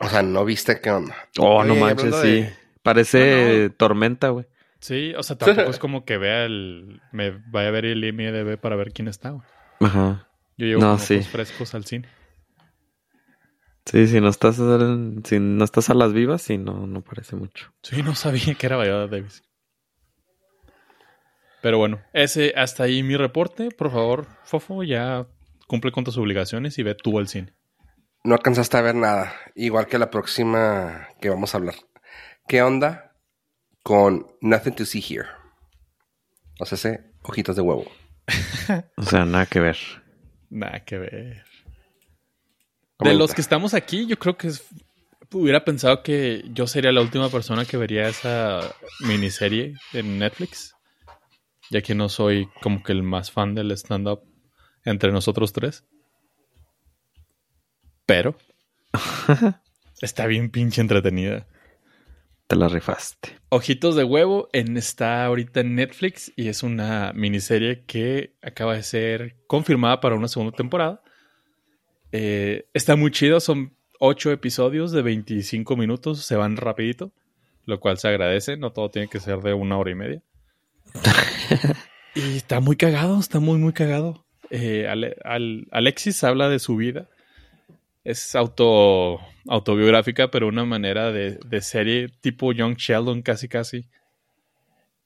O 0.00 0.08
sea, 0.08 0.22
¿no 0.22 0.44
viste 0.44 0.80
qué 0.80 0.90
onda? 0.90 1.14
Oh, 1.38 1.62
no 1.62 1.74
manches, 1.76 2.14
sí. 2.16 2.28
de- 2.42 2.56
Parece 2.82 3.68
No, 3.68 3.74
tormenta, 3.76 4.30
güey. 4.30 4.46
Sí, 4.82 5.14
o 5.16 5.22
sea, 5.22 5.38
tampoco 5.38 5.70
es 5.70 5.78
como 5.78 6.04
que 6.04 6.18
vea 6.18 6.44
el. 6.44 7.00
Me 7.12 7.30
vaya 7.30 7.68
a 7.68 7.70
ver 7.70 7.84
el 7.86 8.04
IMDB 8.04 8.58
para 8.58 8.74
ver 8.76 8.92
quién 8.92 9.06
está, 9.06 9.30
güey. 9.30 9.46
Ajá. 9.80 10.28
Yo 10.58 10.66
llevo 10.66 10.80
No, 10.82 10.98
sí. 10.98 11.20
frescos 11.22 11.74
al 11.74 11.84
cine. 11.84 12.08
Sí, 13.86 14.06
si 14.08 14.20
no 14.20 14.28
estás 14.28 14.56
si 14.56 15.38
no 15.40 15.64
estás 15.64 15.90
a 15.90 15.94
las 15.94 16.12
vivas, 16.12 16.42
sí, 16.42 16.58
no, 16.58 16.86
no 16.86 17.00
parece 17.02 17.36
mucho. 17.36 17.72
Sí, 17.82 18.02
no 18.02 18.14
sabía 18.14 18.54
que 18.54 18.66
era 18.66 18.76
Viola 18.76 19.06
Davis. 19.06 19.42
Pero 21.62 21.78
bueno, 21.78 22.00
ese 22.12 22.52
hasta 22.56 22.82
ahí 22.84 23.02
mi 23.04 23.16
reporte. 23.16 23.70
Por 23.70 23.92
favor, 23.92 24.26
Fofo, 24.44 24.82
ya 24.82 25.26
cumple 25.68 25.92
con 25.92 26.02
tus 26.04 26.18
obligaciones 26.18 26.76
y 26.78 26.82
ve 26.82 26.96
tú 26.96 27.18
al 27.18 27.28
cine. 27.28 27.54
No 28.24 28.34
alcanzaste 28.34 28.76
a 28.76 28.82
ver 28.82 28.96
nada. 28.96 29.32
Igual 29.54 29.86
que 29.86 29.98
la 29.98 30.10
próxima 30.10 31.08
que 31.20 31.30
vamos 31.30 31.54
a 31.54 31.58
hablar. 31.58 31.74
¿Qué 32.48 32.62
onda 32.62 33.11
con 33.82 34.26
Nothing 34.40 34.74
to 34.74 34.84
See 34.86 35.00
Here? 35.02 35.28
O 36.60 36.66
sea, 36.66 36.76
ese 36.76 37.12
ojitos 37.22 37.56
de 37.56 37.62
huevo. 37.62 37.84
O 38.96 39.02
sea, 39.02 39.24
nada 39.24 39.46
que 39.46 39.60
ver. 39.60 39.76
Nada 40.50 40.84
que 40.84 40.98
ver. 40.98 41.44
De 43.00 43.14
los 43.14 43.34
que 43.34 43.40
estamos 43.40 43.74
aquí, 43.74 44.06
yo 44.06 44.16
creo 44.18 44.36
que 44.36 44.48
es- 44.48 44.64
hubiera 45.32 45.64
pensado 45.64 46.02
que 46.02 46.44
yo 46.52 46.66
sería 46.66 46.92
la 46.92 47.00
última 47.00 47.28
persona 47.30 47.64
que 47.64 47.76
vería 47.76 48.06
esa 48.08 48.60
miniserie 49.00 49.74
en 49.92 50.18
Netflix. 50.18 50.74
Ya 51.70 51.80
que 51.82 51.94
no 51.94 52.08
soy 52.08 52.48
como 52.62 52.82
que 52.82 52.92
el 52.92 53.02
más 53.02 53.30
fan 53.32 53.54
del 53.54 53.72
stand-up 53.72 54.22
entre 54.84 55.10
nosotros 55.10 55.52
tres. 55.52 55.84
Pero 58.06 58.36
está 60.00 60.26
bien 60.26 60.50
pinche 60.50 60.80
entretenida. 60.80 61.46
Te 62.46 62.56
la 62.56 62.68
rifaste. 62.68 63.38
Ojitos 63.54 63.96
de 63.96 64.04
Huevo 64.04 64.48
en, 64.54 64.78
está 64.78 65.26
ahorita 65.26 65.60
en 65.60 65.74
Netflix 65.74 66.32
y 66.36 66.48
es 66.48 66.62
una 66.62 67.12
miniserie 67.14 67.84
que 67.86 68.32
acaba 68.40 68.74
de 68.74 68.82
ser 68.82 69.36
confirmada 69.46 70.00
para 70.00 70.14
una 70.14 70.26
segunda 70.28 70.56
temporada. 70.56 71.02
Eh, 72.12 72.64
está 72.72 72.96
muy 72.96 73.10
chido, 73.10 73.40
son 73.40 73.74
ocho 73.98 74.32
episodios 74.32 74.90
de 74.90 75.02
25 75.02 75.76
minutos, 75.76 76.24
se 76.24 76.34
van 76.34 76.56
rapidito, 76.56 77.12
lo 77.66 77.78
cual 77.78 77.98
se 77.98 78.08
agradece, 78.08 78.56
no 78.56 78.72
todo 78.72 78.90
tiene 78.90 79.08
que 79.08 79.20
ser 79.20 79.40
de 79.40 79.52
una 79.52 79.76
hora 79.76 79.90
y 79.90 79.94
media. 79.96 80.22
y 82.14 82.38
está 82.38 82.60
muy 82.60 82.76
cagado, 82.76 83.20
está 83.20 83.38
muy, 83.38 83.58
muy 83.58 83.74
cagado. 83.74 84.24
Eh, 84.48 84.86
Ale- 84.88 85.16
al- 85.24 85.68
Alexis 85.72 86.24
habla 86.24 86.48
de 86.48 86.58
su 86.58 86.76
vida. 86.76 87.06
Es 88.04 88.34
auto, 88.34 89.20
autobiográfica, 89.46 90.30
pero 90.30 90.48
una 90.48 90.64
manera 90.64 91.12
de, 91.12 91.38
de 91.44 91.60
serie 91.60 92.08
tipo 92.20 92.52
Young 92.52 92.76
Sheldon, 92.76 93.22
casi 93.22 93.48
casi. 93.48 93.86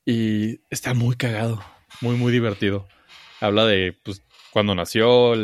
Y 0.04 0.60
está 0.70 0.94
muy 0.94 1.16
cagado, 1.16 1.62
muy, 2.00 2.16
muy 2.16 2.32
divertido. 2.32 2.86
Habla 3.40 3.66
de 3.66 3.96
pues, 4.02 4.22
cuando 4.52 4.74
nació, 4.74 5.34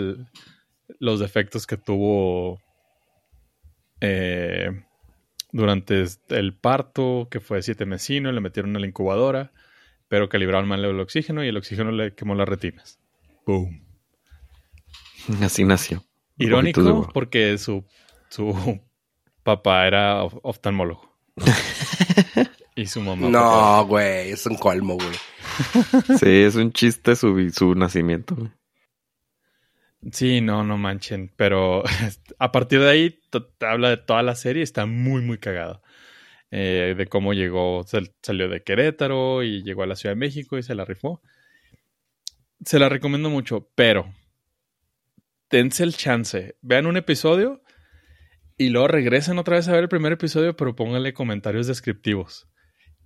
los 0.98 1.20
defectos 1.20 1.66
que 1.66 1.76
tuvo 1.76 2.61
eh, 4.00 4.70
durante 5.50 6.05
el 6.28 6.55
parto, 6.55 7.28
que 7.30 7.40
fue 7.40 7.62
siete 7.62 7.86
mesino, 7.86 8.32
le 8.32 8.40
metieron 8.40 8.74
a 8.76 8.78
la 8.78 8.86
incubadora, 8.86 9.53
pero 10.09 10.28
calibraron 10.28 10.68
mal 10.68 10.84
el 10.84 11.00
oxígeno 11.00 11.44
y 11.44 11.48
el 11.48 11.57
oxígeno 11.57 11.90
le 11.90 12.14
quemó 12.14 12.34
las 12.34 12.48
retinas. 12.48 12.98
Boom. 13.46 13.84
Así 15.42 15.64
nació. 15.64 16.05
De 16.36 16.46
Irónico 16.46 17.08
porque 17.12 17.56
su, 17.58 17.84
su 18.28 18.80
papá 19.42 19.86
era 19.86 20.22
of- 20.24 20.38
oftalmólogo. 20.42 21.12
y 22.74 22.86
su 22.86 23.00
mamá. 23.00 23.28
No, 23.28 23.86
güey, 23.86 24.30
es 24.30 24.46
un 24.46 24.56
colmo, 24.56 24.94
güey. 24.94 25.16
Sí, 26.18 26.28
es 26.42 26.54
un 26.56 26.72
chiste 26.72 27.14
su, 27.16 27.50
su 27.50 27.74
nacimiento. 27.74 28.34
güey. 28.34 28.50
Sí, 30.10 30.40
no, 30.40 30.64
no 30.64 30.78
manchen. 30.78 31.32
Pero 31.36 31.82
a 32.38 32.52
partir 32.52 32.80
de 32.80 32.90
ahí 32.90 33.20
habla 33.60 33.90
de 33.90 33.96
toda 33.98 34.22
la 34.22 34.34
serie. 34.34 34.62
Está 34.62 34.86
muy, 34.86 35.22
muy 35.22 35.38
cagado. 35.38 35.82
Eh, 36.50 36.94
de 36.96 37.06
cómo 37.06 37.32
llegó, 37.32 37.82
sal- 37.86 38.14
salió 38.22 38.48
de 38.48 38.62
Querétaro 38.62 39.42
y 39.42 39.62
llegó 39.62 39.82
a 39.84 39.86
la 39.86 39.96
Ciudad 39.96 40.14
de 40.14 40.20
México 40.20 40.58
y 40.58 40.62
se 40.62 40.74
la 40.74 40.84
rifó. 40.84 41.22
se 42.64 42.78
la 42.78 42.88
recomiendo 42.88 43.30
mucho, 43.30 43.70
pero 43.74 44.12
dense 45.53 45.84
el 45.84 45.94
chance. 45.96 46.57
Vean 46.62 46.86
un 46.86 46.96
episodio 46.96 47.62
y 48.59 48.70
luego 48.70 48.88
regresen 48.88 49.38
otra 49.38 49.57
vez 49.57 49.68
a 49.68 49.72
ver 49.72 49.82
el 49.84 49.88
primer 49.88 50.12
episodio, 50.12 50.57
pero 50.57 50.74
pónganle 50.74 51.12
comentarios 51.14 51.68
descriptivos. 51.68 52.48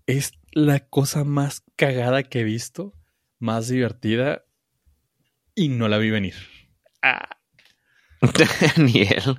Es 0.07 0.33
la 0.53 0.81
cosa 0.89 1.25
más 1.25 1.63
cagada 1.77 2.23
que 2.23 2.41
he 2.41 2.45
visto, 2.45 2.95
más 3.39 3.69
divertida 3.69 4.45
y 5.55 5.69
no 5.69 5.89
la 5.89 5.99
vi 5.99 6.11
venir. 6.11 6.35
Ah. 7.03 7.29
Ni 8.79 9.03
él. 9.03 9.39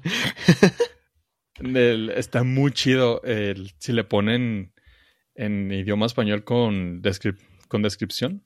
El- 1.75 2.09
está 2.11 2.43
muy 2.43 2.71
chido. 2.71 3.21
el- 3.23 3.71
si 3.79 3.91
le 3.93 4.03
ponen 4.03 4.73
en 5.33 5.71
idioma 5.71 6.05
español 6.05 6.43
con, 6.43 7.01
descrip- 7.01 7.39
con 7.67 7.81
descripción. 7.81 8.43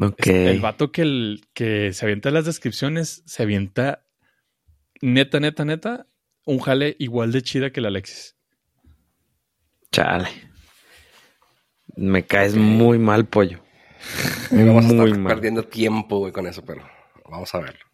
Ok. 0.00 0.26
Es- 0.26 0.28
El 0.28 0.60
vato 0.60 0.92
que, 0.92 1.02
el, 1.02 1.40
que 1.54 1.92
se 1.92 2.04
avienta 2.04 2.30
las 2.30 2.44
descripciones, 2.44 3.22
se 3.26 3.42
avienta 3.42 4.04
neta, 5.00 5.40
neta, 5.40 5.64
neta, 5.64 6.06
un 6.44 6.58
jale 6.60 6.96
igual 6.98 7.32
de 7.32 7.42
chida 7.42 7.70
que 7.70 7.80
el 7.80 7.86
Alexis. 7.86 8.36
Chale. 9.92 10.28
Me 11.96 12.24
caes 12.26 12.54
muy 12.54 12.98
mal, 12.98 13.26
pollo. 13.26 13.60
Vamos 14.50 14.84
a 14.84 14.88
muy 14.94 15.06
estar 15.08 15.18
mal. 15.18 15.34
perdiendo 15.34 15.62
tiempo, 15.64 16.18
güey, 16.18 16.32
con 16.32 16.46
eso, 16.46 16.64
pero 16.64 16.88
vamos 17.28 17.52
a 17.54 17.58
verlo. 17.60 17.84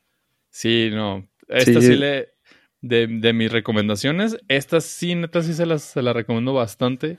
Sí, 0.50 0.90
no. 0.92 1.26
Esta 1.48 1.80
Sí. 1.80 1.86
sí, 1.88 1.96
le. 1.96 2.34
De, 2.82 3.06
de 3.06 3.32
mis 3.32 3.50
recomendaciones, 3.50 4.36
esta 4.48 4.82
sí, 4.82 5.14
neta, 5.14 5.42
sí 5.42 5.54
se 5.54 5.64
las, 5.64 5.82
se 5.82 6.02
las 6.02 6.14
recomiendo 6.14 6.52
bastante. 6.52 7.18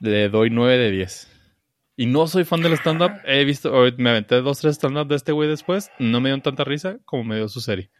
Le 0.00 0.30
doy 0.30 0.48
9 0.48 0.78
de 0.78 0.90
10. 0.90 1.28
Y 2.00 2.06
no 2.06 2.28
soy 2.28 2.44
fan 2.44 2.62
del 2.62 2.74
stand-up. 2.74 3.10
He 3.24 3.44
visto, 3.44 3.72
me 3.98 4.10
aventé 4.10 4.36
dos, 4.40 4.60
tres 4.60 4.76
stand-up 4.76 5.08
de 5.08 5.16
este 5.16 5.32
güey 5.32 5.48
después. 5.48 5.90
No 5.98 6.20
me 6.20 6.28
dio 6.30 6.40
tanta 6.40 6.62
risa 6.62 6.98
como 7.04 7.24
me 7.24 7.34
dio 7.36 7.48
su 7.48 7.60
serie. 7.60 7.90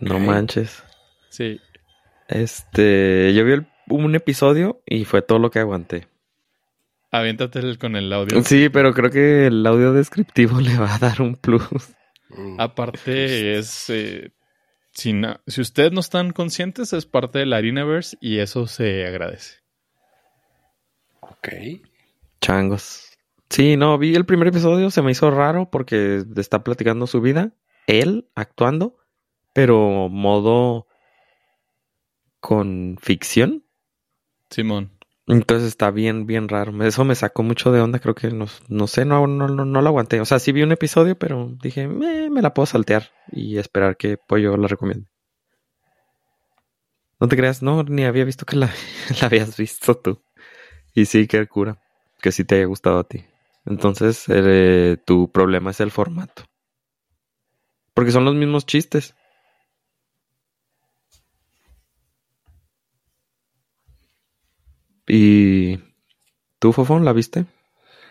No 0.00 0.20
manches. 0.20 0.84
Sí. 1.30 1.60
Este, 2.28 3.32
yo 3.34 3.44
vi 3.44 3.52
el- 3.54 3.66
un 3.88 4.14
episodio 4.14 4.80
y 4.86 5.04
fue 5.04 5.20
todo 5.20 5.40
lo 5.40 5.50
que 5.50 5.58
aguanté. 5.58 6.06
Aviéntate 7.10 7.58
el- 7.58 7.76
con 7.78 7.96
el 7.96 8.12
audio. 8.12 8.40
Sí, 8.44 8.68
pero 8.68 8.94
creo 8.94 9.10
que 9.10 9.46
el 9.48 9.66
audio 9.66 9.92
descriptivo 9.92 10.60
le 10.60 10.78
va 10.78 10.94
a 10.94 10.98
dar 10.98 11.22
un 11.22 11.34
plus. 11.34 11.66
Mm. 12.30 12.60
Aparte, 12.60 13.58
es. 13.58 13.90
eh, 13.90 14.30
si, 14.92 15.12
na- 15.12 15.40
si 15.48 15.60
ustedes 15.60 15.90
no 15.90 15.98
están 15.98 16.30
conscientes, 16.32 16.92
es 16.92 17.04
parte 17.04 17.40
del 17.40 17.52
Arenaverse 17.52 18.16
y 18.20 18.38
eso 18.38 18.68
se 18.68 19.06
agradece. 19.06 19.58
Ok. 21.20 21.48
Changos. 22.44 23.16
Sí, 23.48 23.76
no, 23.78 23.96
vi 23.96 24.14
el 24.14 24.26
primer 24.26 24.48
episodio, 24.48 24.90
se 24.90 25.00
me 25.00 25.12
hizo 25.12 25.30
raro 25.30 25.70
porque 25.70 26.22
está 26.36 26.62
platicando 26.62 27.06
su 27.06 27.22
vida, 27.22 27.52
él 27.86 28.28
actuando, 28.34 28.96
pero 29.54 30.08
modo 30.10 30.86
con 32.40 32.98
ficción. 33.00 33.64
Simón. 34.50 34.92
Entonces 35.26 35.68
está 35.68 35.90
bien, 35.90 36.26
bien 36.26 36.48
raro. 36.48 36.84
Eso 36.84 37.04
me 37.04 37.14
sacó 37.14 37.42
mucho 37.42 37.72
de 37.72 37.80
onda, 37.80 37.98
creo 37.98 38.14
que 38.14 38.28
no, 38.30 38.46
no 38.68 38.86
sé, 38.86 39.06
no, 39.06 39.26
no, 39.26 39.48
no, 39.48 39.64
no 39.64 39.80
lo 39.82 39.88
aguanté. 39.88 40.20
O 40.20 40.26
sea, 40.26 40.38
sí 40.38 40.52
vi 40.52 40.62
un 40.62 40.72
episodio, 40.72 41.18
pero 41.18 41.50
dije, 41.62 41.88
"Me- 41.88 42.28
me 42.28 42.42
la 42.42 42.52
puedo 42.52 42.66
saltear 42.66 43.10
y 43.32 43.56
esperar 43.58 43.96
que 43.96 44.18
Pollo 44.18 44.56
la 44.58 44.68
recomiende. 44.68 45.08
No 47.20 47.28
te 47.28 47.36
creas, 47.36 47.62
no, 47.62 47.82
ni 47.84 48.04
había 48.04 48.24
visto 48.24 48.44
que 48.46 48.56
la, 48.56 48.66
la 49.20 49.26
habías 49.26 49.56
visto 49.56 49.96
tú. 49.96 50.22
Y 50.94 51.06
sí, 51.06 51.28
qué 51.28 51.46
cura, 51.48 51.82
que 52.24 52.32
sí 52.32 52.42
te 52.42 52.54
haya 52.54 52.64
gustado 52.64 53.00
a 53.00 53.04
ti. 53.04 53.22
Entonces, 53.66 54.24
eh, 54.28 54.96
tu 55.04 55.30
problema 55.30 55.72
es 55.72 55.80
el 55.80 55.90
formato. 55.90 56.44
Porque 57.92 58.12
son 58.12 58.24
los 58.24 58.34
mismos 58.34 58.64
chistes. 58.64 59.14
¿Y 65.06 65.78
tú, 66.58 66.72
Fofón, 66.72 67.04
la 67.04 67.12
viste? 67.12 67.44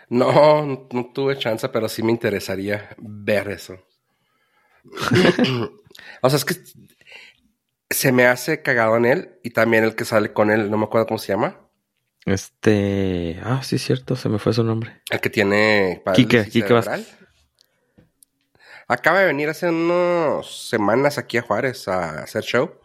No, 0.08 0.64
no, 0.64 0.88
no 0.92 1.10
tuve 1.12 1.36
chance, 1.36 1.68
pero 1.68 1.88
sí 1.88 2.04
me 2.04 2.12
interesaría 2.12 2.94
ver 2.98 3.48
eso. 3.48 3.74
o 6.22 6.30
sea, 6.30 6.36
es 6.36 6.44
que 6.44 6.54
se 7.90 8.12
me 8.12 8.26
hace 8.26 8.62
cagado 8.62 8.96
en 8.96 9.06
él 9.06 9.40
y 9.42 9.50
también 9.50 9.82
el 9.82 9.96
que 9.96 10.04
sale 10.04 10.32
con 10.32 10.52
él, 10.52 10.70
no 10.70 10.78
me 10.78 10.84
acuerdo 10.84 11.08
cómo 11.08 11.18
se 11.18 11.32
llama. 11.32 11.63
Este. 12.24 13.38
Ah, 13.42 13.62
sí, 13.62 13.78
cierto, 13.78 14.16
se 14.16 14.28
me 14.28 14.38
fue 14.38 14.52
su 14.52 14.64
nombre. 14.64 15.02
El 15.10 15.20
que 15.20 15.30
tiene 15.30 16.02
Quique, 16.14 16.44
Quique 16.44 16.68
cerebral. 16.68 17.06
Acaba 18.86 19.20
de 19.20 19.26
venir 19.26 19.48
hace 19.48 19.68
unas 19.68 20.46
semanas 20.46 21.18
aquí 21.18 21.38
a 21.38 21.42
Juárez 21.42 21.88
a 21.88 22.22
hacer 22.22 22.42
show. 22.42 22.78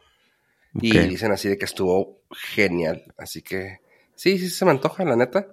Y 0.82 0.98
dicen 0.98 1.32
así 1.32 1.50
de 1.50 1.58
que 1.58 1.66
estuvo 1.66 2.22
genial. 2.32 3.04
Así 3.18 3.42
que 3.42 3.80
sí, 4.16 4.38
sí 4.38 4.50
se 4.50 4.66
me 4.66 4.72
antoja, 4.72 5.04
la 5.04 5.16
neta. 5.16 5.48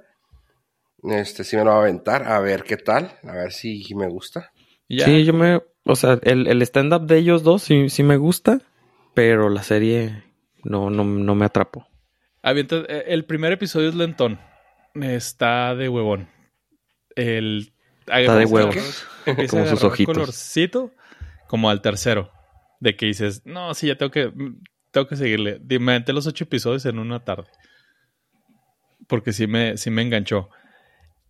Este 1.03 1.45
sí 1.45 1.57
me 1.57 1.65
lo 1.65 1.71
va 1.71 1.77
a 1.77 1.81
aventar 1.81 2.25
a 2.25 2.41
ver 2.41 2.65
qué 2.65 2.77
tal, 2.77 3.19
a 3.23 3.33
ver 3.33 3.53
si 3.53 3.95
me 3.95 4.09
gusta. 4.09 4.53
Sí, 4.89 5.25
yo 5.25 5.33
me. 5.33 5.61
O 5.85 5.95
sea, 5.95 6.19
el, 6.23 6.47
el 6.49 6.63
stand-up 6.63 7.07
de 7.07 7.19
ellos 7.19 7.43
dos 7.43 7.63
sí, 7.63 7.89
sí 7.91 8.03
me 8.03 8.17
gusta, 8.17 8.61
pero 9.15 9.49
la 9.49 9.63
serie 9.63 10.25
no, 10.65 10.91
no, 10.91 11.05
no 11.05 11.35
me 11.35 11.45
atrapó. 11.45 11.87
Avienta- 12.47 12.85
eh, 12.89 13.05
el 13.09 13.25
primer 13.25 13.53
episodio 13.53 13.89
es 13.89 13.95
lentón. 13.95 14.39
Está 14.95 15.75
de 15.75 15.89
huevón. 15.89 16.29
El, 17.17 17.73
Está 18.07 18.37
de 18.37 18.45
huevos. 18.45 18.77
Empieza 19.27 19.51
Como 19.51 19.65
a 19.65 19.67
sus 19.69 19.83
ojitos. 19.85 20.15
colorcito 20.15 20.93
como 21.49 21.71
al 21.71 21.83
tercero. 21.83 22.31
De 22.81 22.95
que 22.97 23.07
dices, 23.07 23.43
no, 23.45 23.75
sí, 23.75 23.89
ya 23.89 23.97
tengo 23.97 24.11
que, 24.13 24.33
tengo 24.93 25.07
que 25.07 25.17
seguirle. 25.17 25.61
Me 25.81 25.93
aventé 25.93 26.13
los 26.13 26.27
ocho 26.27 26.45
episodios 26.45 26.87
en 26.87 26.99
una 26.99 27.25
tarde. 27.25 27.49
Porque 29.09 29.33
sí 29.33 29.47
me, 29.47 29.77
sí 29.77 29.91
me 29.91 30.03
enganchó. 30.03 30.49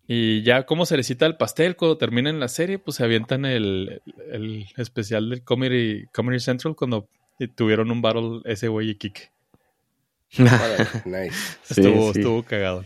Y 0.07 0.41
ya 0.43 0.65
como 0.65 0.85
cerecita 0.85 1.25
el 1.25 1.35
pastel, 1.37 1.75
cuando 1.75 1.97
terminen 1.97 2.39
la 2.39 2.47
serie, 2.47 2.79
pues 2.79 2.95
se 2.97 3.03
avientan 3.03 3.45
el, 3.45 4.01
el 4.31 4.65
especial 4.77 5.29
del 5.29 5.43
Comedy, 5.43 6.05
Comedy 6.13 6.39
Central 6.39 6.75
cuando 6.75 7.09
tuvieron 7.55 7.91
un 7.91 8.01
battle 8.01 8.41
ese 8.45 8.67
güey 8.69 8.91
y 8.91 8.95
Kike. 8.95 9.31
Nice. 11.05 11.57
Sí, 11.63 11.81
Estuvo, 11.81 12.13
sí. 12.13 12.19
estuvo 12.19 12.43
cagado. 12.43 12.85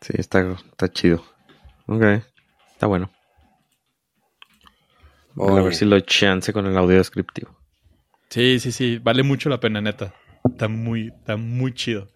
Sí, 0.00 0.14
está, 0.16 0.40
está 0.52 0.88
chido. 0.88 1.24
Ok, 1.86 2.02
está 2.72 2.86
bueno. 2.86 3.10
a 5.36 5.62
ver 5.62 5.74
si 5.74 5.84
lo 5.84 5.98
chance 6.00 6.52
con 6.52 6.66
el 6.66 6.76
audio 6.76 6.98
descriptivo. 6.98 7.56
Sí, 8.28 8.60
sí, 8.60 8.72
sí. 8.72 8.98
Vale 8.98 9.22
mucho 9.22 9.48
la 9.48 9.60
pena, 9.60 9.80
neta. 9.80 10.14
Está 10.48 10.68
muy, 10.68 11.08
está 11.08 11.36
muy 11.36 11.74
chido. 11.74 12.08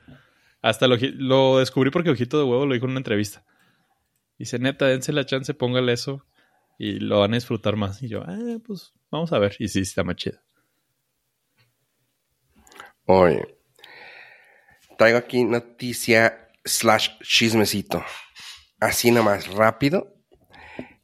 Hasta 0.63 0.87
lo, 0.87 0.97
lo 1.17 1.59
descubrí 1.59 1.91
porque 1.91 2.11
Ojito 2.11 2.39
de 2.39 2.45
Huevo 2.45 2.67
lo 2.67 2.75
dijo 2.75 2.87
en 2.87 2.93
una 2.93 3.01
entrevista. 3.01 3.45
Dice, 4.39 4.59
neta, 4.59 4.87
dense 4.87 5.13
la 5.13 5.27
chance, 5.27 5.53
póngale 5.55 5.93
eso 5.93 6.25
y 6.79 7.01
lo 7.01 7.21
van 7.21 7.33
a 7.33 7.37
disfrutar 7.37 7.77
más. 7.77 8.03
Y 8.03 8.09
yo, 8.09 8.23
ah, 8.27 8.57
pues 8.67 8.93
vamos 9.11 9.33
a 9.33 9.39
ver. 9.39 9.57
Y 9.59 9.69
sí, 9.69 9.81
está 9.81 10.05
más 10.05 10.17
chido. 10.17 10.39
Oye, 13.07 13.54
traigo 14.97 15.19
aquí 15.19 15.45
noticia 15.45 16.51
slash 16.65 17.11
chismecito. 17.23 18.05
Así 18.81 19.11
nomás, 19.11 19.49
rápido. 19.49 20.15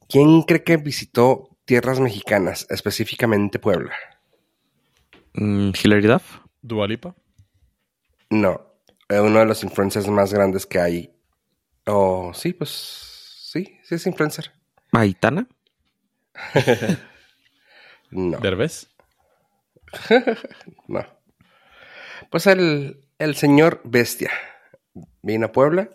¿Quién 0.09 0.43
cree 0.43 0.63
que 0.63 0.77
visitó 0.77 1.57
tierras 1.65 1.99
mexicanas, 1.99 2.67
específicamente 2.69 3.59
Puebla? 3.59 3.95
Mm, 5.33 5.71
Hilary 5.81 6.07
Duff, 6.07 6.39
¿Dualipa? 6.61 7.15
No, 8.29 8.61
eh, 9.09 9.19
uno 9.19 9.39
de 9.39 9.45
los 9.45 9.63
influencers 9.63 10.07
más 10.07 10.33
grandes 10.33 10.65
que 10.65 10.79
hay. 10.79 11.13
Oh, 11.85 12.31
sí, 12.33 12.53
pues 12.53 12.69
sí, 13.51 13.77
sí 13.83 13.95
es 13.95 14.05
influencer. 14.05 14.51
Aitana, 14.91 15.47
No, 18.11 18.37
¿Derbez? 18.39 18.89
no. 20.87 21.05
Pues 22.29 22.47
el, 22.47 23.05
el 23.23 23.35
señor 23.35 23.81
Bestia 23.83 24.31
vino 25.21 25.47
a 25.47 25.51
Puebla 25.51 25.89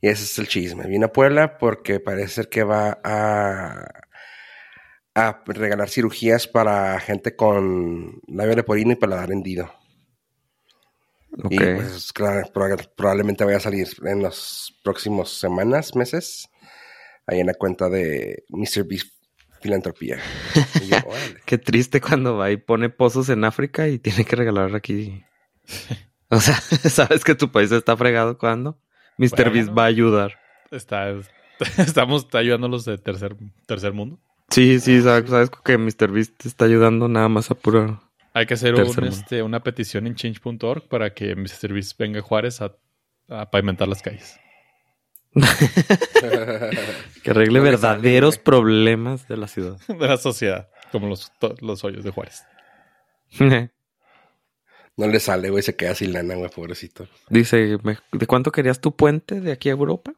y 0.00 0.08
ese 0.08 0.24
es 0.24 0.38
el 0.38 0.48
chisme. 0.48 0.86
Vino 0.86 1.06
a 1.06 1.12
Puebla 1.12 1.58
porque 1.58 2.00
parece 2.00 2.28
ser 2.28 2.48
que 2.48 2.62
va 2.62 2.98
a, 3.02 3.88
a 5.14 5.42
regalar 5.46 5.88
cirugías 5.88 6.46
para 6.46 6.98
gente 7.00 7.34
con 7.34 8.20
labio 8.28 8.54
leporino 8.56 8.92
y 8.92 8.96
paladar 8.96 9.32
hendido. 9.32 9.72
ok. 11.42 11.50
Y 11.52 11.56
pues 11.58 12.12
claro, 12.12 12.46
proba- 12.52 12.88
probablemente 12.96 13.44
vaya 13.44 13.56
a 13.56 13.60
salir 13.60 13.88
en 14.04 14.22
las 14.22 14.72
próximas 14.84 15.30
semanas, 15.30 15.96
meses, 15.96 16.48
ahí 17.26 17.40
en 17.40 17.46
la 17.46 17.54
cuenta 17.54 17.88
de 17.88 18.44
Mr. 18.50 18.84
Beast 18.86 19.08
Filantropía. 19.60 20.18
Yo. 20.88 20.96
Qué 21.44 21.58
triste 21.58 22.00
cuando 22.00 22.36
va 22.36 22.50
y 22.52 22.56
pone 22.56 22.90
pozos 22.90 23.28
en 23.30 23.44
África 23.44 23.88
y 23.88 23.98
tiene 23.98 24.24
que 24.24 24.36
regalar 24.36 24.76
aquí. 24.76 25.24
O 26.30 26.40
sea, 26.40 26.60
¿sabes 26.90 27.24
que 27.24 27.34
tu 27.34 27.50
país 27.50 27.72
está 27.72 27.96
fregado 27.96 28.36
cuando? 28.36 28.78
Mr. 29.16 29.30
Bueno. 29.30 29.52
Beast 29.52 29.70
va 29.76 29.84
a 29.84 29.86
ayudar. 29.86 30.38
Está, 30.70 31.10
Estamos 31.78 32.28
ayudando 32.34 32.66
a 32.66 32.70
los 32.70 32.84
de 32.84 32.98
tercer, 32.98 33.34
tercer 33.66 33.92
mundo. 33.92 34.18
Sí, 34.50 34.78
sí, 34.80 35.00
sabes, 35.02 35.28
sabes 35.30 35.50
que 35.50 35.76
MrBeast 35.76 36.46
está 36.46 36.64
ayudando 36.64 37.08
nada 37.08 37.28
más 37.28 37.50
a 37.50 37.54
puro... 37.54 38.02
Hay 38.34 38.46
que 38.46 38.54
hacer 38.54 38.74
un, 38.74 39.04
este, 39.04 39.42
una 39.42 39.62
petición 39.62 40.06
en 40.06 40.14
change.org 40.14 40.86
para 40.88 41.12
que 41.12 41.34
MrBeast 41.34 41.98
venga 41.98 42.20
a 42.20 42.22
Juárez 42.22 42.60
a, 42.60 42.76
a 43.28 43.50
pavimentar 43.50 43.88
las 43.88 44.00
calles. 44.00 44.38
Que 47.22 47.30
arregle 47.30 47.60
verdaderos 47.60 48.38
problemas 48.38 49.26
de 49.28 49.36
la 49.36 49.48
ciudad. 49.48 49.78
De 49.86 50.06
la 50.06 50.18
sociedad, 50.18 50.68
como 50.92 51.08
los, 51.08 51.32
los 51.60 51.84
hoyos 51.84 52.04
de 52.04 52.10
Juárez. 52.10 52.44
No 54.98 55.06
le 55.06 55.20
sale, 55.20 55.48
güey, 55.48 55.62
se 55.62 55.76
queda 55.76 55.94
sin 55.94 56.12
lana, 56.12 56.34
güey, 56.34 56.50
pobrecito. 56.50 57.06
Dice, 57.30 57.78
¿de 58.12 58.26
cuánto 58.26 58.50
querías 58.50 58.80
tu 58.80 58.96
puente 58.96 59.40
de 59.40 59.52
aquí 59.52 59.68
a 59.68 59.72
Europa? 59.72 60.12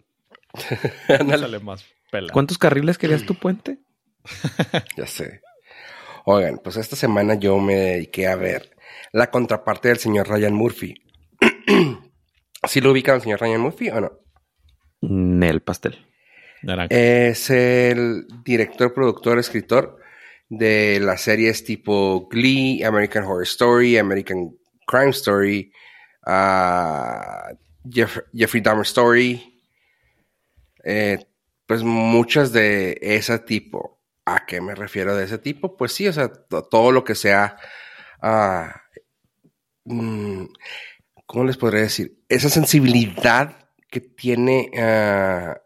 Ándale, 1.09 1.43
Sale 1.43 1.61
más 1.61 1.85
pela. 2.11 2.33
¿Cuántos 2.33 2.57
carriles 2.57 2.97
querías 2.97 3.27
tu 3.27 3.35
puente? 3.35 3.79
ya 4.97 5.07
sé. 5.07 5.43
Oigan, 6.25 6.61
pues 6.65 6.79
esta 6.79 6.97
semana 6.97 7.35
yo 7.35 7.59
me 7.59 7.75
dediqué 7.75 8.27
a 8.27 8.37
ver 8.37 8.75
la 9.13 9.31
contraparte 9.31 9.89
del 9.89 9.99
señor 9.99 10.29
Ryan 10.29 10.55
Murphy. 10.55 10.95
¿Sí 12.67 12.81
lo 12.81 12.93
ubican 12.93 13.17
al 13.17 13.21
señor 13.21 13.43
Ryan 13.43 13.61
Murphy 13.61 13.91
o 13.91 14.01
no? 14.01 14.13
Nel 15.03 15.61
pastel. 15.61 16.07
Naranja. 16.63 16.95
Es 16.95 17.51
el 17.51 18.27
director, 18.45 18.95
productor, 18.95 19.39
escritor 19.39 19.99
de 20.49 21.01
las 21.01 21.21
series 21.21 21.65
tipo 21.65 22.29
Glee, 22.31 22.83
American 22.83 23.25
Horror 23.25 23.43
Story, 23.43 23.99
American 23.99 24.57
Crime 24.91 25.11
Story, 25.11 25.73
Jeff- 27.89 28.25
Jeffrey 28.35 28.61
Dahmer 28.61 28.83
Story. 28.85 29.63
Eh, 30.83 31.19
pues 31.67 31.83
muchas 31.83 32.53
de 32.53 32.99
ese 33.01 33.39
tipo. 33.39 34.01
¿A 34.25 34.45
qué 34.47 34.61
me 34.61 34.75
refiero 34.75 35.15
de 35.17 35.25
ese 35.25 35.39
tipo? 35.39 35.77
Pues 35.77 35.93
sí, 35.93 36.09
o 36.09 36.13
sea, 36.13 36.29
to- 36.33 36.65
todo 36.65 36.91
lo 36.93 37.05
que 37.05 37.15
sea. 37.15 37.57
ah, 38.23 38.83
mm, 39.85 40.45
¿Cómo 41.27 41.45
les 41.45 41.57
podría 41.57 41.83
decir? 41.83 42.19
Esa 42.29 42.49
sensibilidad 42.49 43.69
que 43.91 44.01
tiene 44.01 44.71
ah, 44.79 45.61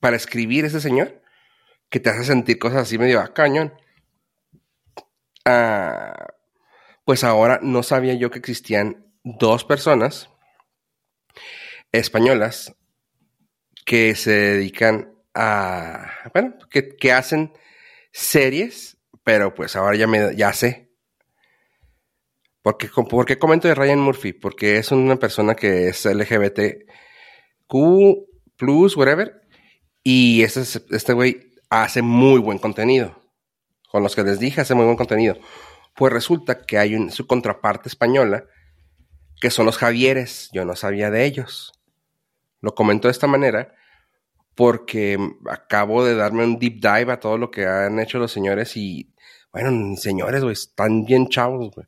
para 0.00 0.16
escribir 0.16 0.64
ese 0.66 0.80
señor, 0.80 1.22
que 1.88 2.00
te 2.00 2.10
hace 2.10 2.24
sentir 2.24 2.58
cosas 2.58 2.82
así 2.82 2.98
medio 2.98 3.20
a 3.20 3.32
cañón. 3.34 3.72
Ah, 5.44 6.28
pues 7.10 7.24
ahora 7.24 7.58
no 7.60 7.82
sabía 7.82 8.14
yo 8.14 8.30
que 8.30 8.38
existían 8.38 9.04
dos 9.24 9.64
personas 9.64 10.30
españolas 11.90 12.72
que 13.84 14.14
se 14.14 14.30
dedican 14.30 15.12
a, 15.34 16.08
bueno, 16.32 16.54
que, 16.70 16.94
que 16.94 17.10
hacen 17.10 17.52
series, 18.12 18.96
pero 19.24 19.52
pues 19.54 19.74
ahora 19.74 19.96
ya 19.96 20.06
me, 20.06 20.36
ya 20.36 20.52
sé. 20.52 20.92
Porque, 22.62 22.88
¿Por 22.88 23.26
qué 23.26 23.40
comento 23.40 23.66
de 23.66 23.74
Ryan 23.74 23.98
Murphy? 23.98 24.32
Porque 24.32 24.76
es 24.76 24.92
una 24.92 25.16
persona 25.16 25.56
que 25.56 25.88
es 25.88 26.06
LGBTQ 26.06 26.86
plus, 28.56 28.96
whatever, 28.96 29.42
y 30.04 30.42
este, 30.44 30.60
es- 30.60 30.84
este 30.92 31.12
güey 31.12 31.54
hace 31.70 32.02
muy 32.02 32.38
buen 32.38 32.58
contenido. 32.58 33.20
Con 33.90 34.04
los 34.04 34.14
que 34.14 34.22
les 34.22 34.38
dije, 34.38 34.60
hace 34.60 34.76
muy 34.76 34.84
buen 34.84 34.96
contenido. 34.96 35.36
Pues 36.00 36.14
resulta 36.14 36.62
que 36.62 36.78
hay 36.78 37.10
su 37.10 37.26
contraparte 37.26 37.90
española, 37.90 38.46
que 39.38 39.50
son 39.50 39.66
los 39.66 39.76
Javieres. 39.76 40.48
Yo 40.50 40.64
no 40.64 40.74
sabía 40.74 41.10
de 41.10 41.26
ellos. 41.26 41.74
Lo 42.62 42.74
comento 42.74 43.06
de 43.06 43.12
esta 43.12 43.26
manera 43.26 43.74
porque 44.54 45.18
acabo 45.50 46.02
de 46.02 46.14
darme 46.14 46.44
un 46.44 46.58
deep 46.58 46.80
dive 46.80 47.12
a 47.12 47.20
todo 47.20 47.36
lo 47.36 47.50
que 47.50 47.66
han 47.66 48.00
hecho 48.00 48.18
los 48.18 48.32
señores 48.32 48.78
y, 48.78 49.12
bueno, 49.52 49.94
señores, 49.98 50.42
güey, 50.42 50.54
están 50.54 51.04
bien 51.04 51.28
chavos, 51.28 51.70
güey. 51.70 51.86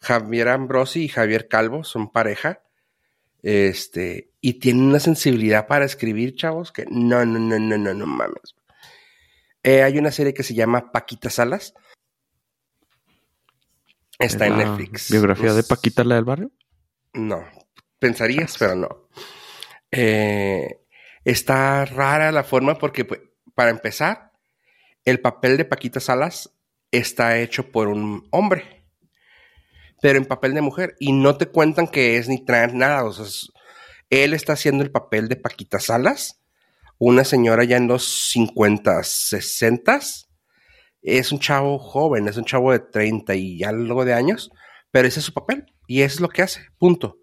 Javier 0.00 0.48
Ambrosi 0.48 1.04
y 1.04 1.08
Javier 1.08 1.46
Calvo 1.46 1.84
son 1.84 2.10
pareja. 2.10 2.62
Este, 3.42 4.30
y 4.40 4.54
tienen 4.60 4.84
una 4.84 4.98
sensibilidad 4.98 5.66
para 5.66 5.84
escribir, 5.84 6.36
chavos, 6.36 6.72
que 6.72 6.86
no, 6.90 7.22
no, 7.26 7.38
no, 7.38 7.58
no, 7.58 7.76
no, 7.76 7.92
no 7.92 8.06
mames. 8.06 8.54
Eh, 9.62 9.82
hay 9.82 9.98
una 9.98 10.10
serie 10.10 10.32
que 10.32 10.42
se 10.42 10.54
llama 10.54 10.90
Paquita 10.90 11.28
Salas. 11.28 11.74
Está 14.20 14.46
en 14.46 14.58
¿La 14.58 14.64
Netflix. 14.66 15.10
¿Biografía 15.10 15.52
de 15.54 15.62
Paquita, 15.62 16.04
la 16.04 16.14
del 16.16 16.24
barrio? 16.24 16.50
No, 17.14 17.44
pensarías, 17.98 18.56
pero 18.58 18.74
no. 18.76 19.08
Eh, 19.90 20.80
está 21.24 21.84
rara 21.86 22.30
la 22.32 22.44
forma 22.44 22.76
porque, 22.76 23.04
pues, 23.04 23.20
para 23.54 23.70
empezar, 23.70 24.32
el 25.04 25.20
papel 25.20 25.56
de 25.56 25.64
Paquita 25.64 26.00
Salas 26.00 26.50
está 26.90 27.38
hecho 27.38 27.70
por 27.72 27.88
un 27.88 28.28
hombre, 28.30 28.86
pero 30.02 30.18
en 30.18 30.24
papel 30.26 30.54
de 30.54 30.60
mujer, 30.60 30.96
y 31.00 31.12
no 31.12 31.36
te 31.36 31.46
cuentan 31.46 31.88
que 31.88 32.16
es 32.16 32.28
ni 32.28 32.44
trans, 32.44 32.74
nada. 32.74 33.04
O 33.04 33.12
sea, 33.12 33.24
es- 33.26 33.50
él 34.10 34.34
está 34.34 34.52
haciendo 34.54 34.82
el 34.84 34.90
papel 34.90 35.28
de 35.28 35.36
Paquita 35.36 35.78
Salas, 35.80 36.40
una 36.98 37.24
señora 37.24 37.64
ya 37.64 37.76
en 37.78 37.86
los 37.88 38.28
50, 38.30 39.02
60. 39.02 40.00
Es 41.02 41.32
un 41.32 41.38
chavo 41.38 41.78
joven, 41.78 42.28
es 42.28 42.36
un 42.36 42.44
chavo 42.44 42.72
de 42.72 42.80
30 42.80 43.34
y 43.34 43.62
algo 43.64 44.04
de 44.04 44.14
años, 44.14 44.50
pero 44.90 45.08
ese 45.08 45.20
es 45.20 45.26
su 45.26 45.32
papel 45.32 45.66
y 45.86 46.02
eso 46.02 46.16
es 46.16 46.20
lo 46.20 46.28
que 46.28 46.42
hace, 46.42 46.68
punto. 46.78 47.18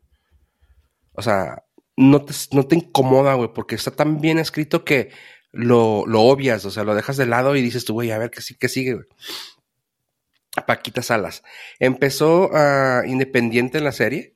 O 1.13 1.21
sea, 1.21 1.63
no 1.95 2.23
te, 2.23 2.33
no 2.51 2.67
te 2.67 2.75
incomoda, 2.75 3.33
güey, 3.33 3.51
porque 3.53 3.75
está 3.75 3.91
tan 3.91 4.21
bien 4.21 4.39
escrito 4.39 4.85
que 4.85 5.11
lo, 5.51 6.05
lo 6.05 6.21
obvias, 6.21 6.65
o 6.65 6.71
sea, 6.71 6.83
lo 6.83 6.95
dejas 6.95 7.17
de 7.17 7.25
lado 7.25 7.55
y 7.55 7.61
dices 7.61 7.85
tú, 7.85 7.93
güey, 7.93 8.11
a 8.11 8.17
ver 8.17 8.29
qué, 8.29 8.41
qué 8.59 8.69
sigue, 8.69 8.93
güey. 8.93 9.05
Paquita 10.65 11.01
Salas. 11.01 11.43
Empezó 11.79 12.49
ah, 12.53 13.03
independiente 13.05 13.77
en 13.77 13.83
la 13.83 13.91
serie, 13.91 14.35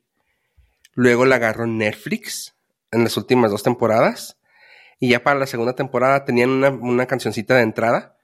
luego 0.94 1.26
la 1.26 1.36
agarró 1.38 1.68
Netflix 1.68 2.56
en 2.92 3.04
las 3.04 3.18
últimas 3.18 3.52
dos 3.52 3.64
temporadas, 3.64 4.38
y 5.00 5.10
ya 5.10 5.24
para 5.24 5.40
la 5.40 5.48
segunda 5.48 5.76
temporada 5.76 6.26
tenían 6.26 6.50
una, 6.50 6.70
una 6.70 7.06
cancioncita 7.08 7.56
de 7.56 7.64
entrada 7.64 8.18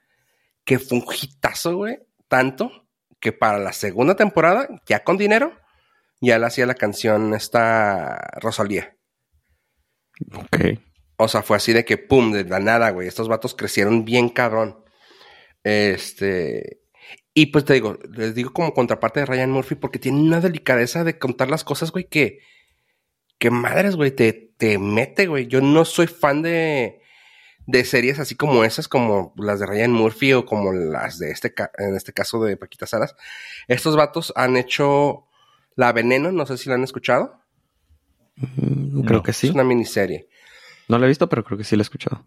que 0.68 0.78
fue 0.78 0.98
un 0.98 1.04
hitazo, 1.10 1.76
güey, 1.76 1.98
tanto 2.28 2.86
que 3.20 3.32
para 3.32 3.58
la 3.58 3.72
segunda 3.72 4.16
temporada, 4.16 4.68
ya 4.86 5.02
con 5.02 5.16
dinero, 5.16 5.58
ya 6.20 6.38
le 6.38 6.44
hacía 6.44 6.66
la 6.66 6.74
canción 6.74 7.32
esta 7.32 8.18
Rosalía. 8.38 8.94
Ok. 10.34 10.78
O 11.16 11.26
sea, 11.26 11.42
fue 11.42 11.56
así 11.56 11.72
de 11.72 11.86
que, 11.86 11.96
pum, 11.96 12.32
de 12.32 12.44
la 12.44 12.60
nada, 12.60 12.90
güey. 12.90 13.08
Estos 13.08 13.28
vatos 13.28 13.54
crecieron 13.54 14.04
bien 14.04 14.28
cabrón. 14.28 14.84
Este. 15.64 16.82
Y 17.32 17.46
pues 17.46 17.64
te 17.64 17.72
digo, 17.72 17.98
les 18.10 18.34
digo 18.34 18.52
como 18.52 18.74
contraparte 18.74 19.20
de 19.20 19.26
Ryan 19.26 19.50
Murphy, 19.50 19.74
porque 19.74 19.98
tiene 19.98 20.20
una 20.20 20.42
delicadeza 20.42 21.02
de 21.02 21.18
contar 21.18 21.48
las 21.48 21.64
cosas, 21.64 21.92
güey, 21.92 22.08
que. 22.08 22.40
Que 23.38 23.48
madres, 23.50 23.96
güey, 23.96 24.10
te, 24.10 24.52
te 24.58 24.78
mete, 24.78 25.28
güey. 25.28 25.46
Yo 25.46 25.62
no 25.62 25.86
soy 25.86 26.08
fan 26.08 26.42
de. 26.42 27.00
De 27.70 27.84
series 27.84 28.18
así 28.18 28.34
como 28.34 28.64
esas, 28.64 28.88
como 28.88 29.34
las 29.36 29.60
de 29.60 29.66
Ryan 29.66 29.92
Murphy 29.92 30.32
o 30.32 30.46
como 30.46 30.72
las 30.72 31.18
de 31.18 31.30
este, 31.30 31.52
en 31.76 31.94
este 31.96 32.14
caso 32.14 32.42
de 32.42 32.56
Paquita 32.56 32.86
Salas. 32.86 33.14
Estos 33.66 33.94
vatos 33.94 34.32
han 34.36 34.56
hecho 34.56 35.26
La 35.76 35.92
Veneno, 35.92 36.32
no 36.32 36.46
sé 36.46 36.56
si 36.56 36.70
la 36.70 36.76
han 36.76 36.84
escuchado. 36.84 37.42
Mm, 38.36 39.02
Creo 39.02 39.18
No, 39.18 39.22
que 39.22 39.34
sí. 39.34 39.48
Es 39.48 39.54
una 39.54 39.64
miniserie. 39.64 40.30
No 40.88 40.98
la 40.98 41.04
he 41.04 41.08
visto, 41.08 41.28
pero 41.28 41.44
creo 41.44 41.58
que 41.58 41.64
sí 41.64 41.76
la 41.76 41.82
he 41.82 41.82
escuchado. 41.82 42.26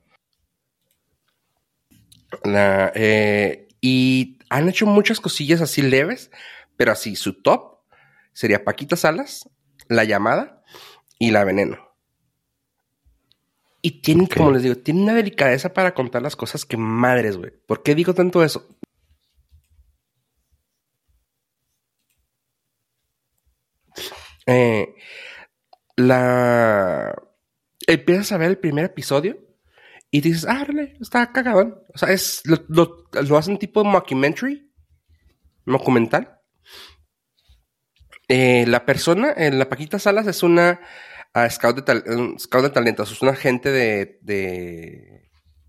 La, 2.44 2.92
eh, 2.94 3.68
y 3.82 4.38
han 4.50 4.70
hecho 4.70 4.86
muchas 4.86 5.20
cosillas 5.20 5.60
así 5.62 5.82
leves, 5.82 6.30
pero 6.78 6.92
así 6.92 7.16
su 7.16 7.42
top 7.42 7.80
sería 8.34 8.64
Paquita 8.64 8.96
Salas, 8.96 9.50
La 9.88 10.04
Llamada 10.04 10.64
y 11.18 11.32
La 11.32 11.44
Veneno. 11.44 11.91
Y 13.82 14.02
tienen, 14.02 14.28
como 14.28 14.52
les 14.52 14.64
digo, 14.64 14.76
tienen 14.76 15.04
una 15.04 15.16
delicadeza 15.16 15.74
para 15.74 15.94
contar 15.94 16.22
las 16.22 16.36
cosas 16.36 16.66
que 16.66 16.78
madres, 16.78 17.38
güey. 17.38 17.52
¿Por 17.66 17.82
qué 17.82 17.96
digo 17.96 18.14
tanto 18.14 18.44
eso? 18.44 18.68
Eh, 24.46 24.94
la... 25.96 27.16
Empiezas 27.88 28.32
a 28.32 28.38
ver 28.38 28.50
el 28.50 28.58
primer 28.60 28.86
episodio 28.86 29.40
y 30.12 30.22
dices, 30.22 30.46
ah, 30.48 30.68
está 31.00 31.32
cagadón. 31.32 31.82
O 31.94 31.98
sea, 31.98 32.12
es, 32.12 32.42
lo, 32.46 32.58
lo, 32.68 33.08
lo 33.24 33.38
hacen 33.38 33.58
tipo 33.58 33.84
mockumentary, 33.84 34.72
documental. 35.66 36.40
Eh, 38.28 38.66
la 38.68 38.86
persona, 38.86 39.32
eh, 39.32 39.52
la 39.52 39.68
Paquita 39.68 40.00
Salas 40.00 40.28
es 40.28 40.44
una 40.44 40.80
ah, 41.34 41.50
scout, 41.50 41.86
de 41.86 42.16
un 42.16 42.38
de 42.38 42.70
talentos, 42.70 43.12
es 43.12 43.22
una 43.22 43.32
agente 43.32 43.72
de, 43.72 44.20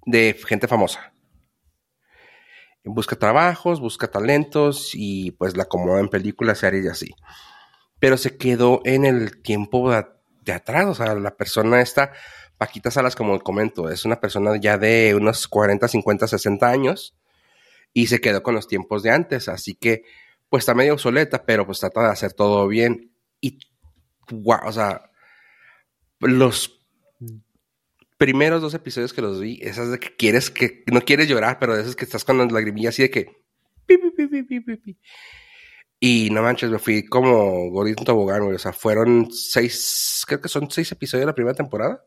de, 0.05 0.37
gente 0.47 0.69
famosa. 0.69 1.13
Busca 2.85 3.17
trabajos, 3.17 3.81
busca 3.81 4.11
talentos 4.11 4.91
y 4.95 5.33
pues 5.33 5.57
la 5.57 5.65
acomoda 5.65 6.01
en 6.01 6.09
películas, 6.09 6.59
series 6.59 6.85
y 6.85 6.89
así. 6.89 7.15
Pero 8.01 8.17
se 8.17 8.37
quedó 8.37 8.81
en 8.85 9.05
el 9.05 9.41
tiempo 9.41 9.93
de, 9.93 10.05
de 10.43 10.53
atrás, 10.53 10.87
o 10.87 10.95
sea, 10.95 11.15
la 11.15 11.37
persona 11.37 11.81
esta 11.81 12.13
Paquita 12.63 12.93
Salas, 12.93 13.17
como 13.17 13.41
comento, 13.41 13.91
es 13.91 14.05
una 14.05 14.21
persona 14.21 14.57
ya 14.57 14.79
de 14.79 15.17
unos 15.17 15.49
40, 15.49 15.89
50, 15.89 16.29
60 16.29 16.69
años 16.69 17.17
y 17.93 18.07
se 18.07 18.21
quedó 18.21 18.45
con 18.45 18.55
los 18.55 18.69
tiempos 18.69 19.03
de 19.03 19.11
antes, 19.11 19.49
así 19.49 19.75
que 19.75 20.05
pues 20.49 20.63
está 20.63 20.73
medio 20.73 20.93
obsoleta, 20.93 21.45
pero 21.45 21.67
pues 21.67 21.81
trata 21.81 22.03
de 22.03 22.11
hacer 22.11 22.35
todo 22.35 22.69
bien 22.69 23.13
y, 23.41 23.59
wow, 24.31 24.61
o 24.65 24.71
sea, 24.71 25.11
los 26.23 26.81
primeros 28.17 28.63
dos 28.63 28.75
episodios 28.75 29.13
que 29.13 29.23
los 29.23 29.41
vi, 29.41 29.59
esas 29.63 29.91
de 29.91 29.99
que 29.99 30.15
quieres 30.17 30.51
que 30.51 30.85
no 30.93 31.03
quieres 31.03 31.29
llorar, 31.29 31.59
pero 31.59 31.75
de 31.75 31.83
esas 31.83 31.97
que 31.97 32.05
estás 32.05 32.25
con 32.25 32.39
las 32.39 32.53
lagrimillas 32.53 32.95
así 32.95 33.03
de 33.03 33.11
que 33.11 33.43
y 36.05 36.31
no 36.31 36.43
manches, 36.43 36.69
me 36.69 36.81
fui 36.81 37.05
como 37.05 37.71
gordito 37.71 38.03
tobogán, 38.03 38.43
O 38.43 38.59
sea, 38.59 38.73
fueron 38.73 39.31
seis, 39.31 40.25
creo 40.27 40.41
que 40.41 40.49
son 40.49 40.69
seis 40.69 40.91
episodios 40.91 41.23
de 41.23 41.27
la 41.27 41.35
primera 41.35 41.55
temporada. 41.55 42.05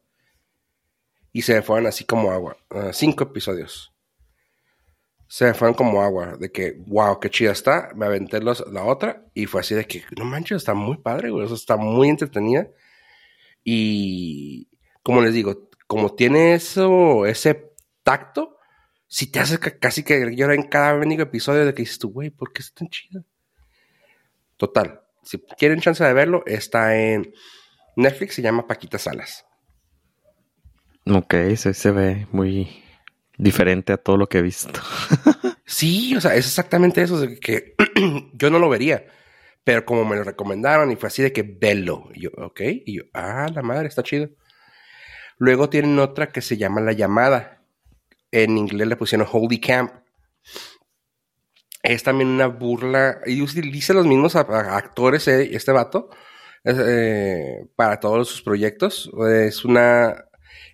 Y 1.31 1.43
se 1.43 1.53
me 1.53 1.61
fueron 1.61 1.87
así 1.87 2.03
como 2.03 2.29
agua. 2.29 2.57
Cinco 2.91 3.23
episodios. 3.23 3.93
Se 5.29 5.45
me 5.45 5.53
fueron 5.53 5.75
como 5.75 6.01
agua. 6.01 6.35
De 6.37 6.51
que, 6.51 6.73
wow, 6.87 7.21
qué 7.21 7.29
chida 7.29 7.53
está. 7.53 7.91
Me 7.95 8.05
aventé 8.05 8.41
los, 8.41 8.65
la 8.69 8.83
otra. 8.83 9.27
Y 9.33 9.45
fue 9.45 9.61
así 9.61 9.75
de 9.75 9.85
que, 9.85 10.03
no 10.17 10.25
manches, 10.25 10.57
está 10.57 10.73
muy 10.73 10.97
padre, 10.97 11.29
güey. 11.29 11.45
Eso 11.45 11.55
está 11.55 11.77
muy 11.77 12.09
entretenida. 12.09 12.67
Y 13.65 14.69
como 15.01 15.21
les 15.21 15.33
digo, 15.33 15.69
como 15.87 16.13
tiene 16.13 16.53
eso, 16.53 17.25
ese 17.25 17.73
tacto, 18.03 18.57
si 19.07 19.27
te 19.27 19.39
hace 19.39 19.59
casi 19.59 20.03
que 20.03 20.35
llorar 20.35 20.55
en 20.55 20.69
cada 20.69 20.93
único 20.95 21.23
episodio 21.23 21.65
de 21.65 21.73
que 21.73 21.81
dices 21.81 21.99
tú, 21.99 22.11
güey, 22.11 22.29
¿por 22.29 22.53
qué 22.53 22.61
es 22.61 22.73
tan 22.73 22.87
chido? 22.89 23.25
Total, 24.55 25.01
si 25.23 25.39
quieren 25.57 25.81
chance 25.81 26.03
de 26.03 26.13
verlo, 26.13 26.43
está 26.45 26.95
en 26.95 27.33
Netflix, 27.95 28.35
se 28.35 28.41
llama 28.41 28.67
Paquita 28.67 28.99
Salas. 28.99 29.45
Ok, 31.07 31.33
se, 31.55 31.73
se 31.73 31.91
ve 31.91 32.27
muy 32.31 32.83
diferente 33.37 33.93
a 33.93 33.97
todo 33.97 34.17
lo 34.17 34.27
que 34.27 34.39
he 34.39 34.41
visto. 34.43 34.79
sí, 35.65 36.15
o 36.15 36.21
sea, 36.21 36.35
es 36.35 36.45
exactamente 36.45 37.01
eso, 37.01 37.19
de 37.19 37.39
que 37.39 37.75
yo 38.33 38.49
no 38.49 38.59
lo 38.59 38.69
vería, 38.69 39.05
pero 39.65 39.85
como 39.85 40.05
me 40.05 40.15
lo 40.15 40.23
recomendaron 40.23 40.91
y 40.91 40.95
fue 40.95 41.07
así 41.07 41.23
de 41.23 41.33
que 41.33 41.43
velo, 41.43 42.09
y 42.13 42.21
yo, 42.21 42.29
ok, 42.37 42.61
y 42.85 42.97
yo, 42.97 43.03
ah, 43.13 43.47
la 43.53 43.61
madre, 43.61 43.89
está 43.89 44.03
chido. 44.03 44.29
Luego 45.37 45.69
tienen 45.69 45.99
otra 45.99 46.31
que 46.31 46.41
se 46.41 46.55
llama 46.55 46.79
La 46.79 46.93
Llamada. 46.93 47.63
En 48.31 48.57
inglés 48.57 48.87
le 48.87 48.95
pusieron 48.95 49.27
Holy 49.29 49.59
Camp 49.59 49.91
es 51.83 52.03
también 52.03 52.29
una 52.29 52.47
burla 52.47 53.19
y 53.25 53.41
utiliza 53.41 53.93
los 53.93 54.07
mismos 54.07 54.35
actores 54.35 55.27
eh, 55.27 55.55
este 55.55 55.71
vato 55.71 56.09
eh, 56.63 57.67
para 57.75 57.99
todos 57.99 58.27
sus 58.27 58.41
proyectos 58.41 59.11
es 59.29 59.63
una 59.63 60.25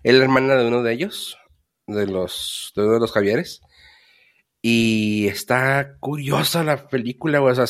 es 0.03 0.13
la 0.13 0.23
hermana 0.23 0.55
de 0.55 0.67
uno 0.67 0.83
de 0.83 0.93
ellos 0.93 1.37
de 1.85 2.07
los 2.07 2.71
de 2.75 2.83
uno 2.83 2.93
de 2.93 2.99
los 3.01 3.11
Javieres 3.11 3.61
y 4.61 5.27
está 5.27 5.97
curiosa 5.99 6.63
la 6.63 6.87
película. 6.87 7.41
O 7.41 7.53
sea, 7.53 7.65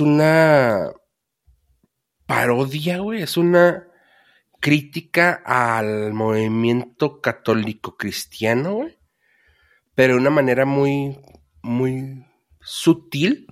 una 0.00 0.92
parodia 2.26 2.98
güey 2.98 3.22
es 3.22 3.36
una 3.36 3.88
crítica 4.60 5.42
al 5.44 6.12
movimiento 6.12 7.20
católico 7.20 7.96
cristiano 7.96 8.74
güey 8.74 8.98
pero 9.94 10.14
de 10.14 10.20
una 10.20 10.30
manera 10.30 10.64
muy 10.64 11.18
muy 11.62 12.24
sutil. 12.60 13.46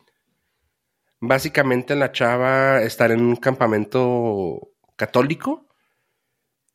Básicamente 1.21 1.95
la 1.97 2.12
chava 2.12 2.83
está 2.83 3.07
en 3.07 3.21
un 3.23 3.37
campamento 3.37 4.71
católico 4.97 5.69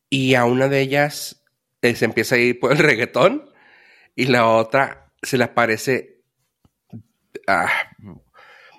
y 0.09 0.35
a 0.35 0.45
una 0.45 0.67
de 0.67 0.81
ellas 0.81 1.43
eh, 1.81 1.95
se 1.95 2.05
empieza 2.05 2.35
a 2.35 2.39
ir 2.39 2.59
por 2.59 2.71
el 2.71 2.79
reggaetón 2.79 3.49
y 4.15 4.25
la 4.25 4.47
otra 4.47 5.13
se 5.21 5.37
le 5.37 5.45
aparece, 5.45 6.23
ah, 7.47 7.69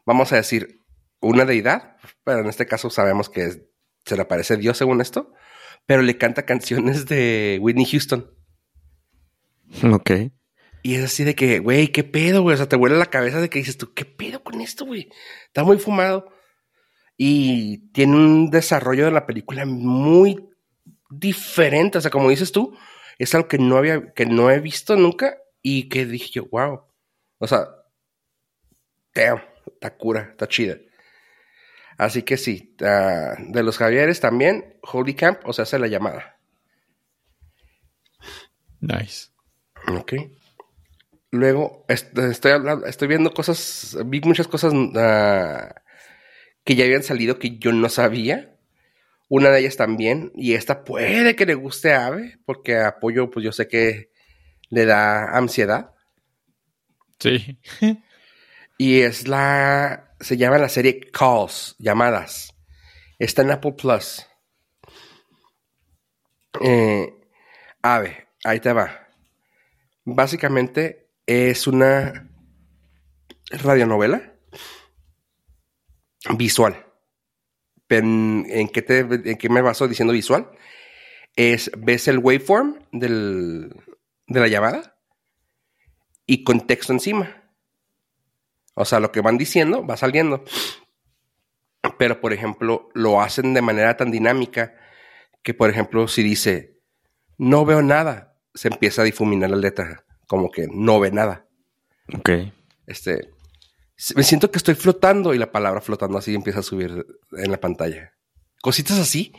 vamos 0.05 0.33
a 0.33 0.37
decir, 0.37 0.83
una 1.21 1.45
deidad, 1.45 1.97
pero 2.25 2.41
en 2.41 2.47
este 2.47 2.67
caso 2.67 2.91
sabemos 2.91 3.29
que 3.29 3.69
se 4.05 4.17
le 4.17 4.23
aparece 4.23 4.57
Dios 4.57 4.77
según 4.77 5.01
esto, 5.01 5.33
pero 5.87 6.03
le 6.03 6.19
canta 6.19 6.45
canciones 6.45 7.07
de 7.07 7.59
Whitney 7.61 7.87
Houston. 7.87 8.31
Ok. 9.93 10.11
Y 10.83 10.97
es 10.97 11.05
así 11.05 11.23
de 11.23 11.35
que, 11.35 11.61
güey, 11.61 11.89
¿qué 11.89 12.03
pedo, 12.03 12.43
güey? 12.43 12.55
O 12.55 12.57
sea, 12.57 12.69
te 12.69 12.77
vuela 12.77 12.97
la 12.97 13.07
cabeza 13.07 13.41
de 13.41 13.49
que 13.49 13.61
dices 13.61 13.79
tú, 13.79 13.95
¿qué 13.95 14.05
pedo 14.05 14.43
con 14.43 14.61
esto, 14.61 14.85
güey? 14.85 15.09
Está 15.47 15.63
muy 15.63 15.79
fumado. 15.79 16.29
Y 17.17 17.91
tiene 17.93 18.17
un 18.17 18.51
desarrollo 18.51 19.05
de 19.05 19.13
la 19.13 19.27
película 19.27 19.65
muy 19.65 20.49
diferente. 21.09 21.99
O 21.99 22.01
sea, 22.01 22.11
como 22.11 22.31
dices 22.31 22.51
tú, 22.51 22.77
es 23.19 23.33
algo 23.35 23.47
que 23.47 23.59
no 23.59 23.77
había, 23.77 24.13
que 24.13 24.27
no 24.27 24.51
he 24.51 24.59
visto 24.59 24.97
nunca 24.97 25.39
y 25.63 25.89
que 25.89 26.05
dije 26.05 26.31
yo, 26.33 26.47
wow. 26.51 26.81
O 27.39 27.47
sea, 27.47 27.69
damn, 29.15 29.41
está 29.83 29.97
cura, 29.97 30.29
está 30.31 30.47
chida. 30.47 30.79
Así 31.99 32.23
que 32.23 32.37
sí, 32.37 32.75
ah, 32.83 33.35
de 33.39 33.63
los 33.63 33.79
Javieres 33.79 34.21
también, 34.21 34.79
Holy 34.83 35.15
Camp, 35.15 35.41
o 35.45 35.53
sea, 35.53 35.65
hace 35.65 35.79
la 35.79 35.89
llamada. 35.89 36.39
Nice. 38.81 39.29
Ok. 39.89 40.15
Luego, 41.31 41.85
estoy 41.89 42.53
hablando, 42.53 42.87
estoy 42.87 43.09
viendo 43.09 43.33
cosas, 43.33 43.97
vi 44.07 44.21
muchas 44.21 44.49
cosas 44.49 44.73
ah, 44.97 45.75
que 46.65 46.77
ya 46.77 46.85
habían 46.85 47.03
salido 47.03 47.39
que 47.39 47.59
yo 47.59 47.73
no 47.73 47.89
sabía. 47.89 48.57
Una 49.29 49.49
de 49.49 49.61
ellas 49.61 49.79
también, 49.79 50.31
y 50.35 50.53
esta 50.53 50.85
puede 50.85 51.35
que 51.35 51.47
le 51.47 51.55
guste 51.55 51.95
a 51.95 52.07
Ave, 52.07 52.39
porque 52.45 52.79
apoyo, 52.79 53.31
pues 53.31 53.43
yo 53.43 53.51
sé 53.51 53.67
que 53.67 54.11
le 54.69 54.85
da 54.85 55.37
ansiedad. 55.37 55.93
Sí. 57.19 57.59
y 58.83 59.03
es 59.03 59.29
la, 59.29 60.13
se 60.19 60.37
llama 60.37 60.59
la 60.59 60.69
serie 60.69 60.99
Calls, 61.13 61.77
llamadas. 61.79 62.53
Está 63.17 63.43
en 63.43 63.53
Apple 63.53 63.75
Plus. 63.75 64.27
Eh, 66.61 67.15
Ave, 67.81 68.27
ahí 68.43 68.59
te 68.59 68.73
va. 68.73 69.07
Básicamente 70.05 71.13
es 71.25 71.69
una 71.69 72.29
radionovela 73.51 74.35
visual. 76.37 76.85
¿en, 77.89 78.69
qué 78.73 78.83
te, 78.83 78.99
¿En 78.99 79.39
qué 79.39 79.49
me 79.49 79.63
baso 79.63 79.87
diciendo 79.87 80.13
visual? 80.13 80.51
Es, 81.37 81.71
ves 81.79 82.09
el 82.09 82.19
waveform 82.19 82.81
de 82.91 83.71
la 84.27 84.49
llamada 84.49 84.99
y 86.27 86.43
con 86.43 86.67
texto 86.67 86.93
encima. 86.93 87.42
O 88.75 88.85
sea, 88.85 89.01
lo 89.01 89.13
que 89.13 89.21
van 89.21 89.39
diciendo 89.39 89.87
va 89.87 89.97
saliendo. 89.97 90.45
Pero, 91.99 92.21
por 92.21 92.33
ejemplo, 92.33 92.89
lo 92.95 93.21
hacen 93.21 93.55
de 93.55 93.63
manera 93.63 93.97
tan 93.97 94.11
dinámica 94.11 94.75
que, 95.43 95.55
por 95.55 95.71
ejemplo, 95.71 96.09
si 96.09 96.23
dice, 96.23 96.79
no 97.39 97.65
veo 97.65 97.83
nada, 97.83 98.37
se 98.55 98.69
empieza 98.69 99.03
a 99.03 99.05
difuminar 99.05 99.51
la 99.51 99.57
letra 99.57 100.05
como 100.33 100.51
que 100.51 100.67
no 100.73 100.99
ve 100.99 101.11
nada. 101.11 101.47
Ok. 102.17 102.31
Este, 102.87 103.29
me 104.17 104.23
siento 104.23 104.51
que 104.51 104.57
estoy 104.57 104.75
flotando 104.75 105.35
y 105.35 105.39
la 105.39 105.53
palabra 105.53 105.83
flotando 105.83 106.17
así 106.17 106.35
empieza 106.35 106.61
a 106.61 106.63
subir 106.63 107.05
en 107.33 107.51
la 107.51 107.61
pantalla. 107.61 108.15
Cositas 108.63 108.99
así. 108.99 109.35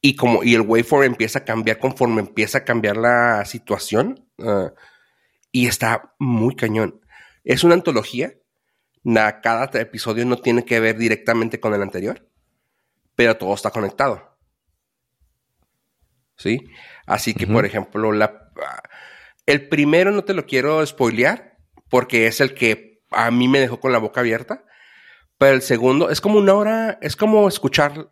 Y 0.00 0.16
como, 0.16 0.42
y 0.42 0.54
el 0.54 0.62
waveform 0.62 1.04
empieza 1.04 1.40
a 1.40 1.44
cambiar 1.44 1.78
conforme 1.78 2.22
empieza 2.22 2.56
a 2.56 2.64
cambiar 2.64 2.96
la 2.96 3.44
situación. 3.44 4.26
Ah, 4.38 4.72
y 5.52 5.66
está 5.66 6.14
muy 6.18 6.56
cañón. 6.56 7.02
Es 7.44 7.62
una 7.62 7.74
antología. 7.74 8.32
Cada 9.42 9.70
episodio 9.80 10.24
no 10.24 10.38
tiene 10.38 10.64
que 10.64 10.80
ver 10.80 10.96
directamente 10.96 11.60
con 11.60 11.74
el 11.74 11.82
anterior. 11.82 12.28
Pero 13.14 13.36
todo 13.36 13.54
está 13.54 13.70
conectado. 13.70 14.36
¿Sí? 16.36 16.60
Así 17.06 17.34
que, 17.34 17.46
por 17.46 17.64
ejemplo, 17.64 18.10
la, 18.12 18.50
el 19.46 19.68
primero 19.68 20.10
no 20.10 20.24
te 20.24 20.34
lo 20.34 20.46
quiero 20.46 20.84
spoilear, 20.84 21.58
porque 21.88 22.26
es 22.26 22.40
el 22.40 22.54
que 22.54 23.02
a 23.10 23.30
mí 23.30 23.46
me 23.46 23.60
dejó 23.60 23.78
con 23.78 23.92
la 23.92 23.98
boca 23.98 24.20
abierta. 24.20 24.64
Pero 25.38 25.54
el 25.54 25.62
segundo 25.62 26.10
es 26.10 26.20
como 26.20 26.38
una 26.38 26.54
hora, 26.54 26.98
es 27.02 27.16
como 27.16 27.46
escuchar. 27.48 28.10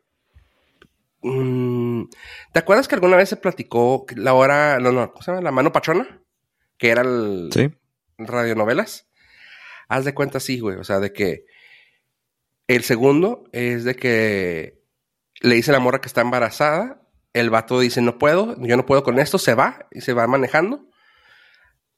Mm, 1.23 2.05
¿Te 2.53 2.59
acuerdas 2.59 2.89
que 2.89 2.95
alguna 2.95 3.17
vez 3.17 3.29
se 3.29 3.37
platicó 3.37 4.07
la 4.17 4.35
hora, 4.35 4.79
no, 4.81 4.93
no, 4.93 5.11
¿cómo 5.13 5.23
se 5.23 5.31
llama? 5.31 5.43
La 5.43 5.53
mano 5.53 5.73
pachona, 5.73 6.21
que 6.79 6.91
era 6.91 7.03
el 7.03 7.51
¿Sí? 7.53 7.73
radionovelas. 8.19 9.09
Haz 9.93 10.05
de 10.05 10.15
cuenta, 10.15 10.41
sí, 10.41 10.59
güey. 10.59 10.77
O 10.77 10.85
sea, 10.85 11.01
de 11.01 11.13
que 11.13 11.45
el 12.67 12.83
segundo 12.83 13.45
es 13.53 13.85
de 13.85 13.95
que 13.95 14.83
le 15.41 15.55
dice 15.55 15.71
a 15.71 15.75
la 15.75 15.81
morra 15.81 16.01
que 16.01 16.09
está 16.09 16.21
embarazada. 16.21 17.03
El 17.33 17.51
vato 17.51 17.81
dice, 17.81 18.03
no 18.03 18.19
puedo, 18.19 18.57
yo 18.61 18.77
no 18.77 18.87
puedo 18.87 19.03
con 19.03 19.19
esto, 19.19 19.39
se 19.39 19.55
va 19.55 19.89
y 19.91 20.03
se 20.03 20.13
va 20.13 20.27
manejando 20.27 20.87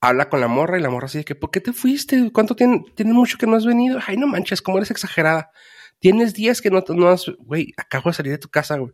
habla 0.08 0.28
con 0.28 0.40
la 0.40 0.48
morra 0.48 0.78
y 0.78 0.82
la 0.82 0.90
morra 0.90 1.06
así 1.06 1.24
que, 1.24 1.34
¿por 1.34 1.50
qué 1.50 1.60
te 1.60 1.72
fuiste? 1.72 2.30
¿Cuánto 2.32 2.54
tiene? 2.54 2.84
Tienes 2.94 3.14
mucho 3.14 3.38
que 3.38 3.46
no 3.46 3.56
has 3.56 3.64
venido. 3.64 3.98
Ay, 4.06 4.16
no 4.16 4.26
manches, 4.26 4.62
cómo 4.62 4.78
eres 4.78 4.90
exagerada. 4.90 5.50
Tienes 5.98 6.34
días 6.34 6.60
que 6.60 6.70
no, 6.70 6.84
no 6.88 7.08
has, 7.08 7.26
güey, 7.38 7.72
acabo 7.76 8.10
de 8.10 8.14
salir 8.14 8.32
de 8.32 8.38
tu 8.38 8.48
casa, 8.48 8.76
güey. 8.76 8.92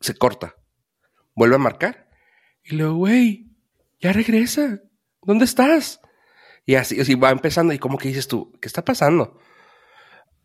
Se 0.00 0.14
corta. 0.14 0.54
vuelve 1.34 1.56
a 1.56 1.58
marcar. 1.58 2.08
Y 2.62 2.74
luego, 2.74 2.96
güey, 2.96 3.46
ya 3.98 4.12
regresa. 4.12 4.80
¿Dónde 5.22 5.44
estás? 5.44 6.00
Y 6.66 6.74
así, 6.74 7.14
va 7.14 7.30
empezando 7.30 7.72
y 7.72 7.78
como 7.78 7.96
que 7.96 8.08
dices 8.08 8.26
tú, 8.26 8.52
¿qué 8.60 8.66
está 8.66 8.84
pasando? 8.84 9.38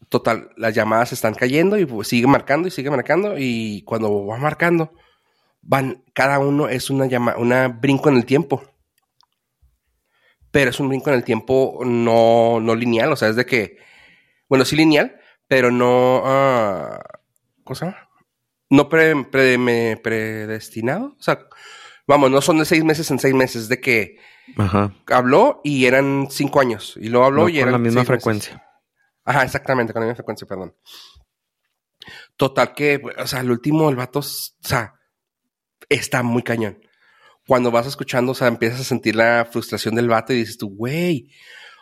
Total, 0.08 0.52
las 0.56 0.76
llamadas 0.76 1.14
están 1.14 1.34
cayendo 1.34 1.80
y 1.80 1.86
pues, 1.86 2.10
sigue 2.10 2.28
marcando 2.28 2.68
y 2.68 2.72
sigue 2.72 2.92
marcando 2.92 3.34
y 3.38 3.82
cuando 3.84 4.28
va 4.28 4.38
marcando, 4.38 4.94
van, 5.62 6.04
cada 6.14 6.38
uno 6.38 6.70
es 6.70 6.92
una 6.92 7.08
llama, 7.08 7.36
una 7.38 7.70
brinco 7.70 8.10
en 8.10 8.18
el 8.18 8.26
tiempo. 8.26 8.62
Pero 10.52 10.70
es 10.70 10.80
un 10.80 10.90
brinco 10.90 11.10
en 11.10 11.16
el 11.16 11.24
tiempo 11.24 11.80
no, 11.84 12.60
no 12.60 12.76
lineal, 12.76 13.12
o 13.12 13.16
sea, 13.16 13.30
es 13.30 13.36
de 13.36 13.48
que, 13.48 13.78
bueno, 14.48 14.64
sí 14.64 14.76
lineal, 14.76 15.20
pero 15.48 15.72
no, 15.72 16.20
uh, 16.20 17.00
¿cómo 17.64 17.76
se 17.76 17.86
llama? 17.86 18.10
No 18.70 18.90
predestinado, 18.90 21.16
o 21.18 21.22
sea, 21.22 21.48
vamos, 22.12 22.30
no 22.30 22.42
son 22.42 22.60
de 22.60 22.66
seis 22.66 22.84
meses 22.84 23.10
en 23.10 23.20
seis 23.20 23.34
meses, 23.34 23.70
de 23.70 23.80
que 23.80 24.18
Ajá. 24.58 24.94
habló 25.08 25.62
y 25.64 25.86
eran 25.86 26.28
cinco 26.30 26.60
años, 26.60 26.98
y 27.00 27.08
luego 27.08 27.26
habló 27.26 27.44
No 27.44 27.50
y 27.50 27.54
con 27.54 27.62
eran 27.62 27.72
la 27.72 27.78
misma 27.80 28.02
meses. 28.02 28.08
frecuencia. 28.08 28.64
Ajá, 29.24 29.44
exactamente, 29.44 29.94
con 29.94 30.02
la 30.02 30.08
misma 30.08 30.16
frecuencia, 30.18 30.46
perdón. 30.48 30.76
Total 32.36 32.74
que, 32.74 33.02
o 33.18 33.28
sea, 33.28 33.42
el 33.42 33.52
último, 33.52 33.90
el 33.90 33.96
vato, 33.96 34.20
o 34.20 34.24
sea, 34.24 34.96
está 35.90 36.24
muy 36.24 36.44
cañón. 36.44 36.80
Cuando 37.48 37.72
vas 37.72 37.86
escuchando, 37.88 38.32
o 38.32 38.36
sea, 38.36 38.48
empiezas 38.48 38.82
a 38.82 38.84
sentir 38.84 39.16
la 39.16 39.48
frustración 39.52 39.96
del 39.96 40.08
vato 40.10 40.34
y 40.34 40.38
dices 40.38 40.58
tú, 40.58 40.70
güey, 40.76 41.30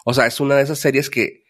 o 0.06 0.14
sea, 0.14 0.26
es 0.28 0.40
una 0.40 0.56
de 0.56 0.64
esas 0.64 0.80
series 0.80 1.10
que 1.10 1.44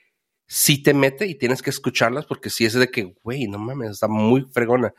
sí 0.46 0.82
te 0.82 0.94
mete 0.94 1.26
y 1.28 1.36
tienes 1.36 1.62
que 1.62 1.70
escucharlas 1.70 2.26
porque 2.26 2.50
sí 2.50 2.66
es 2.66 2.74
de 2.74 2.90
que, 2.90 3.14
güey, 3.24 3.48
no 3.48 3.58
mames, 3.60 3.92
está 3.92 4.08
muy 4.08 4.46
fregona. 4.52 4.94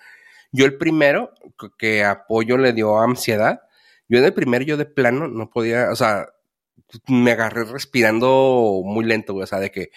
Yo 0.52 0.64
el 0.64 0.76
primero 0.76 1.32
que- 1.58 1.68
que 1.78 2.04
apoyo 2.04 2.56
le 2.56 2.72
dio 2.72 2.98
ansiedad, 3.00 3.60
yo 4.10 4.18
en 4.18 4.24
el 4.24 4.34
primero 4.34 4.64
yo 4.64 4.76
de 4.76 4.86
plano 4.86 5.28
no 5.28 5.50
podía, 5.50 5.90
o 5.90 5.96
sea, 5.96 6.26
me 7.06 7.30
agarré 7.30 7.64
respirando 7.64 8.82
muy 8.84 9.04
lento, 9.04 9.36
o 9.36 9.46
sea, 9.46 9.60
de 9.60 9.70
que 9.70 9.90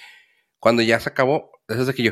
cuando 0.60 0.84
ya 0.84 1.00
se 1.00 1.10
acabó, 1.10 1.52
eso 1.68 1.82
es 1.82 1.88
de 1.88 1.94
que 1.96 2.04
yo, 2.04 2.12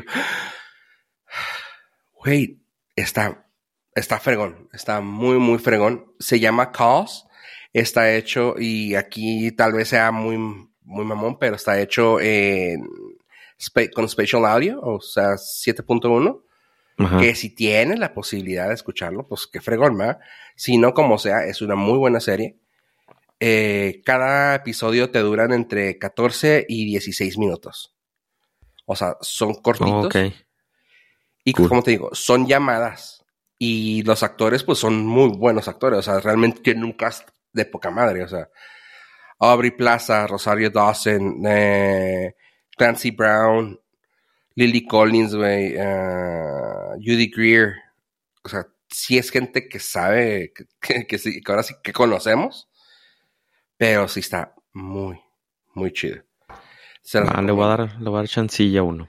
güey, 2.12 2.60
está, 2.96 3.46
está 3.94 4.18
fregón, 4.18 4.68
está 4.72 5.00
muy, 5.00 5.38
muy 5.38 5.58
fregón. 5.60 6.12
Se 6.18 6.40
llama 6.40 6.72
Cause, 6.72 7.24
está 7.72 8.12
hecho, 8.12 8.56
y 8.58 8.96
aquí 8.96 9.52
tal 9.52 9.72
vez 9.72 9.88
sea 9.88 10.10
muy, 10.10 10.36
muy 10.82 11.04
mamón, 11.04 11.38
pero 11.38 11.54
está 11.54 11.80
hecho 11.80 12.20
en, 12.20 12.82
con 13.94 14.08
Spatial 14.08 14.44
Audio, 14.44 14.80
o 14.80 15.00
sea, 15.00 15.34
7.1 15.34 16.42
Ajá. 17.04 17.18
que 17.18 17.34
si 17.34 17.50
tienes 17.50 17.98
la 17.98 18.14
posibilidad 18.14 18.68
de 18.68 18.74
escucharlo, 18.74 19.26
pues 19.26 19.46
qué 19.46 19.60
fregón, 19.60 19.96
¿verdad? 19.96 20.18
Si 20.56 20.78
no, 20.78 20.94
como 20.94 21.18
sea, 21.18 21.44
es 21.46 21.62
una 21.62 21.74
muy 21.74 21.98
buena 21.98 22.20
serie. 22.20 22.58
Eh, 23.40 24.02
cada 24.04 24.54
episodio 24.54 25.10
te 25.10 25.18
duran 25.18 25.52
entre 25.52 25.98
14 25.98 26.66
y 26.68 26.84
16 26.84 27.38
minutos. 27.38 27.94
O 28.86 28.94
sea, 28.94 29.16
son 29.20 29.54
cortitos. 29.54 30.14
Y 31.44 31.52
cool. 31.52 31.68
como 31.68 31.82
te 31.82 31.90
digo, 31.92 32.10
son 32.12 32.46
llamadas. 32.46 33.24
Y 33.58 34.02
los 34.02 34.22
actores, 34.22 34.64
pues 34.64 34.78
son 34.78 35.06
muy 35.06 35.30
buenos 35.36 35.68
actores. 35.68 35.98
O 35.98 36.02
sea, 36.02 36.20
realmente 36.20 36.60
tienen 36.60 36.84
un 36.84 36.92
cast 36.92 37.28
de 37.52 37.64
poca 37.64 37.90
madre. 37.90 38.22
O 38.22 38.28
sea, 38.28 38.48
Aubrey 39.40 39.72
Plaza, 39.72 40.26
Rosario 40.26 40.70
Dawson, 40.70 41.42
eh, 41.46 42.36
Clancy 42.76 43.10
Brown, 43.10 43.80
Lily 44.54 44.86
Collins, 44.86 45.34
güey, 45.34 45.74
eh, 45.76 46.96
Judy 46.96 47.30
Greer. 47.30 47.74
O 48.44 48.48
sea, 48.48 48.66
sí 48.88 49.18
es 49.18 49.30
gente 49.30 49.68
que 49.68 49.78
sabe, 49.78 50.52
que, 50.54 50.64
que, 50.80 51.06
que 51.06 51.18
sí, 51.18 51.40
que 51.40 51.52
ahora 51.52 51.62
sí 51.62 51.74
que 51.82 51.92
conocemos. 51.92 52.68
Pero 53.76 54.06
sí 54.08 54.20
está 54.20 54.54
muy, 54.72 55.20
muy 55.74 55.92
chido. 55.92 56.22
Ah, 57.14 57.42
le 57.42 57.52
voy 57.52 57.64
a 57.64 57.68
dar, 57.68 58.00
le 58.00 58.08
voy 58.08 58.14
a 58.14 58.22
dar 58.22 58.28
chancilla 58.28 58.80
a 58.80 58.84
uno. 58.84 59.08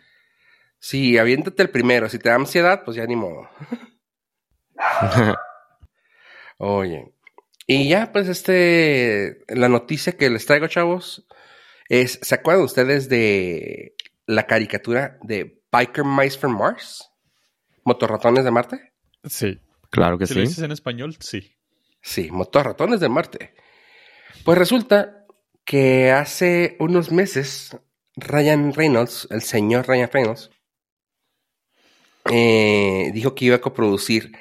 Sí, 0.79 1.17
aviéntate 1.17 1.61
el 1.61 1.69
primero. 1.69 2.09
Si 2.09 2.19
te 2.19 2.29
da 2.29 2.35
ansiedad, 2.35 2.83
pues 2.83 2.97
ya 2.97 3.05
ni 3.05 3.15
modo. 3.15 3.47
Oye. 6.57 7.13
Y 7.67 7.87
ya, 7.87 8.11
pues, 8.11 8.27
este, 8.27 9.43
la 9.47 9.69
noticia 9.69 10.17
que 10.17 10.29
les 10.29 10.45
traigo, 10.45 10.67
chavos, 10.67 11.25
es, 11.87 12.19
¿se 12.21 12.35
acuerdan 12.35 12.65
ustedes 12.65 13.07
de 13.07 13.95
la 14.25 14.45
caricatura 14.47 15.17
de 15.21 15.61
Biker 15.71 16.05
Mice 16.05 16.37
from 16.37 16.57
Mars? 16.57 17.09
¿Motorratones 17.83 18.43
de 18.45 18.51
Marte? 18.51 18.93
Sí. 19.25 19.59
claro 19.89 20.17
que 20.17 20.27
Si 20.27 20.33
lo 20.35 20.41
sí. 20.41 20.47
dices 20.47 20.63
en 20.63 20.71
español, 20.71 21.15
sí. 21.19 21.55
Sí, 22.01 22.31
motorratones 22.31 22.99
de 22.99 23.09
Marte. 23.09 23.53
Pues 24.43 24.57
resulta 24.57 25.25
que 25.65 26.11
hace 26.11 26.75
unos 26.79 27.11
meses, 27.11 27.77
Ryan 28.15 28.73
Reynolds, 28.73 29.27
el 29.31 29.41
señor 29.41 29.87
Ryan 29.87 30.09
Reynolds, 30.11 30.49
eh, 32.31 33.11
dijo 33.13 33.35
que 33.35 33.45
iba 33.45 33.55
a 33.57 33.61
coproducir 33.61 34.31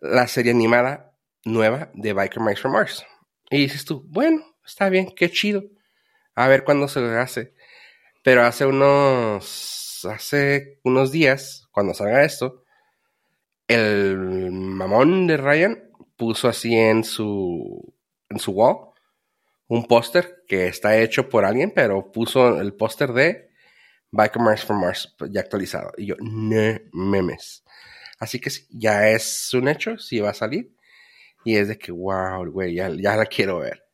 la 0.00 0.26
serie 0.26 0.52
animada 0.52 1.12
nueva 1.44 1.90
de 1.94 2.12
Biker 2.12 2.40
Mice 2.42 2.60
from 2.60 2.72
Mars. 2.72 3.04
Y 3.50 3.58
dices 3.58 3.84
tú, 3.84 4.04
bueno, 4.08 4.44
está 4.64 4.88
bien, 4.88 5.12
qué 5.14 5.30
chido. 5.30 5.64
A 6.34 6.48
ver 6.48 6.64
cuándo 6.64 6.88
se 6.88 7.00
hace. 7.18 7.54
Pero 8.22 8.44
hace 8.44 8.66
unos, 8.66 10.06
hace 10.10 10.78
unos 10.84 11.10
días, 11.10 11.68
cuando 11.72 11.94
salga 11.94 12.24
esto, 12.24 12.64
el 13.68 14.50
mamón 14.52 15.26
de 15.26 15.36
Ryan 15.36 15.90
puso 16.16 16.48
así 16.48 16.74
en 16.74 17.04
su, 17.04 17.94
en 18.28 18.38
su 18.38 18.52
wall 18.52 18.90
un 19.70 19.86
póster 19.86 20.42
que 20.48 20.66
está 20.66 20.98
hecho 20.98 21.28
por 21.28 21.44
alguien, 21.44 21.72
pero 21.72 22.10
puso 22.10 22.60
el 22.60 22.74
póster 22.74 23.12
de 23.12 23.50
Mice 24.10 24.66
from 24.66 24.80
Mars 24.80 25.14
ya 25.30 25.40
actualizado. 25.40 25.92
Y 25.96 26.06
yo, 26.06 26.16
no 26.18 26.76
memes. 26.92 27.62
Así 28.18 28.40
que 28.40 28.50
sí, 28.50 28.66
ya 28.70 29.08
es 29.10 29.54
un 29.54 29.68
hecho, 29.68 29.96
sí 29.96 30.18
va 30.18 30.30
a 30.30 30.34
salir. 30.34 30.74
Y 31.44 31.56
es 31.56 31.68
de 31.68 31.78
que, 31.78 31.92
wow, 31.92 32.44
güey, 32.50 32.74
ya, 32.74 32.90
ya 32.90 33.14
la 33.14 33.26
quiero 33.26 33.60
ver. 33.60 33.84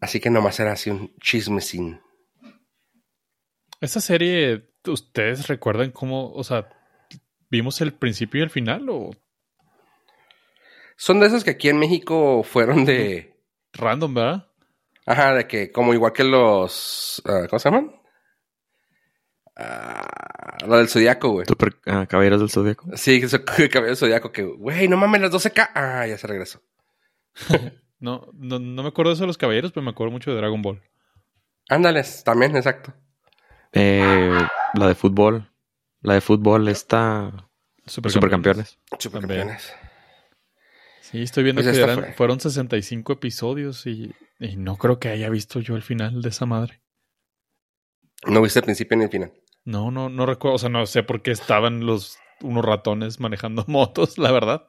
Así 0.00 0.20
que 0.20 0.30
nomás 0.30 0.58
era 0.60 0.72
así 0.72 0.90
un 0.90 1.14
chismecín. 1.20 2.00
Esa 3.80 4.00
serie, 4.00 4.70
¿ustedes 4.86 5.48
recuerdan 5.48 5.90
cómo, 5.90 6.32
o 6.32 6.44
sea, 6.44 6.68
vimos 7.50 7.80
el 7.80 7.92
principio 7.92 8.40
y 8.40 8.44
el 8.44 8.50
final 8.50 8.88
o 8.90 9.10
Son 10.96 11.20
de 11.20 11.26
esas 11.26 11.44
que 11.44 11.50
aquí 11.50 11.68
en 11.68 11.78
México 11.78 12.42
fueron 12.42 12.84
de... 12.84 13.36
random, 13.72 14.14
verdad? 14.14 14.48
Ajá, 15.06 15.34
de 15.34 15.46
que 15.46 15.72
como 15.72 15.94
igual 15.94 16.12
que 16.12 16.24
los... 16.24 17.22
ah, 17.24 17.46
¿Cómo 17.48 17.58
se 17.58 17.70
llaman? 17.70 17.94
Ah, 19.56 20.56
lo 20.66 20.76
del 20.76 20.88
Zodíaco, 20.88 21.30
güey. 21.30 21.46
Super 21.46 21.76
ah, 21.86 22.06
Caballeros 22.06 22.40
del 22.40 22.50
Zodíaco. 22.50 22.96
Sí, 22.96 23.20
cabello 23.44 23.86
del 23.86 23.96
Zodíaco, 23.96 24.30
que, 24.30 24.42
güey, 24.42 24.86
no 24.86 24.96
mames, 24.96 25.20
las 25.20 25.32
12K. 25.32 25.70
Ah, 25.74 26.06
ya 26.06 26.18
se 26.18 26.26
regresó. 26.26 26.62
No, 28.00 28.28
no, 28.34 28.58
no 28.58 28.82
me 28.82 28.88
acuerdo 28.88 29.10
de 29.10 29.14
eso 29.14 29.22
de 29.24 29.28
los 29.28 29.38
caballeros, 29.38 29.72
pero 29.72 29.82
me 29.84 29.90
acuerdo 29.90 30.12
mucho 30.12 30.30
de 30.30 30.36
Dragon 30.36 30.62
Ball. 30.62 30.80
Ándales, 31.68 32.22
también, 32.24 32.56
exacto. 32.56 32.94
Eh, 33.72 34.32
la 34.74 34.88
de 34.88 34.94
fútbol. 34.94 35.50
La 36.00 36.14
de 36.14 36.20
fútbol 36.20 36.68
está 36.68 37.48
Supercampeones. 37.86 38.78
Supercampeones. 38.98 39.72
Sí, 41.00 41.22
estoy 41.22 41.42
viendo 41.44 41.62
Pues 41.62 41.74
que 41.76 41.82
eran- 41.82 41.98
fue. 42.00 42.12
fueron 42.12 42.38
65 42.40 43.14
episodios 43.14 43.86
y, 43.86 44.14
y 44.38 44.56
no 44.56 44.76
creo 44.76 44.98
que 45.00 45.08
haya 45.08 45.28
visto 45.30 45.60
yo 45.60 45.74
el 45.74 45.82
final 45.82 46.20
de 46.22 46.28
esa 46.28 46.46
madre. 46.46 46.80
No 48.26 48.42
viste 48.42 48.58
el 48.60 48.64
principio 48.64 48.96
ni 48.96 49.04
el 49.04 49.10
final. 49.10 49.32
No, 49.64 49.90
no, 49.90 50.08
no 50.08 50.26
recuerdo, 50.26 50.56
o 50.56 50.58
sea, 50.58 50.68
no 50.68 50.84
sé 50.86 51.02
por 51.02 51.22
qué 51.22 51.30
estaban 51.30 51.84
los 51.86 52.18
unos 52.42 52.64
ratones 52.64 53.20
manejando 53.20 53.64
motos, 53.68 54.18
la 54.18 54.32
verdad. 54.32 54.68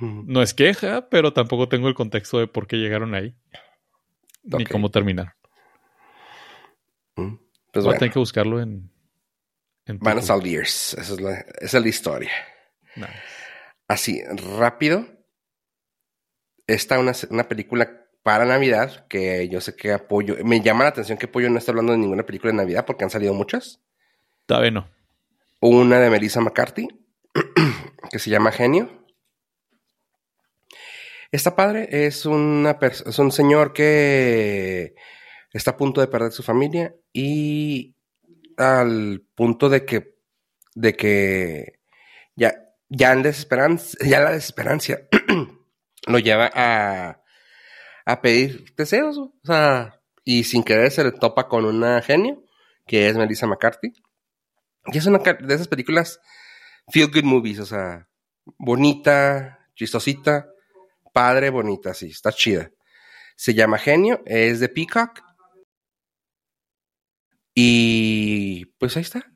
No 0.00 0.42
es 0.42 0.54
queja, 0.54 1.08
pero 1.10 1.32
tampoco 1.32 1.68
tengo 1.68 1.88
el 1.88 1.94
contexto 1.94 2.38
de 2.38 2.46
por 2.46 2.66
qué 2.66 2.76
llegaron 2.76 3.14
ahí. 3.14 3.36
Ni 4.44 4.64
cómo 4.64 4.90
terminar. 4.90 5.34
Mm, 7.16 7.34
Pues 7.72 7.84
Voy 7.84 7.94
a 7.94 7.98
tener 7.98 8.12
que 8.12 8.18
buscarlo 8.18 8.60
en. 8.60 8.90
en 9.86 9.98
Van 9.98 10.18
a 10.18 10.22
salir. 10.22 10.60
Esa 10.60 11.00
es 11.00 11.20
la, 11.20 11.34
esa 11.60 11.78
es 11.78 11.82
la 11.82 11.88
historia. 11.88 12.30
Nice. 12.94 13.12
Así, 13.88 14.22
rápido. 14.58 15.06
Esta 16.66 16.98
una, 16.98 17.12
una 17.30 17.48
película 17.48 18.06
para 18.22 18.44
Navidad 18.44 19.06
que 19.08 19.48
yo 19.48 19.60
sé 19.60 19.76
que 19.76 19.92
apoyo. 19.92 20.36
Me 20.44 20.60
llama 20.60 20.84
la 20.84 20.90
atención 20.90 21.18
que 21.18 21.26
apoyo 21.26 21.48
no 21.50 21.58
está 21.58 21.72
hablando 21.72 21.92
de 21.92 21.98
ninguna 21.98 22.24
película 22.24 22.50
de 22.52 22.56
Navidad 22.56 22.84
porque 22.86 23.04
han 23.04 23.10
salido 23.10 23.34
muchas. 23.34 23.82
Todavía 24.46 24.70
no. 24.70 24.88
Una 25.68 25.98
de 25.98 26.10
Melissa 26.10 26.40
McCarthy 26.40 26.86
que 28.10 28.20
se 28.20 28.30
llama 28.30 28.52
Genio. 28.52 29.04
Está 31.32 31.56
padre, 31.56 32.06
es, 32.06 32.24
una 32.24 32.78
es 32.80 33.18
un 33.18 33.32
señor 33.32 33.72
que 33.72 34.94
está 35.52 35.72
a 35.72 35.76
punto 35.76 36.00
de 36.00 36.06
perder 36.06 36.30
su 36.30 36.44
familia 36.44 36.94
y 37.12 37.96
al 38.56 39.26
punto 39.34 39.68
de 39.68 39.84
que, 39.84 40.14
de 40.76 40.94
que 40.94 41.80
ya 42.36 42.54
ya, 42.88 43.16
desesperanza, 43.16 43.98
la 44.00 44.30
desesperancia 44.34 45.08
lo 46.06 46.20
lleva 46.20 46.48
a, 46.54 47.22
a 48.04 48.22
pedir 48.22 48.72
deseos, 48.76 49.18
y 50.22 50.44
sin 50.44 50.62
querer 50.62 50.92
se 50.92 51.02
le 51.02 51.10
topa 51.10 51.48
con 51.48 51.64
una 51.64 52.00
genio, 52.02 52.44
que 52.86 53.08
es 53.08 53.16
Melissa 53.16 53.48
McCarthy. 53.48 53.92
Y 54.92 54.98
es 54.98 55.06
una 55.06 55.18
de 55.18 55.54
esas 55.54 55.68
películas 55.68 56.20
feel 56.88 57.10
good 57.10 57.24
movies, 57.24 57.60
o 57.60 57.66
sea, 57.66 58.08
bonita, 58.58 59.58
chistosita, 59.74 60.48
padre, 61.12 61.50
bonita, 61.50 61.94
sí, 61.94 62.10
está 62.10 62.32
chida. 62.32 62.70
Se 63.36 63.54
llama 63.54 63.78
Genio, 63.78 64.22
es 64.26 64.60
de 64.60 64.68
Peacock. 64.68 65.20
Y 67.54 68.66
pues 68.78 68.96
ahí 68.96 69.02
está. 69.02 69.26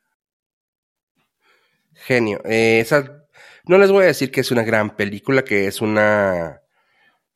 Genio. 1.94 2.40
Eh, 2.44 2.80
esa, 2.80 3.26
no 3.64 3.78
les 3.78 3.90
voy 3.90 4.04
a 4.04 4.08
decir 4.08 4.30
que 4.30 4.40
es 4.40 4.50
una 4.50 4.62
gran 4.62 4.96
película, 4.96 5.42
que 5.44 5.66
es 5.66 5.80
una... 5.80 6.62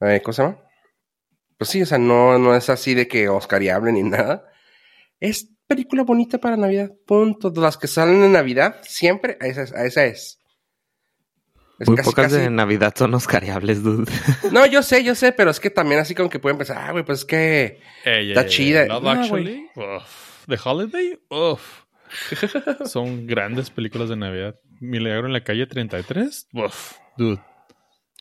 Eh, 0.01 0.21
¿Cómo 0.23 0.33
se 0.33 0.43
llama? 0.43 0.61
Pues 1.59 1.71
sí, 1.71 1.83
o 1.83 1.87
sea, 1.87 1.99
no, 1.99 2.39
no 2.39 2.55
es 2.55 2.69
así 2.71 2.95
de 2.95 3.09
que 3.09 3.29
oscariable 3.29 3.93
ni 3.93 4.03
nada. 4.05 4.51
Es 5.21 5.49
película 5.67 6.03
bonita 6.03 6.39
para 6.39 6.57
Navidad, 6.57 6.91
punto. 7.07 7.53
Las 7.57 7.77
que 7.77 7.87
salen 7.87 8.23
en 8.23 8.33
Navidad, 8.33 8.81
siempre, 8.83 9.39
a 9.41 9.47
esa, 9.47 9.63
a 9.77 9.85
esa 9.85 10.05
es. 10.05 10.41
Es 11.79 11.89
Muy 11.89 12.01
pocas 12.03 12.31
de 12.31 12.51
Navidad 12.51 12.95
son 12.97 13.15
oscariables, 13.15 13.83
dude. 13.83 14.11
No, 14.53 14.65
yo 14.67 14.83
sé, 14.83 15.03
yo 15.03 15.15
sé, 15.15 15.33
pero 15.33 15.51
es 15.51 15.59
que 15.59 15.71
también 15.71 16.01
así 16.01 16.15
como 16.15 16.31
que 16.31 16.39
pueden 16.39 16.57
pensar, 16.57 16.79
ah, 16.79 16.93
güey, 16.93 17.05
pues 17.05 17.21
es 17.21 17.25
que 17.25 17.81
está 18.05 18.47
chida. 18.47 18.87
No, 18.87 19.09
actually, 19.09 19.69
The 20.47 20.59
Holiday, 20.63 21.19
Uf. 21.31 21.83
son 22.85 23.27
grandes 23.27 23.71
películas 23.71 24.09
de 24.09 24.17
Navidad. 24.17 24.55
Milagro 24.81 25.27
en 25.27 25.33
la 25.33 25.43
calle 25.43 25.67
33, 25.67 26.49
Uf, 26.53 26.93
dude. 27.17 27.41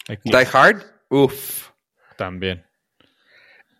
Die 0.07 0.47
Hard, 0.51 0.83
uff. 1.09 1.69
También. 2.17 2.65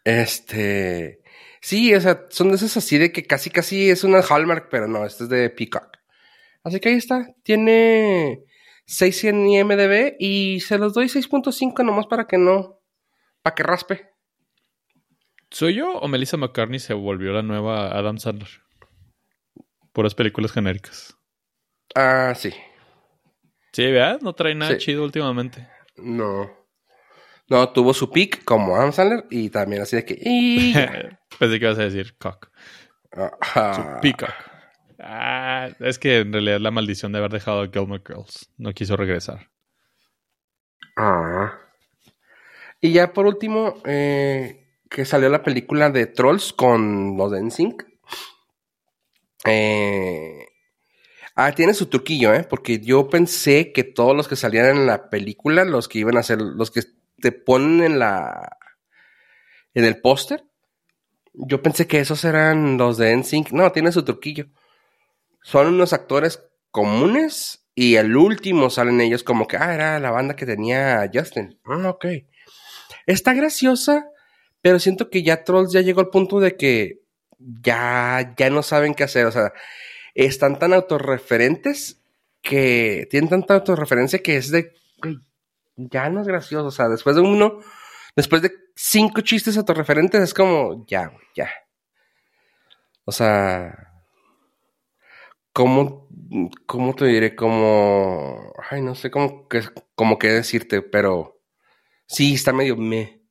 Este. 0.03 1.22
Sí, 1.63 1.95
o 1.95 2.01
sea, 2.01 2.25
son 2.29 2.49
de 2.49 2.55
esas 2.55 2.75
así 2.75 2.97
de 2.97 3.13
que 3.13 3.23
casi 3.23 3.49
casi 3.49 3.89
es 3.89 4.03
una 4.03 4.19
Hallmark, 4.19 4.67
pero 4.69 4.85
no, 4.85 5.05
este 5.05 5.23
es 5.23 5.29
de 5.29 5.49
Peacock. 5.49 5.97
Así 6.61 6.81
que 6.81 6.89
ahí 6.89 6.95
está. 6.95 7.29
Tiene 7.41 8.43
6 8.85 9.23
en 9.23 9.47
IMDB 9.47 10.17
y 10.19 10.59
se 10.59 10.77
los 10.77 10.93
doy 10.93 11.05
6.5 11.05 11.85
nomás 11.85 12.05
para 12.07 12.27
que 12.27 12.37
no. 12.37 12.81
Para 13.41 13.55
que 13.55 13.63
raspe. 13.63 14.09
¿Soy 15.51 15.75
yo 15.75 15.93
o 15.93 16.07
Melissa 16.09 16.35
McCartney 16.35 16.79
se 16.79 16.93
volvió 16.93 17.31
la 17.31 17.43
nueva 17.43 17.97
Adam 17.97 18.17
Sandler? 18.17 18.49
Puras 19.93 20.15
películas 20.15 20.51
genéricas. 20.51 21.17
Ah, 21.95 22.33
sí. 22.35 22.51
Sí, 23.71 23.89
¿verdad? 23.89 24.19
No 24.21 24.33
trae 24.33 24.53
nada 24.53 24.77
chido 24.77 25.05
últimamente. 25.05 25.65
No. 25.95 26.51
No, 27.47 27.69
tuvo 27.69 27.93
su 27.93 28.11
pick 28.11 28.43
como 28.43 28.75
Adam 28.75 28.91
Sandler 28.91 29.23
y 29.29 29.49
también 29.49 29.83
así 29.83 29.95
de 29.95 30.03
que. 30.03 31.17
Pensé 31.39 31.59
que 31.59 31.65
ibas 31.65 31.79
a 31.79 31.83
decir 31.83 32.15
cock. 32.17 32.49
Su 33.13 34.01
peacock. 34.01 34.33
Ah, 34.99 35.69
es 35.79 35.99
que 35.99 36.19
en 36.19 36.31
realidad 36.31 36.59
la 36.59 36.71
maldición 36.71 37.11
de 37.11 37.19
haber 37.19 37.31
dejado 37.31 37.61
a 37.61 37.67
Gilmore 37.67 38.03
Girls. 38.05 38.49
No 38.57 38.73
quiso 38.73 38.95
regresar. 38.95 39.49
Ah. 40.95 41.59
Y 42.79 42.93
ya 42.93 43.13
por 43.13 43.25
último, 43.25 43.81
eh, 43.85 44.63
que 44.89 45.05
salió 45.05 45.29
la 45.29 45.43
película 45.43 45.89
de 45.89 46.05
Trolls 46.05 46.53
con 46.53 47.17
los 47.17 47.31
de 47.31 47.41
NSYNC. 47.41 47.83
Eh, 49.45 50.45
ah, 51.35 51.51
tiene 51.53 51.73
su 51.73 51.87
truquillo, 51.87 52.33
¿eh? 52.33 52.43
Porque 52.43 52.79
yo 52.79 53.09
pensé 53.09 53.71
que 53.73 53.83
todos 53.83 54.15
los 54.15 54.27
que 54.27 54.35
salían 54.35 54.67
en 54.67 54.85
la 54.85 55.09
película, 55.09 55.65
los 55.65 55.87
que 55.87 55.99
iban 55.99 56.17
a 56.17 56.23
ser, 56.23 56.41
los 56.41 56.71
que 56.71 56.81
te 57.19 57.31
ponen 57.31 57.83
en 57.83 57.99
la, 57.99 58.57
en 59.73 59.85
el 59.85 59.99
póster, 59.99 60.43
yo 61.33 61.61
pensé 61.61 61.87
que 61.87 61.99
esos 61.99 62.23
eran 62.25 62.77
los 62.77 62.97
de 62.97 63.15
NSYNC. 63.15 63.51
No, 63.51 63.71
tiene 63.71 63.91
su 63.91 64.03
truquillo 64.03 64.47
son 65.43 65.67
unos 65.67 65.93
actores 65.93 66.43
comunes 66.71 67.67
y 67.75 67.95
el 67.95 68.15
último 68.15 68.69
salen 68.69 69.01
ellos 69.01 69.23
como 69.23 69.47
que, 69.47 69.57
ah, 69.57 69.73
era 69.73 69.99
la 69.99 70.11
banda 70.11 70.35
que 70.35 70.45
tenía 70.45 71.09
Justin. 71.13 71.59
Ah, 71.65 71.89
ok. 71.89 72.05
Está 73.05 73.33
graciosa, 73.33 74.07
pero 74.61 74.79
siento 74.79 75.09
que 75.09 75.21
ya 75.21 75.43
Trolls 75.43 75.73
ya 75.73 75.81
llegó 75.81 75.99
al 75.99 76.09
punto 76.09 76.39
de 76.39 76.55
que 76.55 77.01
ya, 77.37 78.33
ya 78.37 78.49
no 78.49 78.63
saben 78.63 78.95
qué 78.95 79.03
hacer. 79.03 79.25
O 79.25 79.31
sea, 79.31 79.53
están 80.15 80.57
tan 80.57 80.73
autorreferentes 80.73 82.01
que 82.41 83.07
tienen 83.09 83.29
tanta 83.29 83.55
autorreferencia 83.55 84.19
que 84.19 84.37
es 84.37 84.51
de, 84.51 84.71
ya 85.75 86.09
no 86.09 86.21
es 86.21 86.27
gracioso. 86.27 86.67
O 86.67 86.71
sea, 86.71 86.87
después 86.87 87.15
de 87.15 87.21
uno, 87.21 87.59
después 88.15 88.41
de 88.41 88.53
cinco 88.75 89.21
chistes 89.21 89.57
autorreferentes, 89.57 90.21
es 90.21 90.33
como, 90.33 90.85
ya, 90.87 91.11
ya. 91.35 91.49
O 93.05 93.11
sea, 93.11 93.93
¿Cómo, 95.53 96.07
cómo 96.65 96.95
te 96.95 97.05
diré? 97.05 97.35
Como, 97.35 98.53
ay, 98.71 98.81
no 98.81 98.95
sé 98.95 99.11
cómo 99.11 99.47
que, 99.47 99.61
cómo 99.95 100.17
decirte, 100.19 100.81
pero 100.81 101.39
sí, 102.07 102.33
está 102.33 102.53
medio 102.53 102.75
me. 102.75 103.21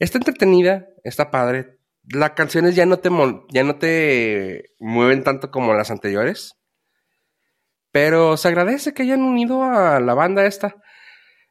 Está 0.00 0.18
entretenida, 0.18 0.88
está 1.04 1.30
padre. 1.30 1.78
Las 2.02 2.32
canciones 2.32 2.74
ya 2.74 2.84
no 2.86 2.98
te, 2.98 3.10
ya 3.50 3.62
no 3.62 3.78
te 3.78 4.72
mueven 4.80 5.22
tanto 5.22 5.52
como 5.52 5.72
las 5.74 5.90
anteriores. 5.92 6.54
Pero 7.92 8.36
se 8.36 8.48
agradece 8.48 8.92
que 8.92 9.04
hayan 9.04 9.22
unido 9.22 9.62
a 9.62 10.00
la 10.00 10.14
banda 10.14 10.46
esta. 10.46 10.74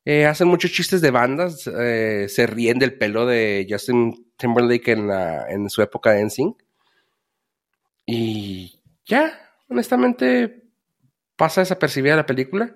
Eh, 0.06 0.28
hacen 0.28 0.48
muchos 0.48 0.72
chistes 0.72 1.02
de 1.02 1.10
bandas. 1.10 1.68
Eh, 1.68 2.28
se 2.30 2.46
ríen 2.46 2.78
del 2.78 2.98
pelo 2.98 3.26
de 3.26 3.66
Justin 3.68 4.32
Timberlake 4.38 4.92
en, 4.92 5.08
la, 5.08 5.50
en 5.50 5.70
su 5.70 5.82
época 5.82 6.12
de 6.12 6.24
NSYNC. 6.24 6.64
Y 8.06 8.80
ya, 9.06 9.52
honestamente 9.68 10.62
pasa 11.36 11.62
desapercibida 11.62 12.16
la 12.16 12.28
película. 12.28 12.76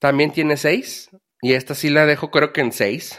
También 0.00 0.32
tiene 0.32 0.56
seis. 0.56 1.10
Y 1.40 1.52
esta 1.52 1.74
sí 1.74 1.90
la 1.90 2.06
dejo 2.06 2.30
creo 2.30 2.52
que 2.52 2.60
en 2.60 2.72
seis. 2.72 3.16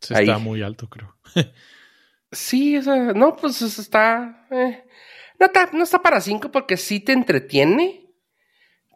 está 0.00 0.38
muy 0.38 0.62
alto, 0.62 0.88
creo. 0.88 1.16
sí, 2.30 2.76
o 2.76 2.82
sea, 2.82 3.12
no, 3.12 3.34
pues 3.34 3.60
está... 3.60 4.46
Eh, 4.52 4.84
no, 5.40 5.46
está 5.46 5.70
no 5.72 5.82
está 5.82 6.00
para 6.00 6.20
cinco 6.20 6.52
porque 6.52 6.76
sí 6.76 7.00
te 7.00 7.12
entretiene, 7.12 8.06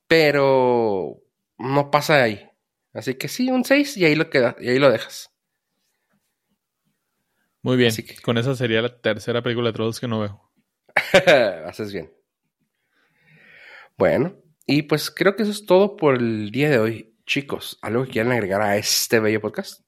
pero 0.07 1.21
no 1.59 1.91
pasa 1.91 2.17
de 2.17 2.23
ahí. 2.23 2.51
Así 2.93 3.15
que 3.15 3.29
sí, 3.29 3.51
un 3.51 3.65
seis 3.65 3.97
y 3.97 4.05
ahí 4.05 4.15
lo 4.15 4.31
queda, 4.31 4.57
y 4.61 4.69
ahí 4.69 4.79
lo 4.79 4.91
dejas. 4.91 5.31
Muy 7.63 7.77
bien. 7.77 7.93
Con 8.23 8.39
esa 8.39 8.55
sería 8.55 8.83
la 8.83 9.01
tercera 9.01 9.43
película 9.43 9.69
de 9.69 9.73
Trolls 9.75 10.01
que 10.01 10.09
no 10.09 10.21
veo. 10.21 10.51
Haces 11.67 11.93
bien. 11.93 12.13
Bueno, 13.97 14.37
y 14.65 14.83
pues 14.83 15.11
creo 15.11 15.35
que 15.35 15.43
eso 15.43 15.53
es 15.53 15.67
todo 15.67 15.97
por 15.97 16.17
el 16.17 16.51
día 16.51 16.71
de 16.71 16.79
hoy. 16.79 17.17
Chicos, 17.27 17.79
¿algo 17.83 18.05
que 18.05 18.13
quieran 18.13 18.33
agregar 18.33 18.63
a 18.63 18.77
este 18.77 19.21
bello 19.21 19.41
podcast? 19.41 19.83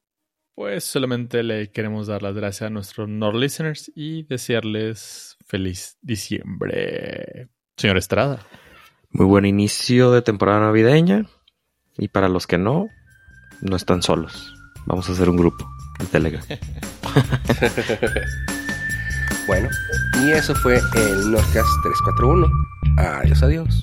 Pues 0.55 0.84
solamente 0.84 1.42
le 1.42 1.70
queremos 1.70 2.09
dar 2.09 2.22
las 2.22 2.34
gracias 2.34 2.66
a 2.66 2.70
nuestros 2.70 3.09
Nord 3.09 3.36
listeners 3.36 3.90
y 3.94 4.24
desearles 4.24 5.38
feliz 5.47 5.97
diciembre. 6.02 7.48
Señor 7.76 7.97
Estrada. 7.97 8.47
Muy 9.10 9.26
buen 9.26 9.47
inicio 9.47 10.10
de 10.10 10.22
temporada 10.22 10.60
navideña. 10.60 11.26
Y 12.01 12.09
para 12.09 12.28
los 12.28 12.47
que 12.47 12.59
no, 12.59 12.89
no 13.60 13.77
están 13.77 14.02
solos. 14.02 14.55
Vamos 14.86 15.09
a 15.09 15.12
hacer 15.12 15.28
un 15.28 15.36
grupo 15.36 15.70
en 16.01 16.06
Telegram. 16.06 16.43
Bueno, 19.47 19.68
y 20.22 20.31
eso 20.31 20.55
fue 20.55 20.77
el 20.77 21.31
Nordcast 21.32 21.68
341. 21.82 22.48
Adiós, 22.98 23.43
adiós. 23.43 23.82